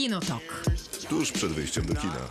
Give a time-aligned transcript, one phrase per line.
[0.00, 0.64] Kinotok.
[1.08, 2.28] Tuż przed wyjściem do kina.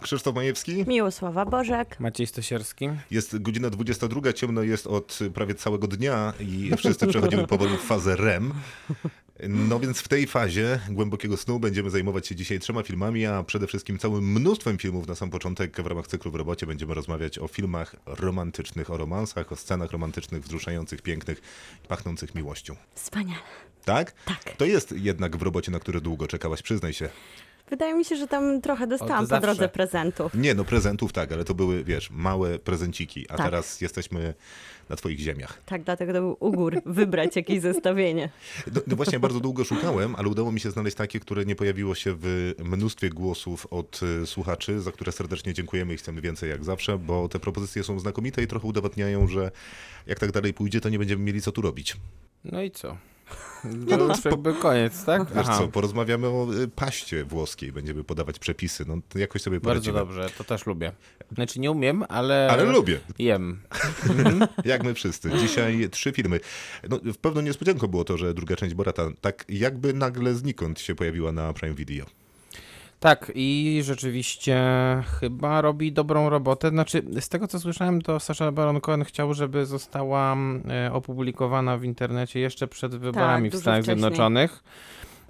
[0.00, 0.84] Krzysztof Majewski.
[0.86, 2.00] Miłosława Bożek.
[2.00, 2.88] Maciej Stosierski.
[3.10, 8.16] Jest godzina 22, ciemno jest od prawie całego dnia i wszyscy przechodzimy powoli w fazę
[8.16, 8.52] REM.
[9.48, 13.66] No więc w tej fazie głębokiego snu będziemy zajmować się dzisiaj trzema filmami, a przede
[13.66, 16.66] wszystkim całym mnóstwem filmów na sam początek w ramach cyklu w robocie.
[16.66, 21.40] Będziemy rozmawiać o filmach romantycznych, o romansach, o scenach romantycznych, wzruszających, pięknych
[21.88, 22.76] pachnących miłością.
[22.94, 23.42] Wspaniale.
[23.84, 24.12] Tak?
[24.24, 24.56] Tak.
[24.56, 27.08] To jest jednak w robocie, na które długo czekałaś, przyznaj się.
[27.70, 29.46] Wydaje mi się, że tam trochę dostałam po zawsze.
[29.46, 30.34] drodze prezentów.
[30.34, 33.46] Nie, no prezentów tak, ale to były, wiesz, małe prezenciki, a Tak.
[33.46, 34.34] teraz jesteśmy
[34.88, 35.62] na twoich ziemiach.
[35.66, 38.28] Tak, dlatego to był ugór wybrać jakieś zestawienie.
[38.74, 41.94] No, no właśnie, bardzo długo szukałem, ale udało mi się znaleźć takie, które nie pojawiło
[41.94, 46.64] się w mnóstwie głosów od y, słuchaczy, za które serdecznie dziękujemy i chcemy więcej jak
[46.64, 49.50] zawsze, bo te propozycje są znakomite i trochę udowadniają, że
[50.06, 51.96] jak tak dalej pójdzie, to nie będziemy mieli co tu robić.
[52.44, 52.96] No i co?
[53.90, 55.28] To już jakby koniec, tak?
[55.34, 55.58] Wiesz Aha.
[55.58, 59.98] co, porozmawiamy o y, paście włoskiej, będziemy podawać przepisy, no jakoś sobie Bardzo poradzimy.
[59.98, 60.92] dobrze, to też lubię.
[61.32, 62.48] Znaczy nie umiem, ale...
[62.50, 63.60] Ale lubię, Jem.
[64.64, 65.30] jak my wszyscy.
[65.38, 66.40] Dzisiaj trzy filmy.
[66.88, 71.32] No, pewną niespodzianką było to, że druga część Borata tak jakby nagle znikąd się pojawiła
[71.32, 72.06] na Prime Video.
[73.00, 74.56] Tak, i rzeczywiście
[75.20, 76.68] chyba robi dobrą robotę.
[76.68, 80.36] Znaczy, z tego co słyszałem, to Sasha Baron Cohen chciał, żeby została
[80.68, 84.00] e, opublikowana w internecie jeszcze przed wyborami w dużo Stanach wcześniej.
[84.00, 84.64] Zjednoczonych.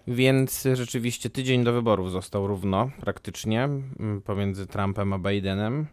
[0.08, 5.86] Więc rzeczywiście tydzień do wyborów został równo, praktycznie, m, pomiędzy Trumpem a Bidenem.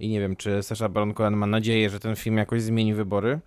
[0.00, 3.40] I nie wiem, czy Sasha Baron Cohen ma nadzieję, że ten film jakoś zmieni wybory.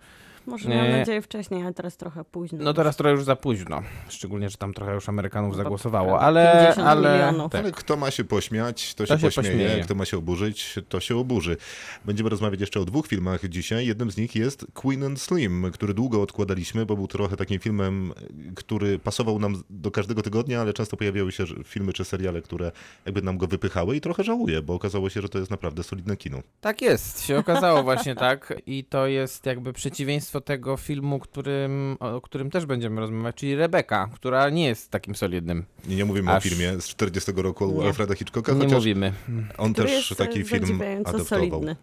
[0.46, 0.74] Może Nie.
[0.76, 2.58] miałam nadzieję wcześniej, ale teraz trochę późno.
[2.62, 3.82] No teraz trochę już za późno.
[4.08, 6.62] Szczególnie, że tam trochę już Amerykanów zagłosowało, ale...
[6.62, 7.52] 50 ale milionów.
[7.52, 7.60] tak.
[7.60, 9.56] Ale kto ma się pośmiać, to, To się, się pośmieje.
[9.58, 9.84] pośmieje.
[9.84, 11.56] Kto ma się oburzyć, to się oburzy.
[12.04, 13.86] Będziemy rozmawiać jeszcze o dwóch filmach dzisiaj.
[13.86, 18.12] Jednym z nich jest Queen and Slim, który długo odkładaliśmy, bo był trochę takim filmem,
[18.54, 22.72] który pasował nam do każdego tygodnia, ale często pojawiały się filmy czy seriale, które
[23.04, 26.16] jakby nam go wypychały i trochę żałuję, bo okazało się, że to jest naprawdę solidne
[26.16, 26.38] kino.
[26.60, 28.54] Tak jest, się okazało właśnie tak.
[28.66, 34.08] I to jest jakby przeciwieństwo tego filmu, którym, o którym też będziemy rozmawiać, czyli Rebeka,
[34.14, 35.64] która nie jest takim solidnym.
[35.88, 37.86] Nie, nie mówimy Aż- o filmie z 40 roku Nie.
[37.86, 39.12] Alfreda Hitchcocka, Nie mówimy.
[39.58, 41.24] on Który też jest taki e, film adaptował.
[41.26, 41.76] solidny.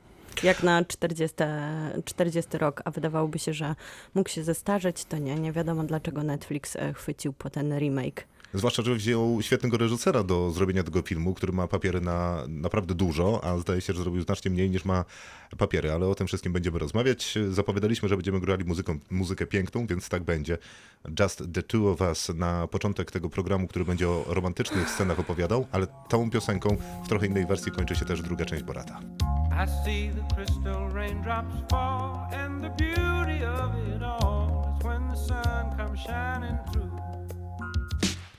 [0.43, 1.35] Jak na 40,
[2.05, 3.75] 40 rok, a wydawałoby się, że
[4.15, 5.35] mógł się zestarzeć, to nie.
[5.35, 8.27] Nie wiadomo dlaczego Netflix e, chwycił po ten remake.
[8.53, 13.43] Zwłaszcza, że wziął świetnego reżysera do zrobienia tego filmu, który ma papiery na naprawdę dużo,
[13.43, 15.05] a zdaje się, że zrobił znacznie mniej niż ma
[15.57, 17.37] papiery, ale o tym wszystkim będziemy rozmawiać.
[17.49, 20.57] Zapowiadaliśmy, że będziemy grali muzyką, muzykę piękną, więc tak będzie.
[21.19, 25.67] Just the two of us na początek tego programu, który będzie o romantycznych scenach opowiadał,
[25.71, 28.99] ale tą piosenką w trochę innej wersji kończy się też druga część Borata.
[29.87, 30.11] I
[34.83, 37.08] when the sun comes shining through.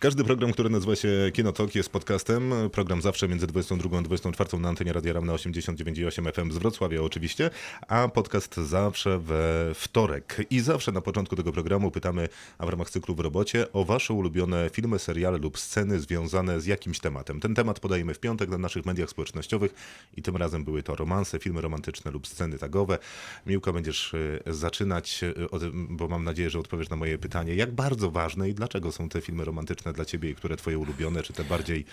[0.00, 2.53] Każdy program, który nazywa się Kinotok jest podcastem.
[2.72, 7.03] Program zawsze między 22 a 24 na antenie Radia Ram na 89,8 FM z Wrocławia
[7.03, 7.50] oczywiście,
[7.88, 10.47] a podcast zawsze we wtorek.
[10.50, 12.28] I zawsze na początku tego programu pytamy,
[12.59, 16.67] a w ramach cyklu w robocie, o wasze ulubione filmy, seriale lub sceny związane z
[16.67, 17.41] jakimś tematem.
[17.41, 19.75] Ten temat podajemy w piątek na naszych mediach społecznościowych
[20.17, 22.99] i tym razem były to romanse, filmy romantyczne lub sceny tagowe.
[23.47, 25.34] Miłka, będziesz y, zaczynać, y,
[25.72, 29.21] bo mam nadzieję, że odpowiesz na moje pytanie, jak bardzo ważne i dlaczego są te
[29.21, 31.84] filmy romantyczne dla ciebie i które twoje ulubione, czy te bardziej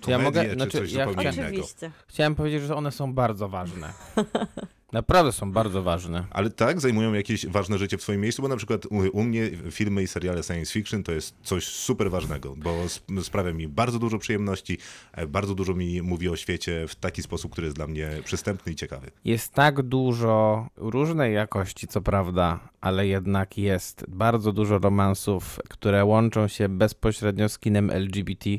[0.00, 1.64] komedie, ja mogę- czy znaczy, coś ja zupełnie chciałem- innego.
[1.64, 1.90] Oczywiście.
[2.06, 3.92] Chciałem powiedzieć, że one są bardzo ważne.
[4.92, 6.24] Naprawdę są bardzo ważne.
[6.30, 10.02] Ale tak, zajmują jakieś ważne życie w swoim miejscu, bo na przykład u, mnie filmy
[10.02, 14.18] i seriale science fiction to jest coś super ważnego, bo sp- sprawia mi bardzo dużo
[14.18, 14.78] przyjemności,
[15.12, 18.72] e, bardzo dużo mi mówi o świecie w taki sposób, który jest dla mnie przystępny
[18.72, 19.10] i ciekawy.
[19.24, 26.48] Jest tak dużo różnej jakości, co prawda, ale jednak jest bardzo dużo romansów, które łączą
[26.48, 28.50] się bezpośrednio z kinem LGBT,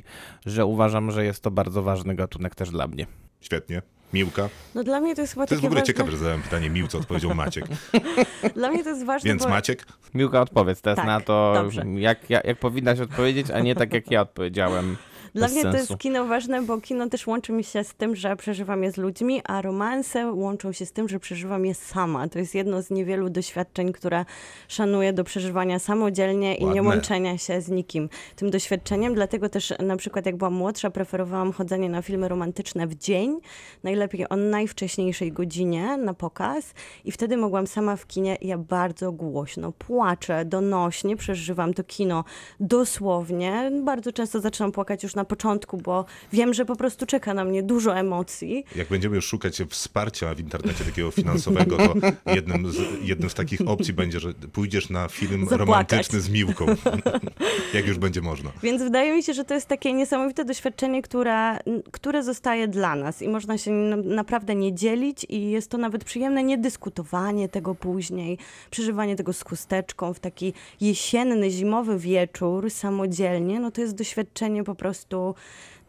[0.45, 3.07] że uważam, że jest to bardzo ważny gatunek też dla mnie.
[3.41, 3.81] Świetnie.
[4.13, 4.49] Miłka.
[4.75, 5.93] No dla mnie to jest chyba To jest w ogóle ważne.
[5.93, 7.66] ciekawe, że zadałem pytanie Miłce, odpowiedział Maciek.
[8.55, 11.84] Dla mnie to jest ważne, Więc bo Maciek, Miłka, odpowiedz teraz Tak, na to, dobrze.
[11.96, 14.97] jak, jak, jak powinnaś odpowiedzieć, a nie tak, jak ja odpowiedziałem.
[15.35, 15.93] Dla mnie to sensu.
[15.93, 18.97] jest kino ważne, bo kino też łączy mi się z tym, że przeżywam je z
[18.97, 22.28] ludźmi, a romanse łączą się z tym, że przeżywam je sama.
[22.28, 24.25] To jest jedno z niewielu doświadczeń, które
[24.67, 26.81] szanuję do przeżywania samodzielnie i nie Ładne.
[26.81, 29.16] łączenia się z nikim tym doświadczeniem.
[29.16, 33.39] Dlatego też na przykład jak byłam młodsza, preferowałam chodzenie na filmy romantyczne w dzień,
[33.84, 36.73] najlepiej o najwcześniejszej godzinie na pokaz
[37.05, 42.23] i wtedy mogłam sama w kinie, ja bardzo głośno płaczę, donośnie, przeżywam to kino
[42.59, 43.72] dosłownie.
[43.84, 47.44] Bardzo często zaczynam płakać już na na początku, bo wiem, że po prostu czeka na
[47.46, 48.66] mnie dużo emocji.
[48.76, 51.94] Jak będziemy już szukać wsparcia w internecie takiego finansowego, to
[52.35, 55.59] jednym z, jednym z takich opcji będzie, że pójdziesz na film Zapłakać.
[55.59, 56.66] romantyczny z Miłką.
[57.73, 58.52] Jak już będzie można.
[58.64, 61.58] Więc wydaje mi się, że to jest takie niesamowite doświadczenie, które,
[61.91, 63.72] które zostaje dla nas i można się
[64.03, 68.38] naprawdę nie dzielić i jest to nawet przyjemne niedyskutowanie tego później,
[68.72, 74.76] przeżywanie tego z chusteczką w taki jesienny, zimowy wieczór samodzielnie, no to jest doświadczenie po
[74.76, 75.10] prostu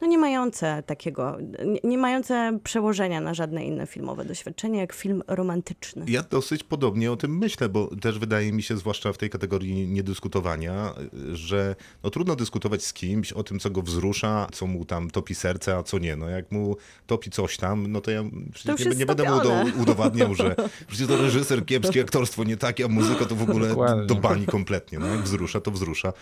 [0.02, 5.22] no nie mające takiego, nie, nie mające przełożenia na żadne inne filmowe doświadczenie, jak film
[5.26, 6.04] romantyczny.
[6.08, 9.88] Ja dosyć podobnie o tym myślę, bo też wydaje mi się, zwłaszcza w tej kategorii
[9.88, 10.94] niedyskutowania,
[11.32, 15.34] że no trudno dyskutować z kimś o tym, co go wzrusza, co mu tam topi
[15.34, 16.16] serce, a co nie.
[16.16, 16.76] No jak mu
[17.06, 20.56] topi coś tam, no to ja przecież już nie, nie będę mu udo- udowadniał, że
[20.88, 24.06] przecież to reżyser kiepski, aktorstwo nie takie, a muzyka to w ogóle Dokładnie.
[24.06, 24.98] do bani kompletnie.
[24.98, 26.12] No jak wzrusza, to wzrusza.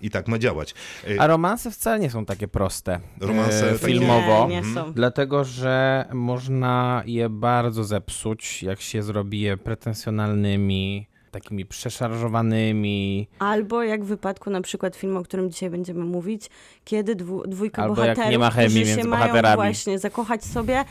[0.00, 0.74] I tak ma działać.
[1.10, 3.00] E, A romanse wcale nie są takie proste.
[3.20, 4.46] Romanse e, filmowo.
[4.48, 4.92] Nie, nie są.
[4.92, 13.28] Dlatego, że można je bardzo zepsuć, jak się zrobi je pretensjonalnymi, takimi przeszarżowanymi.
[13.38, 16.50] Albo jak w wypadku na przykład filmu, o którym dzisiaj będziemy mówić,
[16.84, 19.56] kiedy dwu, dwójka Albo jak bohaterów, nie ma chemii którzy się między mają bohaterami.
[19.56, 20.84] właśnie zakochać sobie,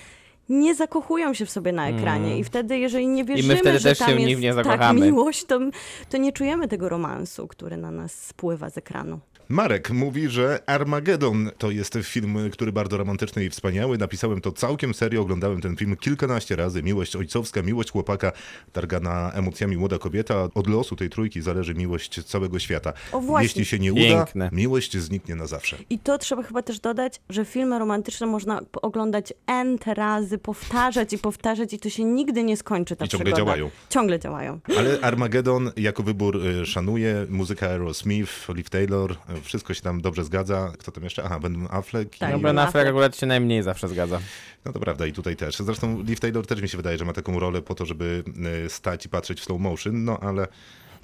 [0.50, 3.62] nie zakochują się w sobie na ekranie i wtedy, jeżeli nie wierzymy, Mm.
[3.62, 5.59] wtedy że też tam jest tak miłość, to,
[6.09, 9.19] to nie czujemy tego romansu, który na nas spływa z ekranu.
[9.50, 13.97] Marek mówi, że Armageddon to jest film, który bardzo romantyczny i wspaniały.
[13.97, 16.83] Napisałem to całkiem serio, oglądałem ten film kilkanaście razy.
[16.83, 18.31] Miłość ojcowska, miłość chłopaka,
[18.74, 20.47] targana emocjami młoda kobieta.
[20.56, 22.94] Od losu tej trójki zależy miłość całego świata.
[23.12, 23.44] O, właśnie.
[23.45, 24.45] Jeśli się nie Piękne.
[24.45, 25.77] uda, miłość zniknie na zawsze.
[25.89, 31.18] I to trzeba chyba też dodać, że filmy romantyczne można oglądać n razy, powtarzać i
[31.18, 33.38] powtarzać i to się nigdy nie skończy ta I ciągle przygoda.
[33.51, 33.69] działają.
[33.89, 34.59] Ciągle działają.
[34.77, 37.25] Ale Armageddon jako wybór y, szanuję.
[37.30, 40.71] Muzyka Aerosmith, Liv Taylor, wszystko się tam dobrze zgadza.
[40.79, 41.23] Kto tam jeszcze?
[41.23, 42.17] Aha, Ben Affleck.
[42.17, 42.29] Tak.
[42.29, 42.33] i...
[42.33, 44.19] No Ben Affleck akurat się najmniej zawsze zgadza.
[44.65, 45.57] No to prawda i tutaj też.
[45.57, 48.23] Zresztą Liv Taylor też mi się wydaje, że ma taką rolę po to, żeby
[48.65, 50.47] y, stać i patrzeć w slow motion, no ale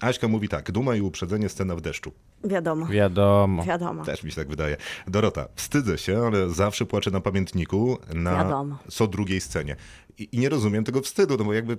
[0.02, 2.12] Aśka mówi tak, duma i uprzedzenie, scena w deszczu.
[2.44, 2.86] Wiadomo.
[2.86, 3.64] Wiadomo.
[3.64, 4.06] Wiadomo.
[4.06, 4.78] Też mi się tak wydaje.
[5.08, 8.78] Dorota, wstydzę się, ale zawsze płaczę na pamiętniku na Wiadomo.
[8.90, 9.76] co drugiej scenie.
[10.18, 11.78] I, I nie rozumiem tego wstydu, no bo jakby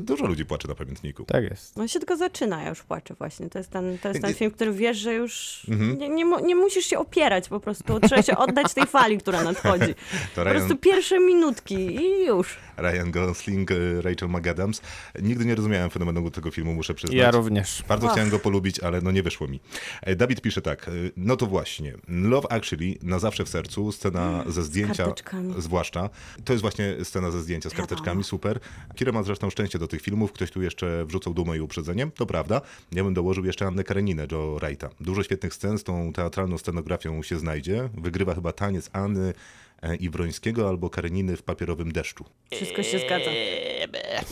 [0.00, 1.24] dużo ludzi płacze na pamiętniku.
[1.24, 1.78] Tak jest.
[1.78, 3.48] On się tylko zaczyna, ja już płaczę właśnie.
[3.50, 5.98] To jest ten, to jest ten film, który wiesz, że już Mhm.
[5.98, 8.00] nie, nie, nie musisz się opierać po prostu.
[8.00, 9.94] Trzeba się oddać tej fali, która nadchodzi.
[10.34, 12.56] To Po Ryan, prostu pierwsze minutki i już.
[12.76, 14.82] Ryan Gosling, y, Rachel McAdams.
[15.22, 17.18] Nigdy nie rozumiałem fenomenu tego filmu, muszę przyznać.
[17.18, 17.82] Ja również.
[17.88, 18.12] Bardzo Och.
[18.12, 19.60] chciałem go polubić, ale no nie wyszło mi.
[20.02, 24.44] E, Dawid pisze tak, e, no to właśnie, Love Actually, na zawsze w sercu, scena
[24.46, 25.54] ze zdjęcia, karteczkami.
[25.58, 26.10] zwłaszcza.
[26.44, 28.60] To jest właśnie scena ze zdjęcia z karteczkami, super.
[28.94, 32.26] Kira ma zresztą szczęście do tych filmów, ktoś tu jeszcze wrzucał dumę i uprzedzenie, to
[32.26, 32.60] prawda.
[32.92, 34.90] Ja bym dołożył jeszcze Annę Kareninę, Joe Wrighta.
[35.00, 37.88] Dużo świetnych scen z tą teatralną scenografią się znajdzie.
[37.94, 39.34] Wygrywa chyba taniec Anny
[39.82, 42.24] e, i Wrońskiego albo Kareniny w papierowym deszczu.
[42.50, 43.30] Wszystko się zgadza.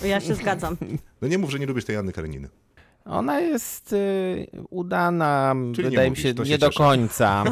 [0.04, 0.76] Ja się zgadzam.
[1.22, 2.48] No nie mów, że nie lubisz tej Anny Kareniny.
[3.04, 6.78] Ona jest y, udana, Czyli wydaje mi mówisz, się, się nie do cieszę.
[6.78, 7.44] końca.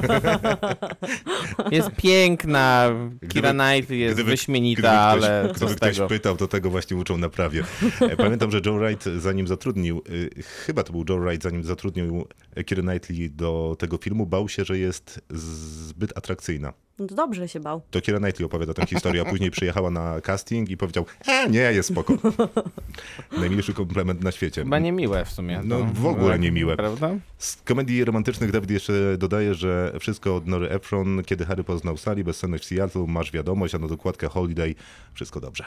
[1.71, 2.91] jest piękna,
[3.29, 6.09] Kira Knightley jest gdyby- wyśmienita, gdyby ktoś, ale Gdyby ktoś tego?
[6.09, 7.65] pytał, to tego właśnie uczą na prawie.
[8.01, 12.25] E, Pamiętam, że Joe Wright zanim zatrudnił, y, chyba to był Joe Wright, zanim zatrudnił
[12.67, 16.73] Kira Knightley do tego filmu, bał się, że jest zbyt atrakcyjna.
[17.01, 17.81] No to dobrze się bał.
[17.91, 21.59] To Kira Knightley opowiada tę historię, a później przyjechała na casting i powiedział, a nie,
[21.59, 22.15] jest spoko.
[23.41, 24.63] Najmilszy komplement na świecie.
[24.63, 25.61] Chyba niemiłe w sumie.
[25.65, 26.77] No, w ogóle niemiłe.
[26.77, 27.11] Prawda?
[27.39, 32.25] Z komedii romantycznych Dawid jeszcze dodaje, że wszystko od Nory Ephron, kiedy Harry poznał Sally,
[32.25, 34.75] bezsenność w Seattle, masz wiadomość, a na dokładkę Holiday,
[35.15, 35.65] wszystko dobrze.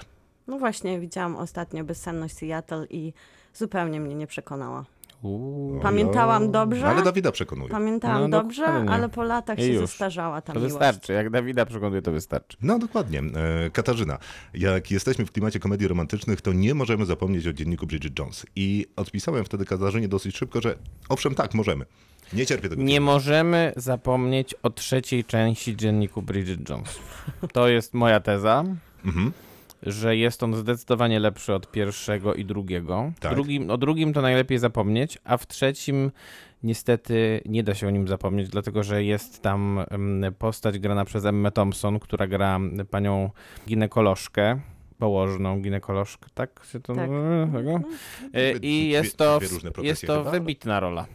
[0.48, 3.14] No właśnie, widziałam ostatnio Bezsenność Seattle i
[3.54, 4.86] zupełnie mnie nie przekonała.
[5.24, 5.80] Uuu.
[5.80, 6.88] Pamiętałam dobrze.
[6.88, 7.70] Ale Dawida przekonuje.
[7.70, 8.90] Pamiętałam No, dobrze, dokładnie.
[8.90, 9.78] ale po latach I się już.
[9.82, 10.74] zestarzała ta To miłość.
[10.74, 11.14] wystarczy.
[11.14, 12.58] Jak Dawida przekonuje, to wystarczy.
[12.62, 13.20] No dokładnie.
[13.20, 14.18] E, Katarzyna,
[14.54, 18.46] jak jesteśmy w klimacie komedii romantycznych, to nie możemy zapomnieć o dzienniku Bridget Jones.
[18.56, 20.76] I odpisałem wtedy Katarzynie dosyć szybko, że
[21.10, 21.86] owszem, tak, możemy.
[22.34, 22.84] Nie cierpię tego.
[22.84, 27.00] Nie możemy zapomnieć o trzeciej części dzienniku Bridget Jones.
[27.54, 28.64] To jest moja teza,
[29.06, 29.32] Mhm.
[29.84, 33.12] Że jest on zdecydowanie lepszy od pierwszego i drugiego.
[33.20, 33.34] Tak.
[33.34, 36.12] Drugim, o drugim to najlepiej zapomnieć, a w trzecim
[36.64, 41.26] niestety nie da się o nim zapomnieć, dlatego że jest tam em, postać grana przez
[41.26, 42.60] Emmę Thompson, która gra
[42.92, 43.30] panią
[43.68, 44.60] ginekolożkę.
[44.98, 47.10] Położną ginekolożkę, tak się to Tak.
[47.10, 47.58] nazywa?
[47.58, 47.80] Tego?
[48.34, 51.06] E, I jest to, dwie różne profesje jest to wybitna rola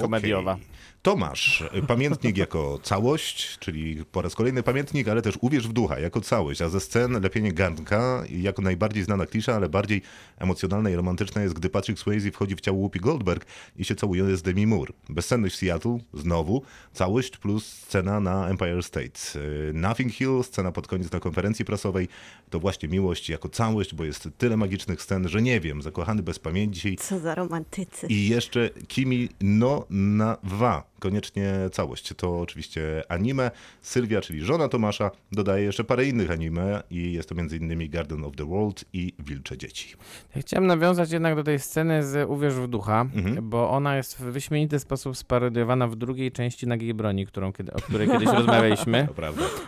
[0.00, 0.52] komediowa.
[0.52, 0.75] Okej.
[1.06, 6.20] Tomasz, pamiętnik jako całość, czyli po raz kolejny pamiętnik, ale też uwierz w ducha jako
[6.20, 10.02] całość, a ze scen lepienie garnka jako najbardziej znana klisza, ale bardziej
[10.38, 13.46] emocjonalna i romantyczna jest, gdy Patrick Swayze wchodzi w ciało Whoopi Goldberg
[13.76, 14.92] i się całuje z Demi Moore.
[15.08, 19.20] Bezsenność w Seattle, znowu, całość plus scena na Empire State.
[19.34, 22.08] Yy, Nothing Hill, scena pod koniec na konferencji prasowej,
[22.50, 26.38] to właśnie miłość jako całość, bo jest tyle magicznych scen, że nie wiem, zakochany bez
[26.38, 28.06] pamięci, Co za romantycy.
[28.06, 30.95] i jeszcze Kimi no na wa.
[30.98, 32.12] Koniecznie całość.
[32.16, 33.50] To oczywiście anime.
[33.82, 37.90] Sylwia, czyli żona Tomasza, dodaje jeszcze parę innych anime i jest to m.in.
[37.90, 39.94] Garden of the World i Wilcze Dzieci.
[40.36, 43.50] Ja chciałem nawiązać jednak do tej sceny z Uwierz w ducha, Mhm.
[43.50, 48.08] bo ona jest w wyśmienity sposób sparodiowana w drugiej części Nagiej Broni, którą, o której
[48.08, 49.08] kiedyś rozmawialiśmy.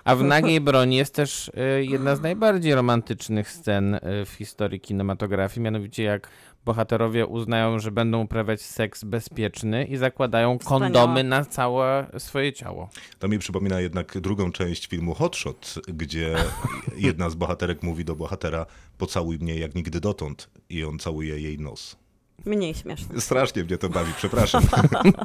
[0.04, 4.80] A w Nagiej Broni jest też y, jedna z najbardziej romantycznych scen y, w historii
[4.80, 6.28] kinematografii, mianowicie jak
[6.68, 10.84] bohaterowie uznają, że będą uprawiać seks bezpieczny i zakładają Wspaniałe.
[10.84, 12.88] kondomy na całe swoje ciało.
[13.18, 16.36] To mi przypomina jednak drugą część filmu Hotshot, gdzie
[16.96, 18.66] jedna z bohaterek mówi do bohatera
[18.98, 21.96] pocałuj mnie jak nigdy dotąd i on całuje jej nos.
[22.46, 23.20] Mniej śmieszne.
[23.20, 24.62] Strasznie mnie to bawi, przepraszam.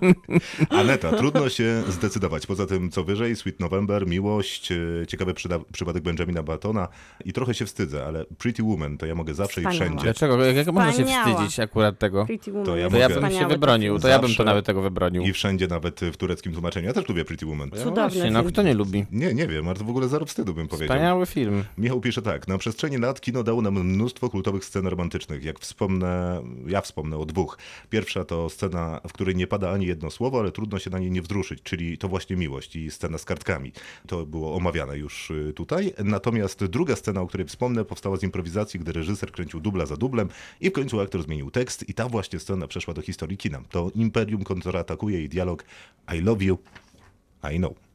[0.69, 2.45] Aneta, trudno się zdecydować.
[2.47, 4.77] Poza tym, co wyżej, Sweet November, Miłość, e,
[5.07, 6.87] ciekawy przyda- przypadek Benjamina Battona
[7.25, 9.85] i trochę się wstydzę, ale Pretty Woman to ja mogę zawsze i Wspaniała.
[9.85, 10.03] wszędzie.
[10.03, 10.45] Dlaczego?
[10.45, 11.33] Jak, jak można się Wspaniała.
[11.35, 12.25] wstydzić akurat tego?
[12.25, 14.81] Pretty Woman To ja To ja bym się wybronił, to ja bym to nawet tego
[14.81, 15.23] wybronił.
[15.23, 16.87] I wszędzie, nawet w tureckim tłumaczeniu.
[16.87, 17.69] Ja też lubię Pretty Woman.
[17.69, 18.51] No Cudowny właśnie, no film.
[18.51, 19.05] kto nie lubi?
[19.11, 20.87] Nie, nie wiem, ale to w ogóle zero wstydu bym powiedział.
[20.95, 21.63] Wspaniały film.
[21.77, 25.43] Michał pisze tak, na przestrzeni lat kino dało nam mnóstwo kultowych scen romantycznych.
[25.43, 27.57] Jak wspomnę, ja wspomnę o dwóch.
[27.89, 31.11] Pierwsza to scena, w której nie pada ani jedno słowo, ale trudno się na niej
[31.11, 33.71] nie wzruszyć, czyli to właśnie miłość i scena z kartkami.
[34.07, 35.93] To było omawiane już y, tutaj.
[36.03, 40.29] Natomiast druga scena, o której wspomnę, powstała z improwizacji, gdy reżyser kręcił dubla za dublem
[40.61, 43.61] i w końcu aktor zmienił tekst i ta właśnie scena przeszła do historii kina.
[43.69, 45.65] To Imperium kontratakuje i dialog
[46.15, 46.57] I love you,
[47.53, 47.92] I know.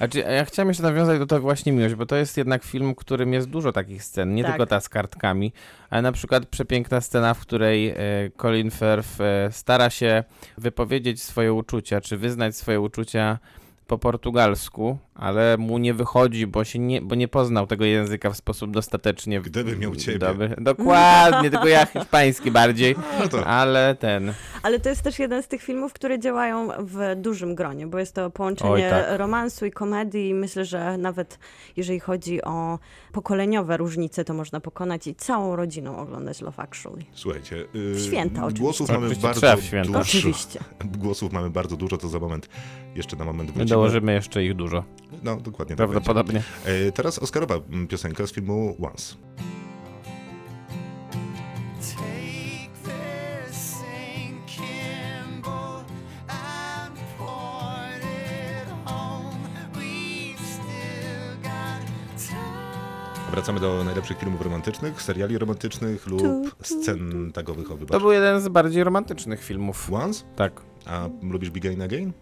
[0.00, 2.64] A czy, a ja chciałem jeszcze nawiązać do tego właśnie miłość, bo to jest jednak
[2.64, 4.52] film, w którym jest dużo takich scen, nie Tak.
[4.52, 5.52] tylko ta z kartkami,
[5.90, 7.94] ale na przykład przepiękna scena, w której e,
[8.36, 10.24] Colin Firth e, stara się
[10.58, 13.38] wypowiedzieć swoje uczucia, czy wyznać swoje uczucia
[13.86, 18.36] po portugalsku, ale mu nie wychodzi, bo, się nie, bo nie poznał tego języka w
[18.36, 20.18] sposób dostatecznie Gdybym miał ciebie.
[20.18, 20.54] dobry.
[20.60, 24.32] Dokładnie, tylko ja hiszpański bardziej, No to ale ten...
[24.62, 28.14] Ale to jest też jeden z tych filmów, które działają w dużym gronie, bo jest
[28.14, 29.18] to połączenie Oj, tak.
[29.18, 31.38] romansu i komedii i myślę, że nawet
[31.76, 32.78] jeżeli chodzi o
[33.12, 37.04] pokoleniowe różnice, to można pokonać i całą rodziną oglądać Love Actually.
[37.12, 38.62] Słuchajcie, yy, Święta oczywiście.
[38.62, 39.86] głosów mamy Oczywiście bardzo trzeba w święta.
[39.86, 40.00] dużo.
[40.00, 40.60] Oczywiście.
[40.98, 42.48] Głosów mamy bardzo dużo, to za moment,
[42.94, 43.70] jeszcze na moment My wrócimy.
[43.70, 44.84] dołożymy jeszcze ich dużo,
[45.22, 46.42] No, dokładnie tak prawdopodobnie.
[46.64, 49.14] E, Teraz Oscarowa mm, piosenka z filmu Once.
[63.32, 68.48] Wracamy do najlepszych filmów romantycznych, seriali romantycznych lub scen tagowych o To był jeden z
[68.48, 69.92] bardziej romantycznych filmów.
[69.92, 70.24] Once?
[70.36, 70.60] Tak.
[70.86, 72.12] A lubisz Begin Again?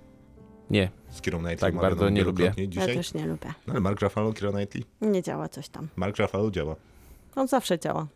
[0.71, 0.91] Nie.
[1.11, 1.73] Z Kierą Knightley.
[1.73, 2.97] Tak, bardzo nie wielokrotnie Ja Dzisiaj.
[2.97, 3.55] też nie lubię.
[3.67, 4.85] No, ale Mark Ruffalo, Kira Knightley?
[5.01, 5.89] Nie działa coś tam.
[5.97, 6.77] Mark Ruffalo działa.
[7.37, 8.07] On zawsze działa.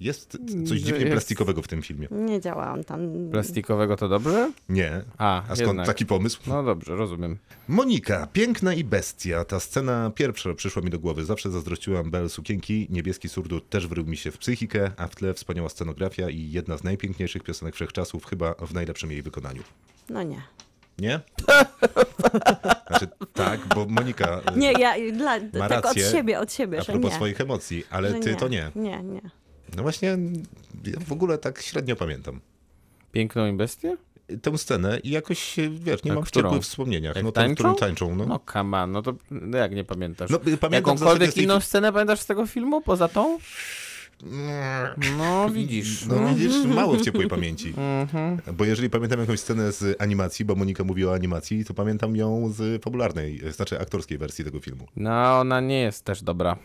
[0.00, 2.08] Jest coś dziwnie jest- plastikowego w tym filmie.
[2.10, 3.00] Nie działa on tam.
[3.32, 4.52] Plastikowego to dobrze?
[4.68, 5.02] Nie.
[5.18, 5.86] A, A skąd jednak.
[5.86, 6.40] taki pomysł?
[6.46, 7.38] No dobrze, rozumiem.
[7.68, 9.44] Monika, piękna i bestia.
[9.44, 11.24] Ta scena pierwsza przyszła mi do głowy.
[11.24, 12.86] Zawsze zazdrościłam Belle sukienki.
[12.90, 16.78] Niebieski surdut też wrył mi się w psychikę, a w tle wspaniała scenografia i jedna
[16.78, 19.62] z najpiękniejszych piosenek wszechczasów, chyba w najlepszym jej wykonaniu.
[20.10, 20.42] No nie.
[20.98, 21.20] Nie?
[22.88, 26.10] Znaczy, tak, bo Monika y, Nie, ja dla, Ma tak od rację.
[26.10, 27.16] siebie, od siebie, a że propos nie.
[27.16, 28.70] swoich emocji, ale że ty to nie.
[28.76, 29.20] Nie, nie.
[29.76, 30.08] No właśnie,
[30.84, 32.40] ja w ogóle tak średnio pamiętam
[33.12, 33.96] Piękną i bestię?
[34.42, 37.16] tę scenę i jakoś, się, wiesz, nie A mam ciepłych wspomnieniach.
[37.16, 37.74] Jak no w którym tańczą?
[37.74, 38.26] tańczą, no.
[38.26, 40.30] No come on, no to no jak nie pamiętasz?
[40.30, 43.38] No, pamiętam w Jakąkolwiek z tej- inną scenę pamiętasz z tego filmu poza tą?
[45.18, 46.06] No widzisz.
[46.06, 47.74] No widzisz, mało w ciepłej pamięci.
[47.76, 48.40] Mhm.
[48.56, 52.48] Bo jeżeli pamiętam jakąś scenę z animacji, bo Monika mówiła o animacji, to pamiętam ją
[52.52, 54.86] z fabularnej, znaczy aktorskiej wersji tego filmu.
[54.96, 56.56] No ona nie jest też dobra.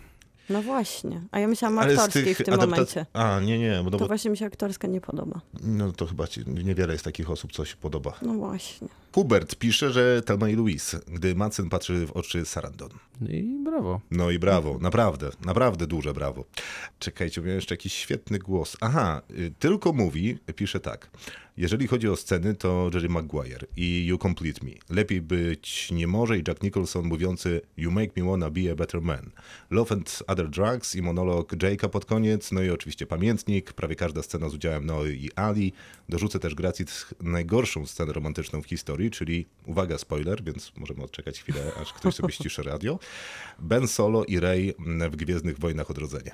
[0.50, 1.22] No właśnie.
[1.31, 3.05] A ja myślałam o Ale aktorskiej tych w tym adaptac- momencie.
[3.13, 5.41] A, nie, nie, no To bo właśnie mi się aktorska nie podoba.
[5.63, 8.13] no, to chyba ci, niewiele jest takich osób, co się podoba.
[8.22, 8.88] No właśnie.
[9.15, 12.89] Hubert pisze, że Telma i Louise, gdy Madsen patrzy w oczy Sarandon.
[13.29, 14.01] I brawo.
[14.11, 16.45] No i brawo, naprawdę, naprawdę duże brawo.
[16.99, 18.77] Czekajcie, miałem jeszcze jakiś świetny głos.
[18.81, 21.09] Aha, y, tylko mówi, pisze tak.
[21.57, 24.71] Jeżeli chodzi o sceny, to Jerry Maguire i You Complete Me.
[24.89, 29.01] Lepiej być nie może i Jack Nicholson mówiący You make me wanna be a better
[29.01, 29.31] man.
[29.69, 34.23] Love and Other Drugs i monolog Jake'a pod koniec, no i oczywiście pamiętnik, prawie każda
[34.23, 35.73] scena z udziałem Noe i Ali.
[36.09, 36.85] Dorzucę też gracji
[37.21, 42.33] najgorszą scenę romantyczną w historii, czyli, uwaga, spoiler, więc możemy odczekać chwilę, aż ktoś sobie
[42.33, 42.99] ściszy radio.
[43.62, 44.74] Ben Solo i Rey
[45.12, 46.32] w Gwiezdnych Wojnach Odrodzenie.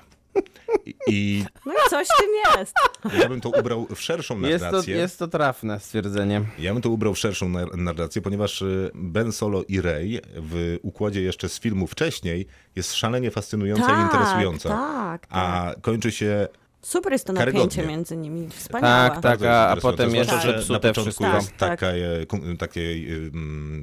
[0.86, 2.74] I- I No i coś w tym jest.
[3.22, 4.96] ja bym to ubrał w szerszą Jest to, narrację.
[4.96, 6.42] jest to trafne stwierdzenie.
[6.58, 10.76] Ja bym to ubrał w szerszą nar- narrację, ponieważ y, Ben Solo i Rey w
[10.82, 14.68] układzie jeszcze z filmu wcześniej jest szalenie fascynująca i Tak, interesująca.
[14.68, 16.48] tak, A kończy się
[16.88, 17.60] Super jest to Karygodnie.
[17.66, 18.48] napięcie między nimi.
[18.48, 19.10] Wspaniałe.
[19.10, 21.34] Tak, tak, bardzo a, a potem jeszcze że psute na początku wszystko.
[21.36, 23.08] jest Tak, taka, e, kon- takiej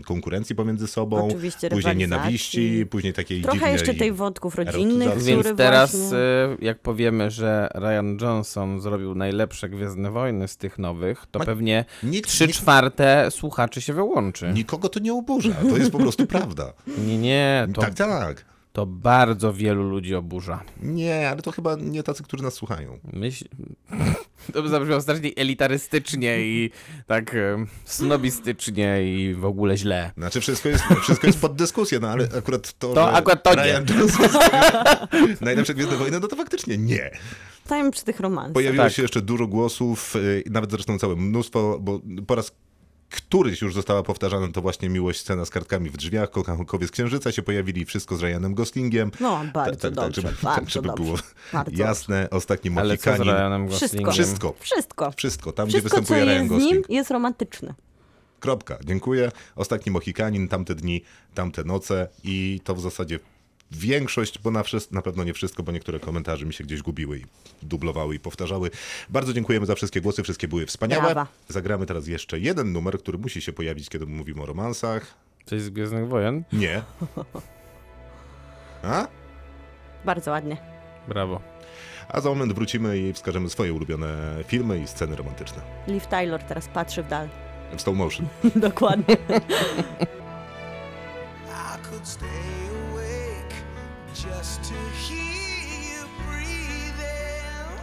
[0.05, 3.73] konkurencji pomiędzy sobą, Oczywiście później nienawiści, później takiej Trochę dziwnej...
[3.73, 5.33] jeszcze tej wątków rodzinnych, erotyzacji.
[5.33, 6.17] który Więc teraz, właśnie...
[6.17, 11.45] y, jak powiemy, że Ryan Johnson zrobił najlepsze Gwiezdne Wojny z tych nowych, to Ma-
[11.45, 11.85] pewnie
[12.23, 14.51] trzy czwarte słuchaczy się wyłączy.
[14.53, 16.73] nikogo to nie oburza, to jest po prostu prawda.
[16.97, 18.45] Nie, nie, to, Tak, tak.
[18.75, 20.63] To bardzo wielu ludzi oburza.
[20.81, 22.99] Nie, ale to chyba nie tacy, którzy nas słuchają.
[23.13, 23.45] Myśl...
[24.53, 26.71] To by zabrzmiało strasznie elitarystycznie i
[27.07, 30.11] tak em, snobistycznie i w ogóle źle.
[30.17, 33.55] Znaczy wszystko jest, wszystko jest pod dyskusję, no ale akurat to, To że akurat to
[33.55, 33.63] nie.
[33.63, 34.29] Ryan Johnson
[35.41, 37.11] najlepsze Gwiezdne Wojny, no to faktycznie nie.
[37.65, 38.53] Stajemy przy tych romansach.
[38.53, 38.93] Pojawiło Tak.
[38.93, 42.51] się jeszcze dużo głosów, y, nawet zresztą całe mnóstwo, bo po raz
[43.09, 47.31] któryś już została powtarzana to właśnie miłość scena z kartkami w drzwiach, kochankowie z Księżyca
[47.31, 49.11] się pojawili, wszystko z Ryanem Goslingiem.
[49.19, 51.03] No, bardzo tak, tak, dobrze, żeby, bardzo tak, żeby dobrze.
[51.03, 51.17] było
[51.53, 53.33] Bardzo jasne, ostatni Ale co z Mohikanin.
[53.33, 53.85] Ryanem Wszystko.
[53.87, 54.13] Goslingiem?
[54.13, 55.11] Wszystko, Wszystko.
[55.11, 56.89] wszystko, tam gdzie Wszystko, co występuje Ryan jest z nim, Gosling.
[56.89, 57.73] jest romantyczne.
[58.39, 59.31] Kropka, dziękuję.
[59.55, 61.01] Ostatni Mohikanin, tamte dni,
[61.33, 63.19] tamte noce i to w zasadzie
[63.71, 67.25] większość, bo na, na pewno nie wszystko, bo niektóre komentarze mi się gdzieś gubiły i
[67.63, 68.71] dublowały i powtarzały.
[69.09, 71.03] Bardzo dziękujemy za wszystkie głosy, wszystkie były wspaniałe.
[71.03, 71.27] Brawa.
[71.47, 75.13] Zagramy teraz jeszcze jeden numer, który musi się pojawić, kiedy mówimy o romansach.
[75.45, 76.43] Coś z Gwiezdnych Wojen?
[76.53, 76.81] Nie.
[78.83, 79.07] A?
[80.05, 80.57] Bardzo ładnie.
[81.07, 81.41] Brawo.
[82.07, 85.61] A za moment wrócimy i wskażemy swoje ulubione filmy i sceny romantyczne.
[85.87, 87.29] Liv Taylor teraz patrzy w dal.
[87.77, 88.27] W slow motion.
[88.55, 89.17] Dokładnie.
[91.47, 92.54] I could stay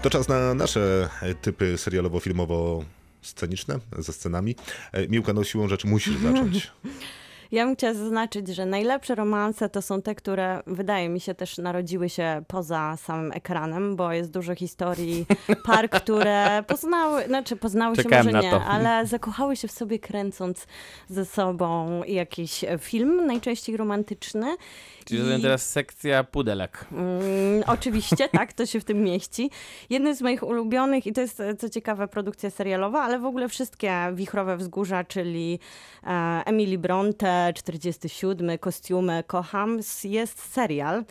[0.02, 1.08] to czas na nasze
[1.42, 4.56] typy serialowo-filmowo-sceniczne ze scenami.
[4.92, 6.72] E, Miłka, no siłą rzeczy musisz zacząć.
[7.52, 11.58] Ja bym chciała zaznaczyć, że najlepsze romanse to są te, które wydaje mi się też
[11.58, 15.26] narodziły się poza samym ekranem, bo jest dużo historii
[15.66, 18.64] par, które poznały, znaczy poznały Czekałem się może nie, to.
[18.64, 20.66] ale zakochały się w sobie kręcąc
[21.08, 24.56] ze sobą jakiś film, najczęściej romantyczny.
[25.04, 26.84] Czyli I- teraz sekcja pudelek.
[26.92, 29.50] Mm, oczywiście, tak, to się w tym mieści.
[29.90, 33.92] Jednym z moich ulubionych, i to jest co ciekawe produkcja serialowa, ale w ogóle wszystkie
[34.14, 35.58] Wichrowe Wzgórza, czyli
[36.04, 36.08] e,
[36.46, 41.04] Emily Bronte, 47, Kostiumy, Kocham, jest serial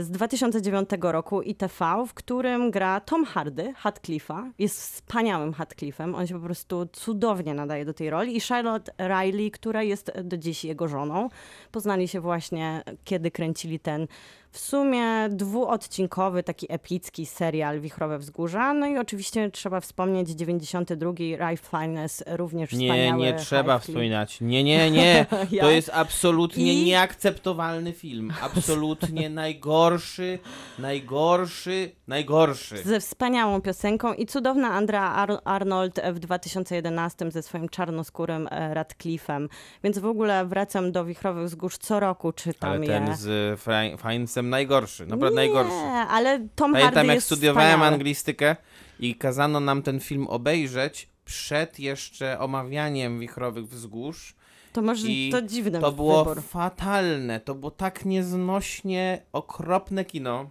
[0.00, 4.50] z 2009 roku ITV, w którym gra Tom Hardy, Hatcliffe'a.
[4.58, 9.50] Jest wspaniałym Hatcliffem, on się po prostu cudownie nadaje do tej roli i Charlotte Riley,
[9.50, 11.28] która jest do dziś jego żoną.
[11.72, 14.06] Poznali się właśnie, kiedy kręcili ten
[14.52, 18.74] w sumie dwuodcinkowy, taki epicki serial Wichrowe Wzgórza.
[18.74, 23.82] No i oczywiście trzeba wspomnieć 92 Ralph Fiennes, również Nie, wspaniały nie trzeba Highfield.
[23.82, 24.40] wspominać.
[24.40, 25.26] Nie, nie, nie.
[25.60, 28.32] To jest absolutnie I- nieakceptowalny film.
[28.42, 30.38] Absolutnie najgorszy,
[30.78, 32.78] najgorszy, najgorszy.
[32.82, 39.48] Ze wspaniałą piosenką i cudowna Andrea Ar- Arnold w 2011 ze swoim czarnoskórym e, Radcliffe'em.
[39.84, 42.86] Więc w ogóle wracam do Wichrowych Wzgórz co roku, czytam Ale je.
[42.86, 43.96] ten z Fre-
[44.40, 45.72] Fiennesem najgorszy, naprawdę najgorszy.
[45.72, 47.94] Nie, ale Tom Pamiętam Hardy jak studiowałem wspaniały.
[47.94, 48.56] anglistykę
[49.00, 54.34] i kazano nam ten film obejrzeć przed jeszcze omawianiem Wichrowych Wzgórz.
[54.72, 56.42] To może I to dziwny To było wybór.
[56.42, 60.50] fatalne, to było tak nieznośnie okropne kino.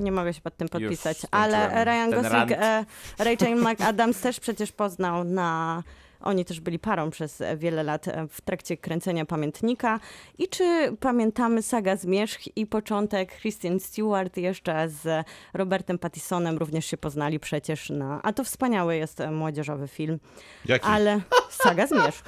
[0.00, 1.18] Nie mogę się pod tym podpisać.
[1.30, 2.84] Ale Ryan Gosling, e,
[3.18, 5.82] Rachel McAdams też przecież poznał na...
[6.20, 10.00] Oni też byli parą przez e, wiele lat e, w trakcie kręcenia pamiętnika.
[10.38, 16.96] I czy pamiętamy saga Zmierzch i początek Christian Stewart jeszcze z Robertem Pattisonem również się
[16.96, 18.20] poznali przecież na...
[18.22, 20.18] A to wspaniały jest e, młodzieżowy film.
[20.64, 20.86] Jaki?
[20.86, 22.24] Ale saga Zmierzch.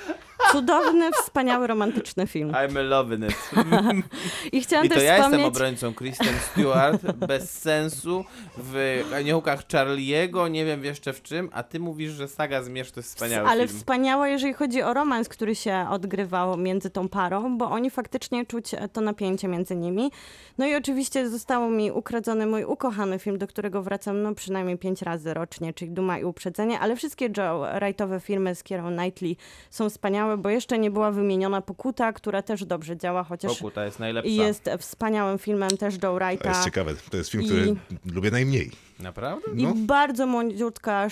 [0.52, 2.50] Cudowny, wspaniały, romantyczny film.
[2.50, 3.50] I'm loving it.
[4.52, 5.56] I chciałam I to też ja jestem wspomnieć...
[5.56, 8.24] obrońcą Kristen Stewart bez sensu
[8.56, 13.00] w aniołkach Charlie'ego, nie wiem jeszcze w czym, a ty mówisz, że Saga Zmierz to
[13.00, 13.78] jest wspaniały Ale film.
[13.78, 18.70] wspaniała, jeżeli chodzi o romans, który się odgrywał między tą parą, bo oni faktycznie czuć
[18.92, 20.10] to napięcie między nimi.
[20.58, 25.02] No i oczywiście zostało mi ukradzony mój ukochany film, do którego wracam no przynajmniej pięć
[25.02, 29.36] razy rocznie, czyli Duma i Uprzedzenie, ale wszystkie Joe Wrightowe filmy z Kierą Knightley
[29.70, 33.98] są wspaniałe, bo jeszcze nie była wymieniona Pokuta, która też dobrze działa, chociaż Pokuta jest
[33.98, 34.30] najlepsza.
[34.30, 36.48] i jest wspaniałym filmem też Joe To Wrighta.
[36.48, 36.92] jest ciekawe.
[37.10, 37.76] To jest film, I- który
[38.14, 38.70] lubię najmniej.
[39.00, 39.50] Naprawdę?
[39.56, 39.72] I No.
[39.76, 41.06] bardzo młodziutka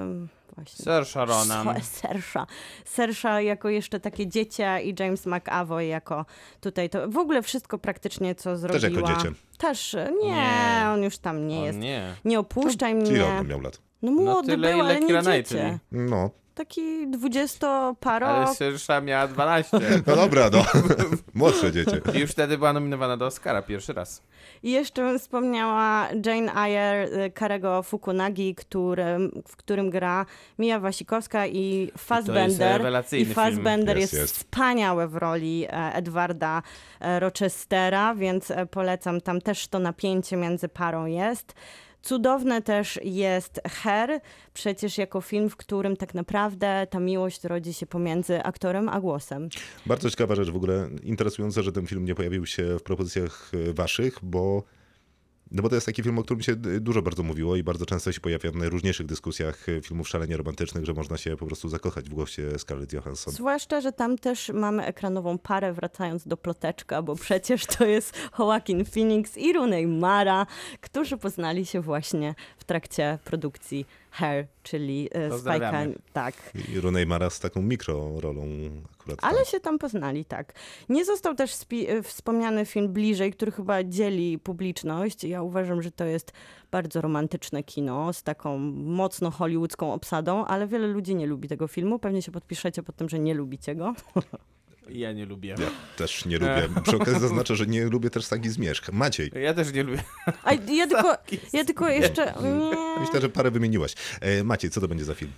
[0.00, 0.84] ym, właśnie.
[0.84, 1.80] Saoirse Ronan.
[1.82, 2.46] Sersha.
[2.84, 6.24] Sersha jako jeszcze takie dziecię i James McAvoy jako
[6.60, 7.08] tutaj to.
[7.08, 8.80] W ogóle wszystko praktycznie, co zrobiła.
[8.80, 9.32] Też jako dziecię.
[9.58, 10.86] Też, nie, Nie.
[10.94, 11.78] on już tam nie O jest.
[11.78, 12.14] nie.
[12.24, 13.26] Nie opuszczaj Ile mnie.
[13.26, 13.80] on miał lat?
[14.02, 15.78] No No młody tyle, był, ile ale nie dziecię.
[15.92, 16.30] No.
[16.58, 18.28] Taki dwudziestoparok.
[18.28, 19.78] Ale Saoirse miała 12.
[20.06, 20.64] No dobra, no.
[21.34, 22.00] Młodsze dziecię.
[22.14, 24.22] I już wtedy była nominowana do Oscara pierwszy raz.
[24.62, 30.26] I jeszcze bym wspomniała Jane Eyre y, Karego Fukunagi, którym, w którym gra
[30.58, 32.72] Mia Wasikowska i Fassbender.
[32.78, 34.00] rewelacyjny I Fassbender film.
[34.00, 34.36] jest, Jest, jest.
[34.36, 36.62] wspaniały w roli e, Edwarda
[37.00, 39.20] e, Rochestera, więc e, polecam.
[39.20, 41.54] Tam też to napięcie między parą jest.
[42.02, 44.20] Cudowne też jest Her,
[44.54, 49.48] przecież jako film, w którym tak naprawdę ta miłość rodzi się pomiędzy aktorem a głosem.
[49.86, 50.88] Bardzo ciekawa rzecz w ogóle.
[51.02, 54.62] Interesujące, że ten film nie pojawił się w propozycjach e, waszych, bo
[55.50, 57.86] no bo to jest taki film, o którym się d- dużo bardzo mówiło i bardzo
[57.86, 61.68] często się pojawia w najróżniejszych dyskusjach e, filmów szalenie romantycznych, że można się po prostu
[61.68, 63.34] zakochać w głosie Scarlett Johansson.
[63.34, 68.84] Zwłaszcza, że tam też mamy ekranową parę, wracając do ploteczka, bo przecież to jest Joaquin
[68.84, 70.46] Phoenix i Rooney Mara,
[70.80, 75.30] którzy poznali się właśnie w trakcie produkcji Hair, czyli e.
[75.30, 75.92] Spike'a.
[76.12, 76.34] Tak.
[76.68, 78.46] I Rooney Mara z taką mikrorolą
[79.00, 79.18] akurat.
[79.22, 79.44] Ale tam.
[79.44, 80.52] się tam poznali, tak.
[80.88, 81.52] Nie został też
[81.88, 85.24] e, wspomniany film Bliżej, który chyba dzieli publiczność.
[85.24, 86.32] Ja uważam, że to jest
[86.70, 91.98] bardzo romantyczne kino z taką mocno hollywoodzką obsadą, ale wiele ludzi nie lubi tego filmu.
[91.98, 93.94] Pewnie się podpiszecie pod tym, że nie lubicie go.
[94.90, 95.54] Ja nie lubię.
[95.58, 96.68] Ja też nie lubię.
[96.82, 98.92] Przy okazji zaznaczę, że nie lubię też sagi Zmierzch.
[98.92, 100.02] Maciej, Ja też nie lubię.
[100.44, 101.14] A ja tylko,
[101.52, 102.34] ja tylko jeszcze...
[103.00, 103.94] Myślę, że parę wymieniłaś.
[104.20, 105.32] E, Maciej, co to będzie za film?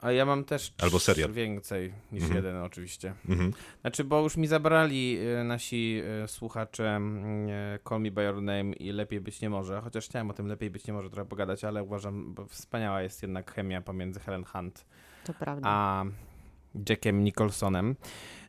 [0.00, 1.32] A ja mam też Albo serial.
[1.32, 2.44] więcej niż Mhm.
[2.44, 3.14] jeden oczywiście.
[3.28, 3.52] Mhm.
[3.80, 7.00] Znaczy, bo już mi zabrali nasi słuchacze
[7.76, 10.46] y, Call Me By Your Name i Lepiej Być Nie Może, chociaż chciałem o tym
[10.46, 14.44] Lepiej Być Nie Może trochę pogadać, ale uważam, bo wspaniała jest jednak chemia pomiędzy Helen
[14.44, 14.84] Hunt
[15.24, 15.68] To prawda.
[15.68, 16.04] a
[16.88, 17.96] Jackiem Nicholsonem.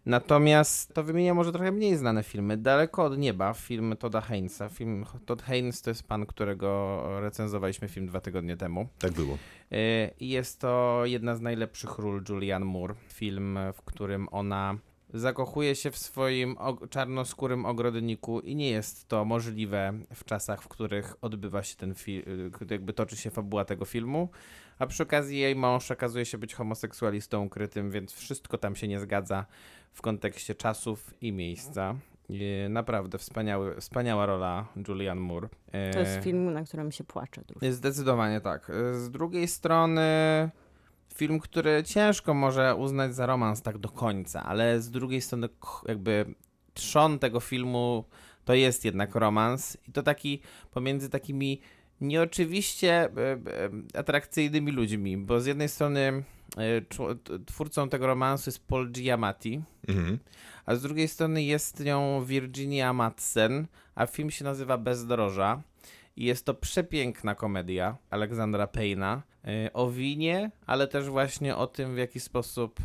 [0.07, 2.57] Natomiast to wymienia może trochę mniej znane filmy.
[2.57, 4.69] Daleko od nieba, film Toda Hainesa.
[4.69, 8.87] Film Todd Haynes to jest pan, którego recenzowaliśmy film dwa tygodnie temu.
[8.99, 9.37] Tak było.
[9.71, 12.95] Y, I jest to jedna z najlepszych ról Julianne Moore.
[13.07, 14.77] Film, w którym ona
[15.13, 16.55] zakochuje się w swoim
[16.89, 22.51] czarnoskórym ogrodniku i nie jest to możliwe w czasach, w których odbywa się ten film,
[22.69, 24.29] jakby toczy się fabuła tego filmu.
[24.79, 28.99] A przy okazji jej mąż okazuje się być homoseksualistą ukrytym, więc wszystko tam się nie
[28.99, 29.45] zgadza
[29.93, 31.95] w kontekście czasów i miejsca.
[32.69, 35.49] Naprawdę wspaniały, wspaniała rola Julianne Moore.
[35.49, 37.73] To E, jest film, na którym się płacze dużo.
[37.73, 38.71] Zdecydowanie tak.
[38.93, 40.01] Z drugiej strony
[41.15, 45.49] film, który ciężko może uznać za romans tak do końca, ale z drugiej strony
[45.87, 46.25] jakby
[46.73, 48.03] trzon tego filmu
[48.45, 51.61] to jest jednak romans i to taki pomiędzy takimi
[52.01, 53.39] nieoczywiście e, e,
[53.99, 56.23] atrakcyjnymi ludźmi, bo z jednej strony
[56.57, 60.19] e, twórcą tego romansu jest Paul Giamatti, Mhm.
[60.65, 65.61] a z drugiej strony jest nią Virginia Madsen, a film się nazywa Bezdroża.
[66.15, 69.21] I jest to przepiękna komedia Aleksandra Payna
[69.73, 72.79] o winie, ale też właśnie o tym, w jaki sposób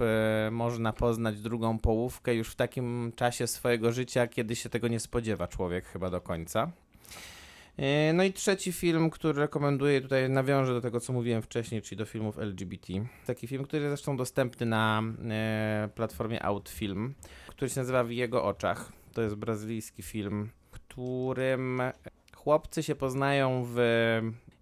[0.50, 5.48] można poznać drugą połówkę już w takim czasie swojego życia, kiedy się tego nie spodziewa
[5.48, 6.72] człowiek chyba do końca.
[7.78, 11.98] Y, No i trzeci film, który rekomenduję, tutaj nawiążę do tego, co mówiłem wcześniej, czyli
[11.98, 12.92] do filmów LGBT.
[13.26, 17.14] Taki film, który jest zresztą dostępny na e, platformie Outfilm,
[17.46, 18.92] który się nazywa W jego oczach.
[19.12, 21.82] To jest brazylijski film, którym
[22.34, 23.76] chłopcy się poznają w...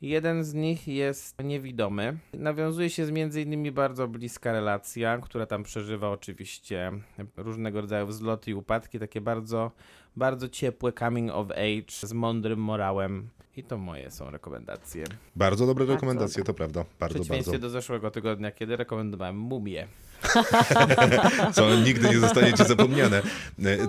[0.02, 2.18] Jeden z nich jest niewidomy.
[2.32, 6.92] Nawiązuje się z między innymi bardzo bliska relacja, która tam przeżywa oczywiście
[7.36, 9.70] różnego rodzaju wzloty i upadki, takie bardzo,
[10.16, 13.28] bardzo ciepłe coming of age z mądrym morałem.
[13.56, 15.04] I to moje są rekomendacje.
[15.36, 16.84] Bardzo dobre Bardzo rekomendacje, to prawda.
[16.84, 17.66] W Bardzo, przeciwieństwie bardzo.
[17.66, 19.86] do zeszłego tygodnia, kiedy rekomendowałem Mumię.
[21.54, 23.22] Co nigdy nie zostanie ci zapomniane.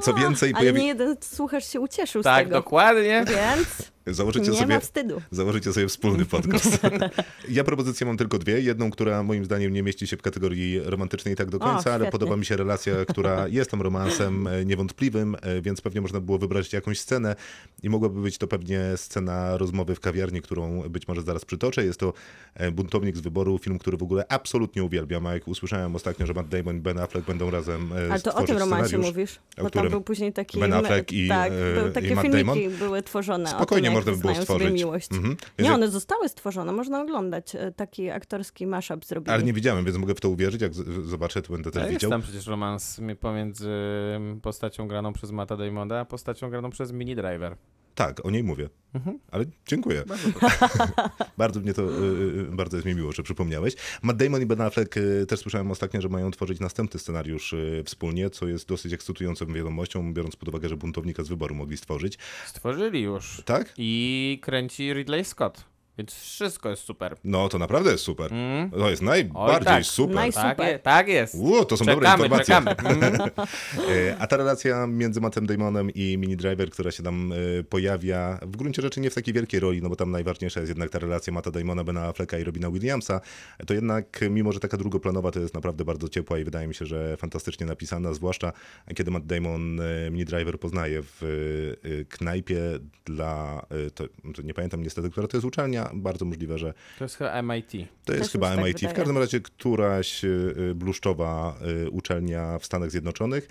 [0.02, 0.80] Co więcej, Ale pojawi...
[0.82, 2.56] nie jeden słuchacz się ucieszył z Tak, tego.
[2.56, 3.26] dokładnie.
[3.28, 5.22] Więc Założycie Nie sobie, ma wstydu.
[5.32, 6.80] założycie sobie wspólny podcast.
[7.50, 8.62] ja propozycję mam tylko dwie.
[8.62, 12.12] Jedną, która moim zdaniem nie mieści się w kategorii romantycznej tak do końca, ale świetnie.
[12.12, 16.38] podoba mi się relacja, która jest tam romansem e, niewątpliwym, e, więc pewnie można było
[16.38, 17.36] wybrać jakąś scenę
[17.84, 21.86] i mogłaby być to pewnie scena rozmowy w kawiarni, którą być może zaraz przytoczę.
[21.86, 22.14] Jest to
[22.56, 26.34] e, Buntownik z wyboru, film, który w ogóle absolutnie uwielbiam, a jak usłyszałem ostatnio, że
[26.34, 29.40] Matt Damon i Ben Affleck będą razem Ale to o tym romansie mówisz?
[29.58, 30.60] o Bo tam był później taki...
[30.60, 32.78] Ben Affleck i, tak, e, były i takie Matt filmiki Damon?
[32.80, 34.74] były tworzone Spokojnie można by było stworzyć.
[34.74, 35.12] miłość.
[35.12, 35.38] Mhm.
[35.60, 37.56] Nie, one zostały stworzone, można oglądać.
[37.56, 39.34] e, Taki aktorski mashup zrobili.
[39.34, 40.62] Ale nie widziałem, więc mogę w to uwierzyć.
[40.62, 40.74] Jak
[41.04, 42.10] zobaczę, to będę też Ale jest widział.
[42.12, 43.70] tam przecież romans mi- pomiędzy
[44.42, 47.56] postacią graną przez Mata Damona, a postacią graną przez Mini Driver.
[47.96, 48.70] Tak, o niej mówię.
[48.94, 49.20] Mhm.
[49.32, 50.04] Ale dziękuję.
[51.38, 52.06] bardzo mnie to, y,
[52.40, 53.76] y, bardzo jest mi miło, że przypomniałeś.
[54.02, 57.84] Matt Damon i Ben Affleck y, też słyszałem ostatnio, że mają tworzyć następny scenariusz y,
[57.86, 62.18] wspólnie, co jest dosyć ekscytującą wiadomością, biorąc pod uwagę, że buntownika z wyboru mogli stworzyć.
[62.46, 63.42] Stworzyli już.
[63.46, 63.74] Tak?
[63.78, 65.71] I kręci Ridley Scott.
[66.02, 67.16] Więc wszystko jest super.
[67.24, 68.34] No, to naprawdę jest super.
[68.34, 68.70] Mm.
[68.72, 69.84] To jest najbardziej Oj, tak.
[69.86, 70.16] super.
[70.18, 71.36] Naj- Tak, je, tak jest.
[71.38, 72.56] Ło, to są dobre czekamy, informacje.
[72.56, 72.72] czekamy.
[72.92, 73.30] Mm.
[73.90, 78.40] E, A ta relacja między Mattem Damonem i Mini Driver, która się tam e, pojawia,
[78.42, 81.00] w gruncie rzeczy nie w takiej wielkiej roli, no bo tam najważniejsza jest jednak ta
[81.00, 83.22] relacja Matta Damona, Bena Afflecka i Robina Williamsa,
[83.68, 86.86] to jednak mimo, że taka drugoplanowa, to jest naprawdę bardzo ciepła i wydaje mi się,
[86.86, 88.52] że fantastycznie napisana, zwłaszcza
[88.96, 91.22] kiedy Matt Damon e, Mini Driver poznaje w
[92.10, 92.62] knajpie
[93.06, 94.04] dla, to,
[94.36, 97.72] to nie pamiętam niestety, która to jest uczelnia, bardzo możliwe, że To jest chyba MIT.
[98.06, 98.92] to jest Też chyba mi się tak MIT.
[98.92, 103.48] w każdym razie któraś y, y, bluszczowa y, uczelnia w Stanach Zjednoczonych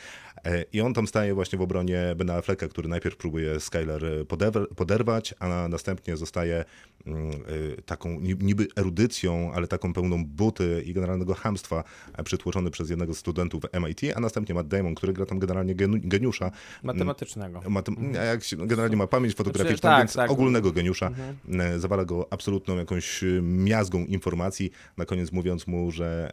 [0.73, 5.35] i on tam staje właśnie w obronie Bena Afflecka, który najpierw próbuje Skyler podewer- poderwać,
[5.39, 6.65] a następnie zostaje
[7.07, 7.31] mm,
[7.79, 11.85] y, taką ni- niby erudycją, ale taką pełną buty i generalnego hamstwa
[12.19, 15.75] e, przytłoczony przez jednego z studentów MIT, a następnie Matt Damon, który gra tam generalnie
[15.75, 16.51] geniusza,
[16.83, 17.61] Matematycznego.
[17.69, 20.31] ma tam, a jak się, generalnie ma pamięć fotograficzną, Znaczy, tak, więc tak.
[20.31, 21.11] ogólnego geniusza.
[21.59, 26.33] E, Zawala go absolutną jakąś e, miazgą informacji, na koniec mówiąc mu, że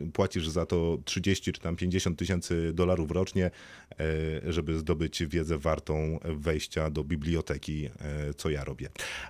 [0.00, 5.58] e, płacisz za to 30 czy tam 50 tysięcy dolarów rocznie, e, żeby zdobyć wiedzę
[5.58, 8.88] wartą wejścia do biblioteki, e, co ja robię.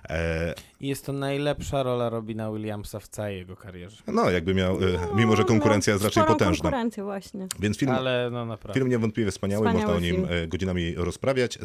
[0.09, 4.03] E, I jest to najlepsza rola Robina Williamsa w całej jego karierze.
[4.07, 4.79] No, jakby miał, e,
[5.15, 6.61] mimo że konkurencja jest raczej No, potężna.
[6.61, 7.47] konkurencję właśnie.
[7.59, 8.79] Więc film, Ale no naprawdę.
[8.79, 10.49] Film niewątpliwie wspaniały, Wspaniały można o nim film.
[10.49, 11.59] godzinami rozprawiać.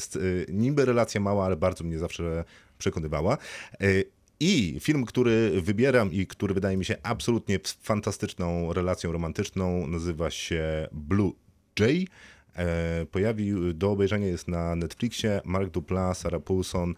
[0.48, 2.44] Niby relacja mała, ale bardzo mnie zawsze
[2.78, 3.38] przekonywała.
[4.40, 10.88] I film, który wybieram i który wydaje mi się absolutnie fantastyczną relacją romantyczną, nazywa się
[10.92, 11.32] Blue
[11.80, 12.08] Jay.
[12.56, 15.40] E, Pojawił do obejrzenia jest na Netflixie.
[15.44, 16.94] Mark Duplass, Sarah Paulson.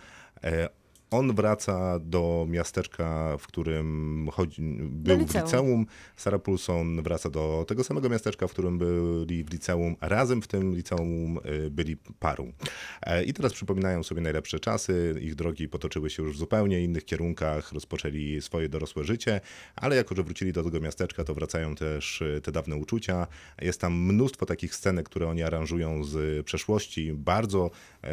[1.11, 5.45] On wraca do miasteczka, w którym chodzi, był w liceum.
[5.45, 5.87] liceum.
[6.17, 9.97] Sarah Paulson wraca do tego samego miasteczka, w którym byli w liceum.
[10.01, 12.53] Razem w tym liceum y, byli parą.
[13.03, 15.19] E, I teraz przypominają sobie najlepsze czasy.
[15.21, 19.41] Ich drogi potoczyły się już w zupełnie innych kierunkach, rozpoczęli swoje dorosłe życie,
[19.77, 23.27] ale jako, że wrócili do tego miasteczka, to wracają też y, te dawne uczucia.
[23.63, 27.13] Jest tam mnóstwo takich scenek, które oni aranżują z przeszłości.
[27.13, 27.71] Bardzo
[28.05, 28.09] e,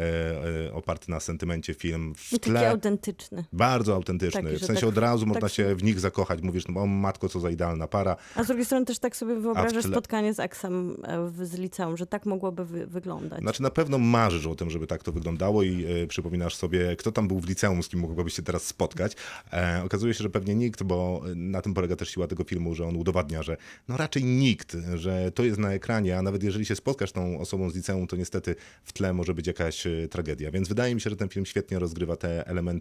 [0.66, 2.14] e, oparty na sentymencie film.
[2.16, 3.44] W tle autentyczny.
[3.52, 4.42] bardzo autentyczny.
[4.42, 6.42] Taki, w sensie tak- od razu można tak się w nich zakochać.
[6.42, 8.16] Mówisz, no matko, co za idealna para.
[8.34, 11.54] A z drugiej strony też tak sobie wyobrażasz tle- spotkanie z Aksem e, w- z
[11.54, 13.40] liceum, że tak mogłoby wy wyglądać.
[13.40, 17.12] Znaczy na pewno marzysz o tym, żeby tak to wyglądało i e, przypominasz sobie, kto
[17.12, 19.16] tam był w liceum, z kim mogłabyś się teraz spotkać.
[19.52, 22.86] E, okazuje się, że pewnie nikt, bo na tym polega też siła tego filmu, że
[22.86, 23.56] on udowadnia, że
[23.88, 27.70] no raczej nikt, że to jest na ekranie, a nawet jeżeli się spotkasz tą osobą
[27.70, 30.50] z liceum, to niestety w tle może być jakaś e, tragedia.
[30.50, 32.71] Więc wydaje mi się, że ten film świetnie rozgrywa te elementy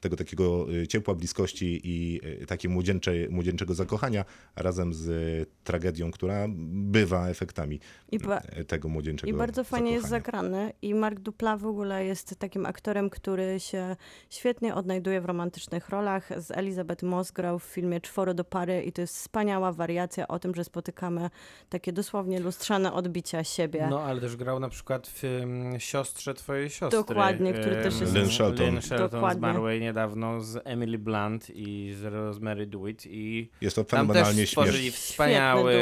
[0.00, 4.24] tego takiego e, ciepła, bliskości i e, takiego młodzieńcze, młodzieńczego zakochania
[4.56, 7.80] razem z e, tragedią, która bywa efektami
[8.12, 10.42] I, ba tego młodzieńczego I bardzo fajnie jest zakochania.
[10.48, 10.72] zagrany.
[10.82, 13.96] I Mark Dupla w ogóle jest takim aktorem, który się
[14.30, 16.28] świetnie odnajduje w romantycznych rolach.
[16.42, 20.38] Z Elizabeth Moss grał w filmie Czworo do pary i to jest wspaniała wariacja o
[20.38, 21.30] tym, że spotykamy
[21.68, 23.86] takie dosłownie lustrzane odbicia siebie.
[23.90, 26.98] No, ale też grał na przykład w ym, siostrze twojej siostry.
[26.98, 28.66] Dokładnie, który też jest- Lynn Shelton.
[28.66, 29.29] Lynn Shelton Dokładnie.
[29.34, 34.48] Zmarłej niedawno z Emily Blunt i z Rosemary DeWitt i Jest to tam fenomenalnie też
[34.50, 35.00] stworzyli śmieszne.
[35.00, 35.74] wspaniały,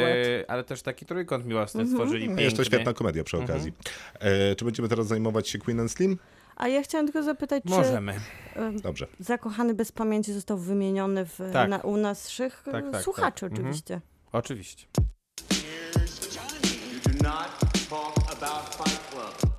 [0.49, 1.97] ale też taki trójkąt miłosny Mhm.
[1.99, 2.43] stworzyli piękny.
[2.43, 3.51] Jest to świetna komedia przy Mhm.
[3.59, 3.73] okazji.
[4.21, 6.19] E, czy będziemy teraz zajmować się Queen and Slim?
[6.57, 8.15] A ja chciałam tylko zapytać, Możemy.
[8.55, 9.07] czy Dobrze.
[9.21, 11.71] Zakochany bez pamięci został wymieniony w, Tak.
[11.71, 13.51] na, u naszych e, Tak, tak, słuchaczy tak.
[13.51, 13.67] Mhm.
[13.69, 14.01] oczywiście.
[14.33, 14.87] Oczywiście.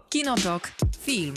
[0.10, 0.72] Kinotok.
[1.00, 1.34] Film.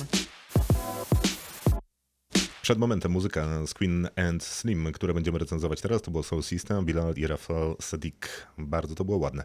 [2.63, 6.85] Przed momentem muzyka z Queen and Slim, które będziemy recenzować teraz, to było Soul System,
[6.85, 8.47] Bilal i Rafał Sadiq.
[8.59, 9.45] Bardzo to było ładne.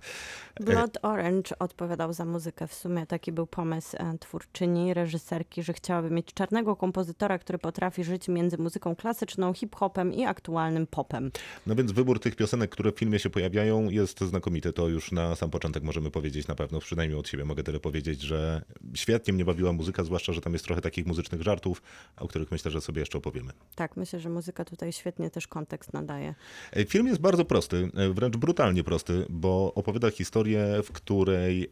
[0.60, 2.68] Blood Orange odpowiadał za muzykę.
[2.68, 8.04] W sumie taki był pomysł e, twórczyni, reżyserki, że chciałaby mieć czarnego kompozytora, który potrafi
[8.04, 11.32] żyć między muzyką klasyczną, hip-hopem i aktualnym popem.
[11.68, 14.74] No więc wybór tych piosenek, które w filmie się pojawiają jest znakomity.
[14.74, 18.22] To już na sam początek możemy powiedzieć na pewno, przynajmniej od siebie mogę tyle powiedzieć,
[18.22, 18.62] że
[18.94, 21.82] świetnie mnie bawiła muzyka, zwłaszcza, że tam jest trochę takich muzycznych żartów,
[22.18, 23.52] o których myślę, że sobie jeszcze opowiemy.
[23.76, 26.36] Tak, myślę, że muzyka tutaj świetnie też kontekst nadaje.
[26.72, 31.68] E, Film jest bardzo prosty, e, wręcz brutalnie prosty, bo opowiada historię, w której e,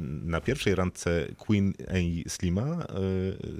[0.00, 2.86] na pierwszej randce Queen i Slima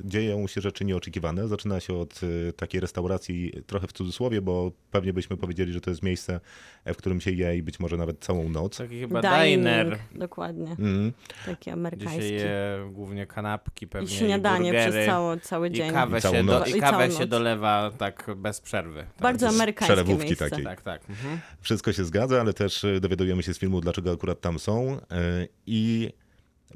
[0.04, 1.48] dzieją się rzeczy nieoczekiwane.
[1.48, 2.20] Zaczyna się od
[2.56, 6.40] takiej restauracji, trochę w cudzysłowie, bo pewnie byśmy powiedzieli, że to jest miejsce,
[6.86, 8.76] w którym się je i być może nawet całą noc.
[8.78, 10.76] Taki chyba diner, Dokładnie.
[10.78, 11.12] Mm.
[11.46, 12.32] Taki gdzie się amerykański.
[12.32, 15.92] je głównie kanapki pewnie I śniadanie burgery, przez cały, cały i dzień.
[15.92, 19.00] kawę, I się, do, i I kawę się dolewa tak bez przerwy.
[19.00, 19.22] Tak.
[19.22, 20.50] Bardzo amerykańskie przelewówki miejsce.
[20.50, 20.64] takiej.
[20.64, 21.10] Tak, tak.
[21.10, 21.38] Mhm.
[21.60, 25.00] Wszystko się zgadza, ale też e, dowiadujemy się z filmu, dlaczego akurat tam są.
[25.10, 26.12] e, I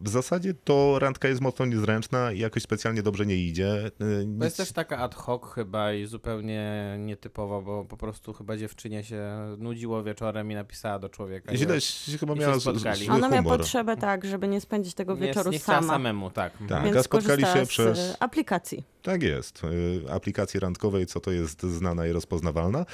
[0.00, 3.86] w zasadzie to randka jest mocno niezręczna i jakoś specjalnie dobrze nie idzie.
[3.86, 8.32] E, To nic- jest też taka ad hoc chyba i zupełnie nietypowa, bo po prostu
[8.32, 9.24] chyba dziewczynie się
[9.58, 11.56] nudziło wieczorem i napisała do człowieka.
[11.56, 13.08] Źle się chyba i miała spotkali.
[13.08, 15.86] Ona miała potrzebę tak, żeby nie spędzić tego nie, wieczoru nie sama.
[15.92, 16.52] samemu, tak.
[16.68, 16.84] Tak.
[16.84, 18.84] Więc a spotkali się z przez- aplikacji.
[19.02, 19.62] Tak jest.
[19.64, 22.86] Y, Aplikacji randkowej, co to jest znana i rozpoznawalna.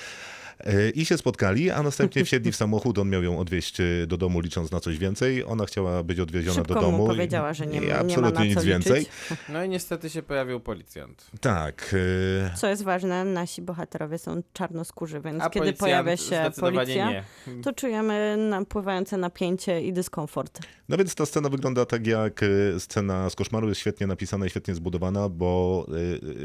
[0.67, 2.99] Y, I się spotkali, a następnie wsiedli w samochód.
[2.99, 5.45] On miał ją odwieźć y, do domu, licząc na coś więcej.
[5.45, 7.05] Ona chciała być odwieziona Szybko do mu domu.
[7.05, 8.99] i- powiedziała, że nie- i nie ma absolutnie na nic co więcej.
[9.01, 9.13] liczyć.
[9.49, 11.27] No i niestety się pojawił policjant.
[11.41, 11.91] Tak.
[11.95, 17.25] y, Co jest ważne, nasi bohaterowie są czarnoskórzy, więc A kiedy pojawia się policja, nie.
[17.63, 20.61] to czujemy napływające napięcie i dyskomfort.
[20.89, 22.41] No więc ta scena wygląda tak jak
[22.79, 25.87] scena z koszmaru, jest świetnie napisana i świetnie zbudowana, bo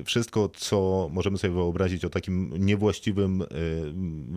[0.05, 3.43] wszystko, co możemy sobie wyobrazić o takim niewłaściwym,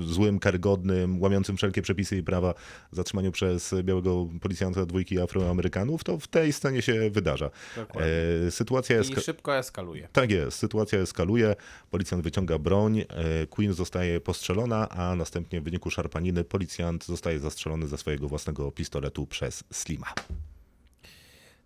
[0.00, 2.54] złym, karygodnym, łamiącym wszelkie przepisy i prawa
[2.92, 7.50] zatrzymaniu przez białego policjanta dwójki Afroamerykanów, to w tej scenie się wydarza.
[7.76, 8.12] Dokładnie.
[8.46, 9.10] E, Sytuacja jest...
[9.10, 10.08] I szybko eskaluje.
[10.12, 11.56] Tak jest, sytuacja eskaluje,
[11.90, 13.06] policjant wyciąga broń, e,
[13.46, 19.26] Queen zostaje postrzelona, a następnie w wyniku szarpaniny policjant zostaje zastrzelony ze swojego własnego pistoletu
[19.26, 20.06] przez Slima.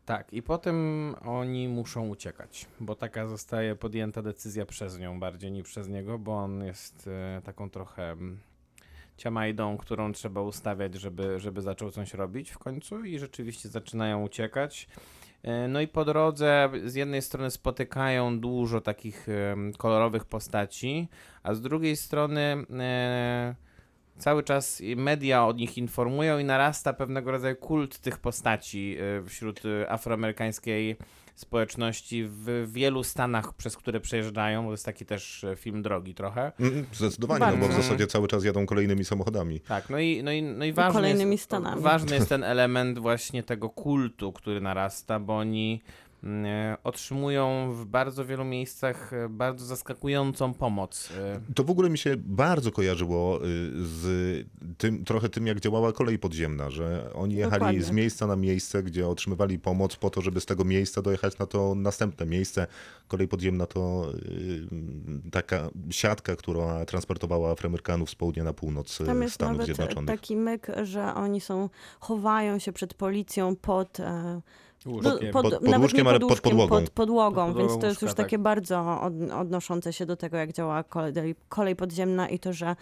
[0.06, 0.76] Tak, i potem
[1.24, 6.36] oni muszą uciekać, bo taka zostaje podjęta decyzja przez nią bardziej niż przez niego, bo
[6.36, 8.40] on jest e, taką trochę mm,
[9.16, 14.88] ciamajdą, którą trzeba ustawiać, żeby, żeby zaczął coś robić w końcu i rzeczywiście zaczynają uciekać.
[15.42, 19.26] E, No i po drodze z jednej strony spotykają dużo takich
[19.78, 21.08] kolorowych postaci,
[21.42, 23.54] a z drugiej strony e,
[24.18, 29.62] cały czas media o nich informują i narasta pewnego rodzaju kult tych postaci e, wśród
[29.64, 30.96] e, afroamerykańskiej
[31.34, 36.14] społeczności w wielu stanach, przez które przejeżdżają, bo to jest taki też e, film drogi
[36.14, 36.52] trochę.
[36.60, 37.82] Mm, Zdecydowanie, no bo w Bardzo.
[37.82, 39.60] zasadzie cały czas jadą kolejnymi samochodami.
[39.60, 41.82] Tak, no i, no i, no i ważny, kolejnymi jest, stanami.
[41.82, 45.82] ważny jest ten element właśnie tego kultu, który narasta, bo oni
[46.84, 51.10] otrzymują w bardzo wielu miejscach e, bardzo zaskakującą pomoc.
[51.18, 53.40] e, To w ogóle mi się bardzo kojarzyło y,
[53.74, 54.46] z
[54.78, 57.82] tym, trochę tym, jak działała kolej podziemna, że oni jechali Dokładnie.
[57.82, 61.46] z miejsca na miejsce, gdzie otrzymywali pomoc po to, żeby z tego miejsca dojechać na
[61.46, 62.66] to następne miejsce.
[63.08, 69.22] Kolej podziemna to y, taka siatka, która transportowała Afroamerykanów z południa na północ y, Tam
[69.22, 70.10] jest Stanów nawet Zjednoczonych.
[70.20, 71.68] taki myk, że oni są,
[72.00, 73.98] chowają się przed policją pod...
[74.84, 75.32] No, łóżkiem.
[75.32, 76.80] pod, Pod- pod nawet łóżkiem, ale pod, podłogą.
[76.80, 78.42] Pod podłogą, Pod więc podłogą to jest już łóżka, takie tak.
[78.42, 82.76] bardzo od, odnoszące się do tego, jak działa kolej, kolej podziemna i to, że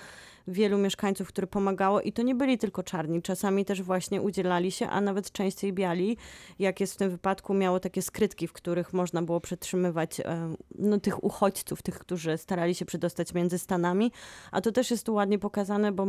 [0.47, 4.89] wielu mieszkańców, które pomagało i to nie byli tylko czarni, czasami też właśnie udzielali się,
[4.89, 6.17] a nawet częściej biali,
[6.59, 11.01] jak jest w tym wypadku, miało takie skrytki, w których można było przetrzymywać e, no,
[11.01, 14.13] tych uchodźców, tych, którzy starali się przedostać między Stanami,
[14.51, 16.07] a to też jest tu ładnie pokazane, bo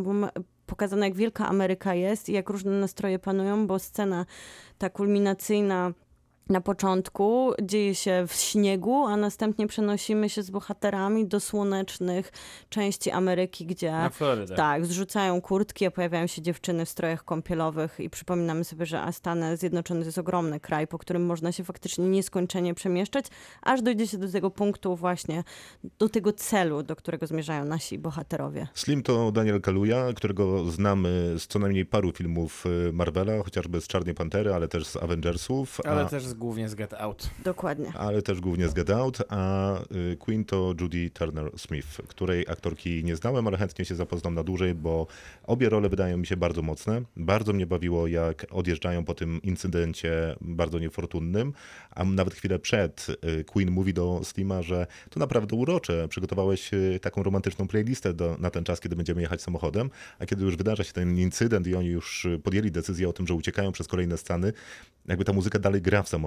[0.66, 4.26] pokazane jak wielka Ameryka jest i jak różne nastroje panują, bo scena
[4.78, 5.94] ta kulminacyjna
[6.50, 12.32] na początku dzieje się w śniegu, a następnie przenosimy się z bohaterami do słonecznych
[12.70, 14.56] części Ameryki, gdzie Na Florydę.
[14.56, 19.58] tak, zrzucają kurtki, a pojawiają się dziewczyny w strojach kąpielowych i przypominamy sobie, że Stany
[19.58, 23.26] Zjednoczone to jest ogromny kraj, po którym można się faktycznie nieskończenie przemieszczać,
[23.62, 25.44] aż dojdzie się do tego punktu właśnie,
[26.00, 28.68] do tego celu, do którego zmierzają nasi bohaterowie.
[28.74, 33.88] Slim to Daniel Kaluuya, którego znamy z co najmniej paru filmów y, Marvela, chociażby z
[33.88, 35.80] Czarnej Pantery, ale też z Avengersów.
[35.86, 37.30] Ale a- też z głównie z Get Out.
[37.44, 37.92] Dokładnie.
[37.96, 39.74] ale też głównie z Get Out, a
[40.12, 44.76] y, Queen to Judy Turner-Smith, której aktorki nie znałem, ale chętnie się zapoznam na dłużej,
[44.76, 45.08] bo
[45.44, 47.02] obie role wydają mi się bardzo mocne.
[47.18, 51.54] Bardzo mnie bawiło, jak odjeżdżają po tym incydencie bardzo niefortunnym,
[51.92, 57.00] a nawet chwilę przed y, Queen mówi do Slima, że to naprawdę urocze, przygotowałeś y,
[57.02, 60.84] taką romantyczną playlistę do, na ten czas, kiedy będziemy jechać samochodem, a kiedy już wydarza
[60.84, 64.54] się ten incydent i oni już podjęli decyzję o tym, że uciekają przez kolejne sceny,
[65.08, 66.23] jakby ta muzyka dalej gra w samochodzie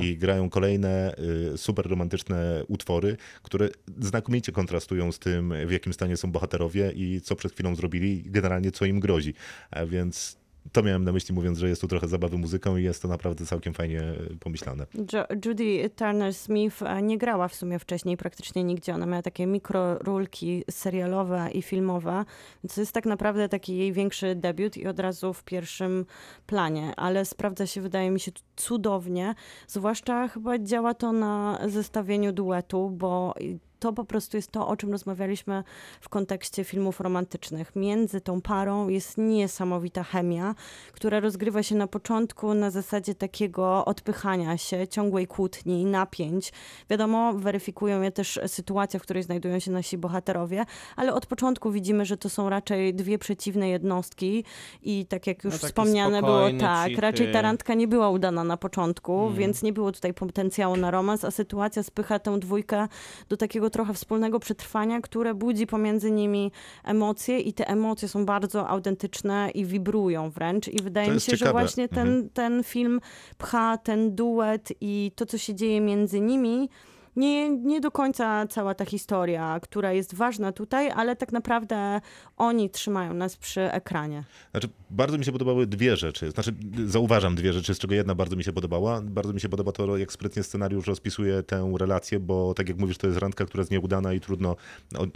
[0.00, 1.14] i grają kolejne
[1.54, 3.68] y, super romantyczne utwory, które
[4.00, 8.30] znakomicie kontrastują z tym, w jakim stanie są bohaterowie i co przed chwilą zrobili i
[8.30, 9.34] generalnie co im grozi.
[9.70, 10.41] A więc
[10.72, 13.46] to miałem na myśli mówiąc, że jest tu trochę zabawy muzyką i jest to naprawdę
[13.46, 14.86] całkiem fajnie y, pomyślane.
[15.12, 18.94] Jo Judy Turner-Smith e, nie grała w sumie wcześniej praktycznie nigdzie.
[18.94, 22.24] Ona miała takie mikrorulki serialowe i filmowe,
[22.64, 26.06] więc to jest tak naprawdę taki jej większy debiut i od razu w pierwszym
[26.46, 29.34] planie, ale sprawdza się, wydaje mi się, cudownie.
[29.68, 33.34] Zwłaszcza chyba działa to na zestawieniu duetu, bo
[33.82, 35.64] to po prostu jest to, o czym rozmawialiśmy
[36.00, 37.76] w kontekście filmów romantycznych.
[37.76, 40.54] Między tą parą jest niesamowita chemia,
[40.92, 46.52] która rozgrywa się na początku na zasadzie takiego odpychania się, ciągłej kłótni, napięć.
[46.90, 50.64] Wiadomo, weryfikują je też sytuacja, w której znajdują się nasi bohaterowie,
[50.96, 54.44] ale od początku widzimy, że to są raczej dwie przeciwne jednostki
[54.82, 57.00] i tak jak już No wspomniane było, tak, cichy.
[57.00, 59.34] raczej ta randka nie była udana na początku, Mm.
[59.34, 62.88] więc nie było tutaj potencjału na romans, a sytuacja spycha tę dwójkę
[63.28, 66.52] do takiego trochę wspólnego przetrwania, które budzi pomiędzy nimi
[66.84, 71.38] emocje i te emocje są bardzo autentyczne i wibrują wręcz i wydaje mi się, że
[71.38, 71.52] ciekawe.
[71.60, 72.28] właśnie ten, Mhm.
[72.30, 73.00] ten film
[73.38, 76.68] pcha ten duet i to, co się dzieje między nimi,
[77.16, 82.00] nie, nie do końca cała ta historia, która jest ważna tutaj, ale tak naprawdę
[82.36, 84.24] oni trzymają nas przy ekranie.
[84.50, 86.30] Znaczy, bardzo mi się podobały dwie rzeczy.
[86.30, 86.54] Znaczy,
[86.86, 89.00] zauważam dwie rzeczy, z czego jedna bardzo mi się podobała.
[89.02, 92.98] Bardzo mi się podoba to, jak sprytnie scenariusz rozpisuje tę relację, bo tak jak mówisz,
[92.98, 94.56] to jest randka, która jest nieudana i trudno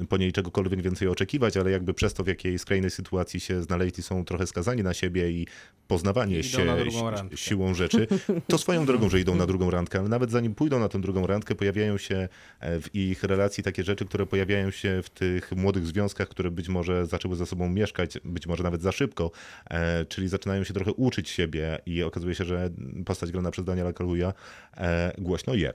[0.09, 4.03] po niej czegokolwiek więcej oczekiwać, ale jakby przez to, w jakiej skrajnej sytuacji się znaleźli,
[4.03, 5.47] są trochę skazani na siebie i
[5.88, 8.07] poznawanie Idą się si- siłą rzeczy,
[8.49, 11.26] to swoją drogą, że idą na drugą randkę, ale nawet zanim pójdą na tę drugą
[11.26, 12.28] randkę, pojawiają się
[12.61, 16.68] e, w ich relacji takie rzeczy, które pojawiają się w tych młodych związkach, które być
[16.68, 19.30] może zaczęły ze sobą mieszkać, być może nawet za szybko,
[19.70, 22.70] e, czyli zaczynają się trochę uczyć siebie i okazuje się, że
[23.07, 24.32] postać grana przez Daniela Kaluuya
[24.76, 25.72] e, głośno je.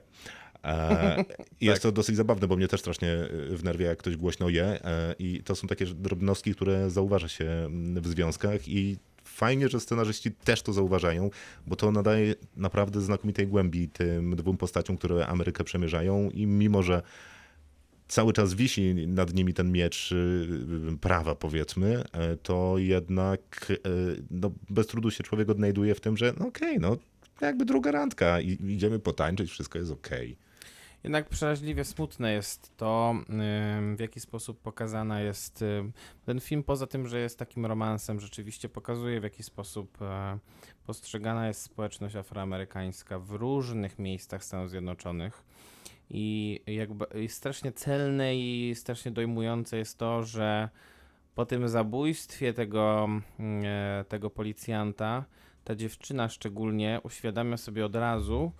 [0.64, 1.24] E,
[1.60, 3.16] Jest to dosyć zabawne, bo mnie też strasznie
[3.50, 8.02] wnerwia, jak ktoś głośno je e, i to są takie drobnostki, które zauważa się mm,
[8.02, 8.96] w związkach i
[9.32, 11.30] fajnie, że scenarzyści też to zauważają,
[11.66, 17.02] bo to nadaje naprawdę znakomitej głębi tym dwóm postaciom, które Amerykę przemierzają i mimo, że
[18.08, 20.48] cały czas wisi nad nimi ten miecz y,
[21.00, 23.76] prawa, powiedzmy, e, to jednak e,
[24.30, 26.96] no, bez trudu się człowiek odnajduje w tym, że no okej, no
[27.40, 30.36] jakby druga randka i idziemy potańczyć, wszystko jest okej.
[31.04, 33.14] Jednak przeraźliwie smutne jest to,
[33.96, 35.64] w jaki sposób pokazana jest
[36.24, 36.62] ten film.
[36.62, 40.38] Poza tym, że jest takim romansem, rzeczywiście pokazuje, w jaki sposób e,
[40.86, 45.44] postrzegana jest społeczność afroamerykańska w różnych miejscach Stanów Zjednoczonych.
[46.10, 50.68] I jakby i strasznie celne i strasznie dojmujące jest to, że
[51.34, 53.08] po tym zabójstwie tego,
[53.64, 55.24] e, tego policjanta,
[55.64, 58.52] ta dziewczyna szczególnie uświadamia sobie od razu,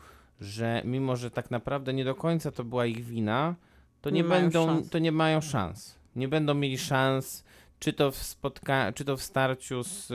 [0.42, 3.54] że mimo, że tak naprawdę nie do końca to była ich wina,
[4.00, 4.90] to nie, Nie będą, szans.
[4.90, 5.98] to nie mają szans.
[6.16, 7.44] Nie będą mieli szans,
[7.78, 10.06] czy to w, spotka- czy to w starciu z,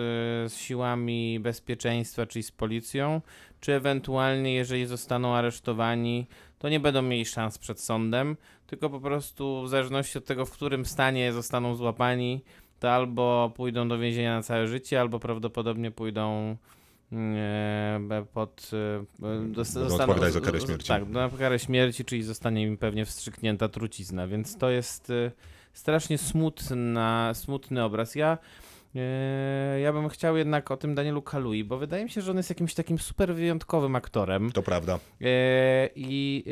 [0.54, 3.22] z siłami bezpieczeństwa, czyli z policją,
[3.60, 6.26] czy ewentualnie, jeżeli zostaną aresztowani,
[6.60, 10.52] to nie będą mieli szans przed sądem, tylko po prostu w zależności od tego, w
[10.52, 12.42] którym stanie zostaną złapani,
[12.80, 16.56] to albo pójdą do więzienia na całe życie, albo prawdopodobnie pójdą
[18.34, 18.72] pod...
[18.74, 20.88] e, Będą zostaną- odpowiadać za karę śmierci.
[20.88, 25.32] Tak, na karę śmierci, czyli zostanie im pewnie wstrzyknięta trucizna, więc to jest e,
[25.74, 28.16] strasznie smutna, smutny obraz.
[28.16, 28.38] Ja
[28.96, 32.38] e, ja bym chciał jednak o tym Danielu Kalui, bo wydaje mi się, że on
[32.38, 34.52] jest jakimś takim super wyjątkowym aktorem.
[34.52, 35.00] To prawda.
[35.96, 36.44] I,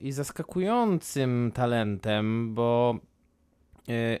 [0.00, 2.94] i zaskakującym talentem, bo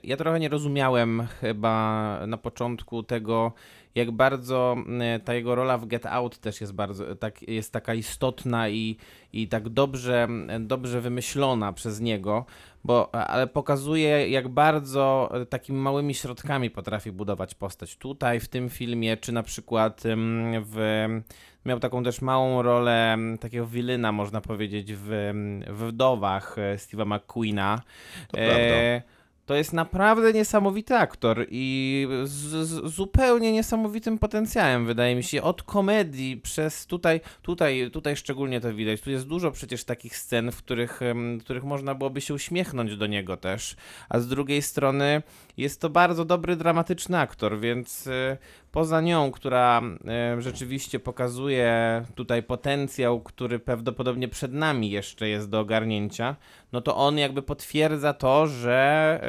[0.02, 3.52] ja trochę nie rozumiałem chyba na początku tego,
[3.94, 7.94] jak bardzo e, ta jego rola w Get Out też jest bardzo, tak, jest taka
[7.94, 8.96] istotna i,
[9.32, 10.28] i tak dobrze,
[10.60, 12.44] dobrze wymyślona przez niego,
[12.84, 17.96] bo, ale pokazuje, jak bardzo e, takimi małymi środkami potrafi budować postać.
[17.96, 21.06] Tutaj, w tym filmie, czy na przykład em, w
[21.64, 25.32] Miał taką też małą rolę takiego wilyna, można powiedzieć, w,
[25.66, 27.80] w Wdowach e, Steve'a McQueena.
[28.28, 28.56] To prawda.
[28.56, 29.02] E,
[29.50, 35.62] To jest naprawdę niesamowity aktor i z, z zupełnie niesamowitym potencjałem, wydaje mi się, od
[35.62, 39.00] komedii przez tutaj, tutaj, tutaj szczególnie to widać.
[39.00, 41.00] Tu jest dużo przecież takich scen, w których,
[41.38, 43.76] w których można byłoby się uśmiechnąć do niego też,
[44.08, 45.22] a z drugiej strony
[45.56, 48.36] jest to bardzo dobry, dramatyczny aktor, więc e,
[48.72, 55.60] poza nią, która e, rzeczywiście pokazuje tutaj potencjał, który prawdopodobnie przed nami jeszcze jest do
[55.60, 56.36] ogarnięcia,
[56.72, 59.20] no to on jakby potwierdza to, że,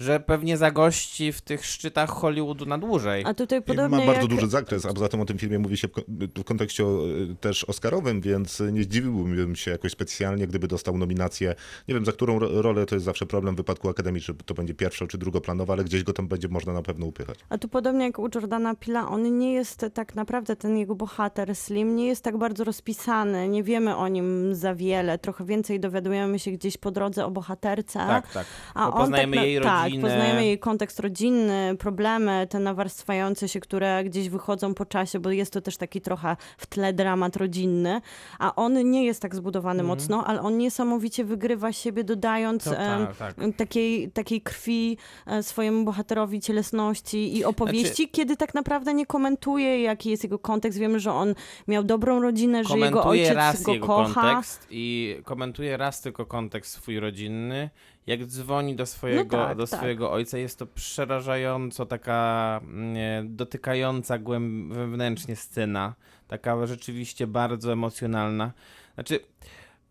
[0.00, 3.24] że pewnie zagości w tych szczytach Hollywoodu na dłużej.
[3.26, 4.30] A tutaj I podobnie ma bardzo jak...
[4.30, 6.02] duży zakres, a poza tym o tym filmie mówi się w, ko-
[6.36, 6.98] w kontekście o,
[7.40, 11.54] też oscarowym, więc nie zdziwiłbym się jakoś specjalnie, gdyby dostał nominację.
[11.88, 14.54] Nie wiem, za którą ro- rolę to jest zawsze problem w wypadku Akademii, czy to
[14.54, 17.38] będzie pierwsza czy drugoplanowa, ale gdzieś go tam będzie można na pewno upychać.
[17.48, 21.56] A tu podobnie jak u Jordana Pila, on nie jest tak naprawdę, ten jego bohater
[21.56, 26.38] Slim, nie jest tak bardzo rozpisany, nie wiemy o nim za wiele, trochę więcej dowiadujemy
[26.38, 27.98] się gdzieś po drodze o bohaterce.
[27.98, 28.46] Tak, tak.
[28.74, 30.08] A Bo on poznajemy tak, jej Tak, rodzinę.
[30.08, 35.52] poznajemy jej kontekst rodzinny, problemy, te nawarstwiające się, które gdzieś wychodzą po czasie, bo jest
[35.52, 38.00] to też taki trochę w tle dramat rodzinny,
[38.38, 39.86] a on nie jest tak zbudowany Mhm.
[39.98, 43.34] mocno, ale on niesamowicie wygrywa siebie, dodając tak, tak.
[43.56, 49.82] takiej, takiej krwi e, swojemu bohaterowi, cielesności i opowieści, Znaczy- kiedy tak naprawdę nie komentuje,
[49.82, 50.78] jaki jest jego kontekst.
[50.78, 51.34] Wiemy, że on
[51.68, 54.14] miał dobrą rodzinę, że jego komentuje ojciec raz go jego kocha.
[54.22, 57.70] kontekst i komentuje raz tylko kontekst swój rodzinny.
[58.10, 59.78] Jak dzwoni do swojego, tak, do tak.
[59.78, 65.94] swojego ojca, jest to przerażająco taka mm, dotykająca głęb- wewnętrznie scena.
[66.28, 68.52] Taka rzeczywiście bardzo emocjonalna.
[68.94, 69.20] Znaczy,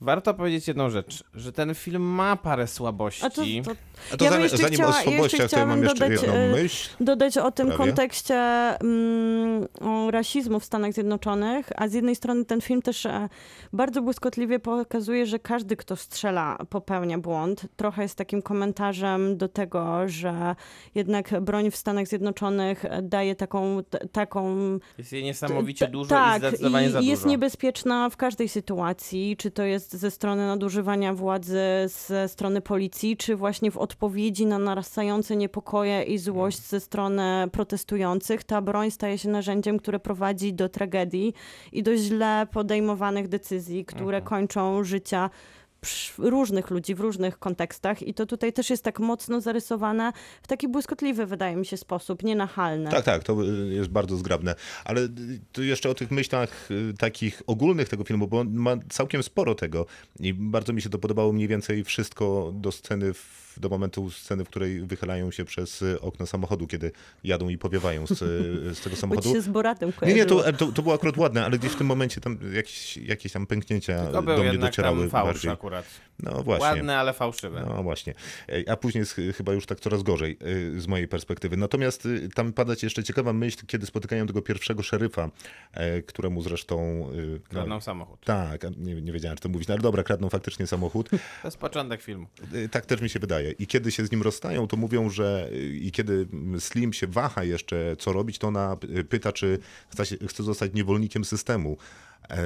[0.01, 3.25] warto powiedzieć jedną rzecz, że ten film ma parę słabości.
[3.25, 3.71] A to, to,
[4.13, 6.21] A to Ja zanim, jeszcze zanim chciała- o jeszcze słabościach, to ja mam jeszcze dodać,
[6.21, 6.89] jedną e, myśl.
[6.99, 7.83] dodać o tym Prawie.
[7.85, 13.29] kontekście mm, o rasizmu w Stanach Zjednoczonych, a z jednej strony ten film też e,
[13.73, 17.65] bardzo błyskotliwie pokazuje, że każdy, kto strzela, popełnia błąd.
[17.75, 20.55] Trochę jest takim komentarzem do tego, że
[20.95, 24.57] jednak broń w Stanach Zjednoczonych daje taką, t- taką
[24.97, 27.29] Jest jej niesamowicie T- dużo tak, i zdecydowanie i za jest dużo.
[27.31, 31.59] niebezpieczna w każdej sytuacji, czy to jest ze strony nadużywania władzy
[32.07, 38.43] ze strony policji, czy właśnie w odpowiedzi na narastające niepokoje i złość ze strony protestujących.
[38.43, 41.33] Ta broń staje się narzędziem, które prowadzi do tragedii
[41.71, 44.23] i do źle podejmowanych decyzji, które Mhm.
[44.23, 45.29] kończą życia
[46.17, 50.13] różnych ludzi w różnych kontekstach i to tutaj też jest tak mocno zarysowane
[50.43, 52.91] w taki błyskotliwy, wydaje mi się, sposób, nienachalny.
[52.91, 54.55] Tak, tak, to y, jest bardzo zgrabne.
[54.85, 55.09] Ale y,
[55.51, 59.55] tu jeszcze o tych myślach y, takich ogólnych tego filmu, bo on ma całkiem sporo
[59.55, 59.85] tego
[60.19, 64.45] i bardzo mi się to podobało mniej więcej wszystko do sceny, w, do momentu sceny,
[64.45, 66.91] w której wychylają się przez y, okno samochodu, kiedy
[67.23, 68.15] jadą i powiewają z, y,
[68.75, 69.33] z tego Bo samochodu.
[69.33, 71.87] się z Boratem Nie, nie, to, to, to było akurat ładne, ale gdzieś w tym
[71.87, 75.51] momencie tam jakieś, jakieś tam pęknięcia To do był mnie jednak docierały tam fałsz bardziej.
[75.51, 75.85] akurat.
[76.23, 76.65] No właśnie.
[76.67, 77.65] Ładne, ale fałszywe.
[77.75, 78.13] No właśnie.
[78.47, 80.37] Ej, A później jest ch- chyba już tak coraz gorzej
[80.75, 81.57] y, z mojej perspektywy.
[81.57, 85.29] Natomiast y, tam pada ci jeszcze ciekawa myśl, kiedy spotykają tego pierwszego szeryfa,
[85.73, 86.77] e, któremu zresztą...
[87.13, 88.19] y, no, Kradną samochód.
[88.25, 91.09] tak, nie, nie wiedziałem, czy to mówić, no ale dobra, kradną faktycznie samochód.
[91.09, 92.27] To jest początek filmu.
[92.71, 93.48] Tak też mi się wydaje.
[93.59, 96.27] I kiedy się z nim rozstają, to mówią, że y, i kiedy
[96.59, 98.77] Slim się waha jeszcze, co robić, to ona
[99.09, 101.77] pyta, czy chce, chce zostać niewolnikiem systemu.
[102.29, 102.37] E,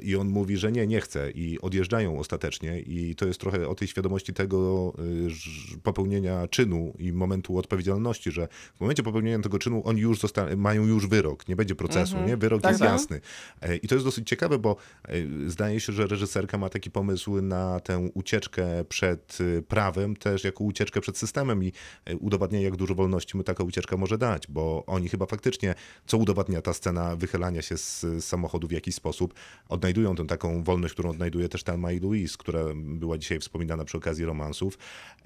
[0.00, 3.74] I on mówi, że nie, nie chce i odjeżdżają ostatecznie i to jest trochę o
[3.74, 4.92] tej świadomości tego
[5.28, 10.56] ż- popełnienia czynu i momentu odpowiedzialności, że w momencie popełnienia tego czynu oni już zosta-
[10.56, 12.36] mają już wyrok, nie będzie procesu, nie?
[12.36, 12.92] Wyrok Tak, jest tak.
[12.92, 13.20] jasny.
[13.62, 14.76] E, I to jest dosyć ciekawe, bo
[15.08, 15.14] e,
[15.50, 20.64] zdaje się, że reżyserka ma taki pomysł na tę ucieczkę przed e, prawem, też jako
[20.64, 21.72] ucieczkę przed systemem i
[22.04, 25.74] e, udowadnia, jak dużo wolności mu taka ucieczka może dać, bo oni chyba faktycznie,
[26.06, 29.27] co udowadnia ta scena wychylania się z samochodu w jakiś sposób,
[29.68, 33.96] odnajdują tę taką wolność, którą odnajduje też Thelma i Louise, która była dzisiaj wspominana przy
[33.96, 34.78] okazji romansów.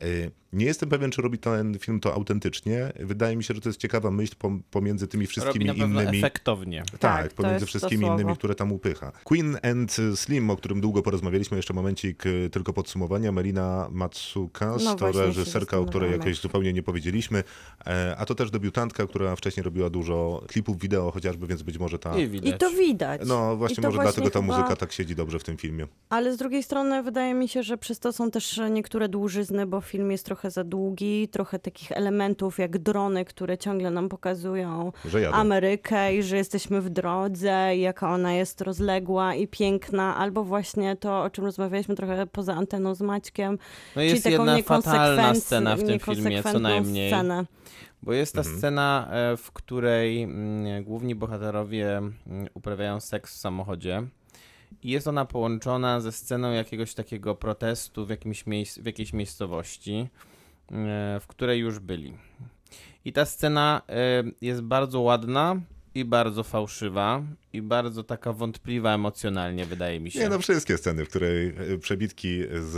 [0.03, 0.05] E,
[0.53, 2.93] Nie jestem pewien, czy robi ten film to autentycznie.
[3.01, 6.03] Wydaje mi się, że to jest ciekawa myśl pom- pomiędzy tymi Robi wszystkimi na pewno
[6.03, 6.19] innymi.
[6.19, 6.83] efektownie.
[6.91, 9.13] Tak, Tak, pomiędzy wszystkimi innymi, które tam upycha.
[9.25, 13.33] Queen and Slim, o którym długo porozmawialiśmy, jeszcze momencik y, tylko podsumowania.
[13.33, 17.45] Melina Matsukas, No to reżyserka, o której jakoś zupełnie nie powiedzieliśmy,
[17.87, 21.99] e, a to też debiutantka, która wcześniej robiła dużo klipów wideo chociażby, więc być może
[21.99, 22.19] ta...
[22.19, 22.55] I widać.
[22.55, 23.21] I to widać.
[23.27, 25.87] No właśnie, może dlatego ta chyba- muzyka tak siedzi dobrze w tym filmie.
[26.09, 29.81] Ale z drugiej strony wydaje mi się, że przez to są też niektóre dłużyzny, bo
[29.81, 34.93] film jest trochę za długi, trochę takich elementów jak drony, które ciągle nam pokazują.
[35.33, 40.97] Amerykę i że jesteśmy w drodze, i jaka ona jest rozległa i piękna, albo właśnie
[40.97, 43.59] to, o czym rozmawialiśmy trochę poza anteną z Maćkiem,
[43.97, 47.11] No jest czyli taką jedna fatalna scena w tym filmie, co najmniej.
[47.11, 47.45] Scenę.
[48.03, 48.59] Bo jest ta Mhm.
[48.59, 52.13] scena, e, w której mm, główni bohaterowie mm,
[52.55, 54.03] uprawiają seks w samochodzie.
[54.83, 60.09] I jest ona połączona ze sceną jakiegoś takiego protestu w, jakimś miejsc, w jakiejś miejscowości.
[60.73, 62.15] e, w której już byli.
[63.05, 65.57] I ta scena e, jest bardzo ładna
[65.95, 67.23] i bardzo fałszywa
[67.53, 70.21] i bardzo taka wątpliwa emocjonalnie, wydaje mi się.
[70.21, 72.77] Nie, no wszystkie sceny, w której e, przebitki z,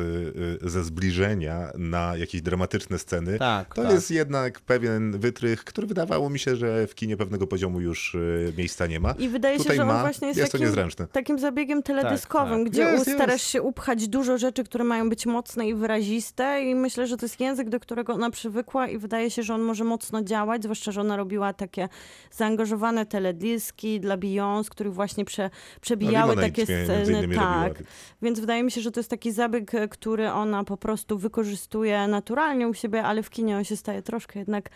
[0.64, 3.92] e, ze zbliżenia na jakieś dramatyczne sceny, Tak, to tak.
[3.92, 8.18] jest jednak pewien wytrych, który wydawało mi się, że w kinie pewnego poziomu już e,
[8.58, 9.14] miejsca nie ma.
[9.18, 10.68] I wydaje Tutaj się, że on ma, właśnie jest, jest takim,
[11.12, 12.72] takim zabiegiem teledyskowym, tak.
[12.72, 13.44] gdzie Jest, starasz jest.
[13.44, 17.40] się upchać dużo rzeczy, które mają być mocne i wyraziste i myślę, że to jest
[17.40, 21.00] język, do którego ona przywykła i wydaje się, że on może mocno działać, zwłaszcza, że
[21.00, 21.88] ona robiła takie
[22.30, 25.50] zaangażowane teledyski dla Beyoncé, których właśnie prze,
[25.80, 27.34] przebijały Lemonade takie sceny.
[27.34, 27.90] Tak, robiła.
[28.22, 32.08] więc wydaje mi się, że to jest taki zabieg, e, który ona po prostu wykorzystuje
[32.08, 34.70] naturalnie u siebie, ale w kinie on się staje troszkę jednak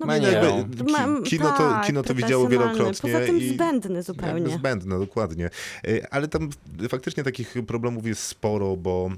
[0.00, 1.22] no, No jakby, no.
[1.22, 3.12] kino, to, tak, kino to widziało wielokrotnie.
[3.12, 3.48] Poza tym i...
[3.48, 4.48] zbędny zupełnie.
[4.48, 5.50] Zbędne, dokładnie.
[5.88, 6.50] E, Ale tam
[6.88, 9.10] faktycznie takich problemów jest sporo, bo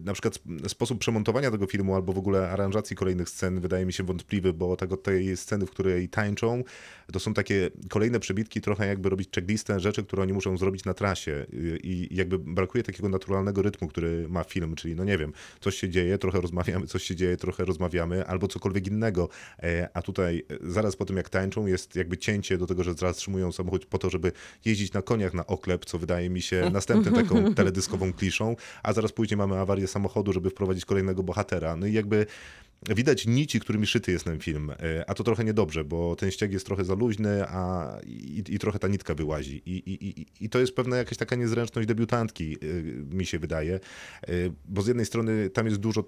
[0.00, 3.92] na przykład sp- sposób przemontowania tego filmu albo w ogóle aranżacji kolejnych scen wydaje mi
[3.92, 6.64] się wątpliwy, bo tak od tej sceny, w której tańczą,
[7.12, 10.94] to są takie kolejne przebitki, trochę jakby robić checklistę rzeczy, które oni muszą zrobić na
[10.94, 11.46] trasie.
[11.82, 15.88] I- jakby brakuje takiego naturalnego rytmu, który ma film, czyli no nie wiem, coś się
[15.88, 19.28] dzieje, trochę rozmawiamy, coś się dzieje, trochę rozmawiamy, albo cokolwiek innego,
[19.62, 22.94] E, a tutaj e, zaraz po tym jak tańczą jest jakby cięcie do tego, że
[22.94, 24.32] zatrzymują samochód po to, żeby
[24.64, 29.12] jeździć na koniach na oklep, co wydaje mi się następnym taką teledyskową kliszą, a zaraz
[29.12, 31.76] później mamy awarię samochodu, żeby wprowadzić kolejnego bohatera.
[31.76, 32.26] No i jakby
[32.88, 36.52] widać nici, którymi szyty jest ten film, e, a to trochę niedobrze, bo ten ścieg
[36.52, 39.62] jest trochę za luźny, a i, i trochę ta nitka wyłazi.
[39.66, 42.66] I, i, i, I to jest pewna jakaś taka niezręczność debiutantki, e,
[43.14, 43.80] mi się wydaje,
[44.22, 46.04] E, bo z jednej strony tam jest dużo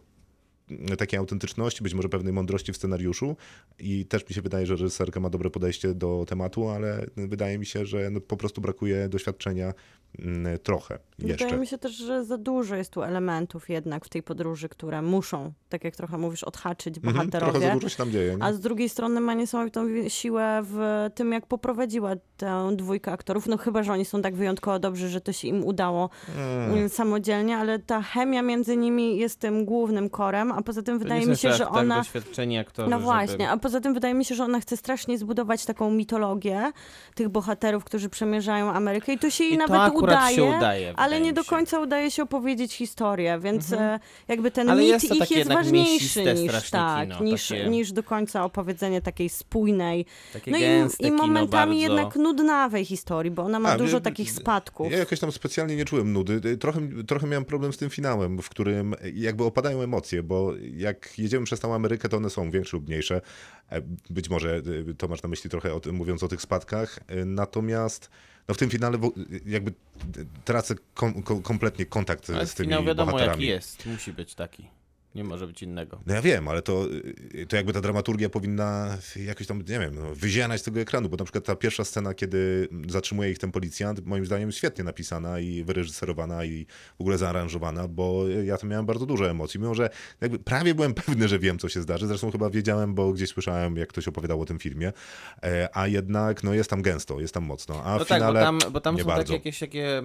[0.99, 3.37] takiej autentyczności, być może pewnej mądrości w scenariuszu
[3.79, 7.67] i też mi się wydaje, że reżyserka ma dobre podejście do tematu, ale wydaje mi
[7.67, 9.75] się, że no po prostu brakuje doświadczenia
[10.19, 11.45] mm, trochę jeszcze.
[11.45, 15.03] Wydaje mi się też, że za dużo jest tu elementów jednak w tej podróży, które
[15.03, 17.53] muszą, tak jak trochę mówisz, odhaczyć Mhm, bohaterowie.
[17.53, 18.37] trochę za dużo się tam dzieje.
[18.37, 18.43] Nie?
[18.45, 20.79] A z drugiej strony ma niesamowitą wi- siłę w
[21.15, 23.47] tym, jak poprowadziła tę dwójkę aktorów.
[23.47, 26.73] No chyba, że oni są tak wyjątkowo dobrzy, że to się im udało Mm.
[26.73, 31.21] mm, samodzielnie, ale ta chemia między nimi jest tym głównym korem, a poza tym wydaje
[31.21, 31.97] nie mi się, że tak ona...
[31.99, 35.19] doświadczeni aktorzy, No żeby- właśnie, a poza tym wydaje mi się, że ona chce strasznie
[35.19, 36.73] zbudować taką mitologię
[37.15, 41.21] tych bohaterów, którzy przemierzają Amerykę i to się jej I nawet udaje, się udaje, ale
[41.21, 41.47] nie do się.
[41.47, 41.59] Mhm.
[41.61, 46.35] końca udaje się opowiedzieć historię, więc e, jakby ten Ale mit jest ich jest ważniejszy
[46.35, 51.11] niż, tak, kino, niż, takie- niż do końca opowiedzenie takiej spójnej, Takie no i, i
[51.13, 51.95] momentami bardzo...
[51.95, 54.93] jednak nudnawej historii, bo ona ma A, dużo wie- takich spadków.
[54.93, 56.57] Ja jakoś tam specjalnie nie czułem nudy.
[56.59, 60.40] Trochę, trochę miałem problem z tym finałem, w którym jakby opadają emocje, bo
[60.77, 63.21] jak jedziemy przez całą Amerykę, to one są większe lub mniejsze.
[63.71, 63.81] E,
[64.11, 66.99] Być może e, to masz na myśli trochę o tym, mówiąc o tych spadkach.
[67.09, 68.11] E, Natomiast
[68.49, 68.99] no w tym finale
[69.47, 69.73] jakby
[70.45, 73.43] tracę kom, kom, kompletnie kontakt Ale z tymi finał wiadomo bohaterami.
[73.43, 74.69] jaki jest, musi być taki.
[75.15, 76.01] Nie może być innego.
[76.07, 76.87] No ja wiem, ale to,
[77.49, 81.17] to jakby ta dramaturgia powinna jakoś tam, nie wiem, no, wyzianać z tego ekranu, bo
[81.17, 85.41] na przykład ta pierwsza scena, kiedy zatrzymuje ich ten policjant, moim zdaniem jest świetnie napisana
[85.41, 86.67] i wyreżyserowana i
[86.99, 89.91] w ogóle zaaranżowana, bo ja tam miałem bardzo dużo emocji, mimo że
[90.21, 93.77] jakby prawie byłem pewny, że wiem, co się zdarzy, zresztą chyba wiedziałem, bo gdzieś słyszałem,
[93.77, 94.93] jak ktoś opowiadał o tym filmie,
[95.43, 98.33] e, a jednak no jest tam gęsto, jest tam mocno, a No w tak, bo
[98.33, 99.23] tam, bo tam są bardzo.
[99.23, 100.03] takie jakieś, takie,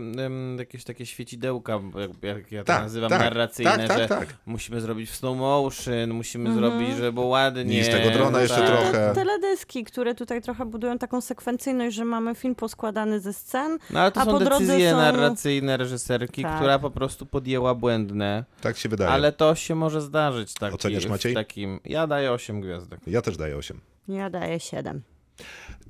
[0.57, 4.35] jakieś takie świecidełka, jak, jak ja to Tak, nazywam, tak, narracyjne, tak, tak, że tak.
[4.45, 7.83] musimy zrobić w slow motion, musimy zrobić, żeby było ładnie.
[7.83, 8.67] Z tego drona jeszcze tak.
[8.67, 8.91] trochę.
[8.91, 13.99] Te teledyski, które tutaj trochę budują taką sekwencyjność, że mamy film poskładany ze scen, No
[13.99, 16.55] ale to a są po decyzje są- narracyjne reżyserki, Tak.
[16.55, 19.11] która po prostu podjęła błędne, Tak się wydaje.
[19.11, 21.31] ale to się może zdarzyć taki, Oceniasz, Maciej?
[21.31, 21.79] w takim...
[21.85, 22.99] Ja daję 8 gwiazdek.
[23.07, 23.79] Ja też daję 8.
[24.07, 25.01] ja daję 7.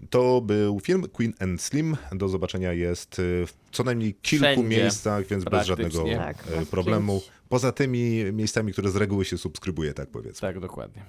[0.09, 1.97] To był film Queen and Slim.
[2.11, 6.59] Do zobaczenia jest y, w co najmniej kilku Wszędzie, miejscach, więc bez żadnego Tak, e,
[6.59, 7.19] na problemu.
[7.19, 7.31] pięć.
[7.49, 10.41] Poza tymi miejscami, które z reguły się subskrybuje, tak powiedzmy.
[10.47, 11.05] Tak, dokładnie.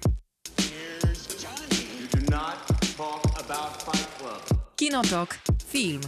[4.75, 5.37] Kinotok.
[5.67, 6.01] Film.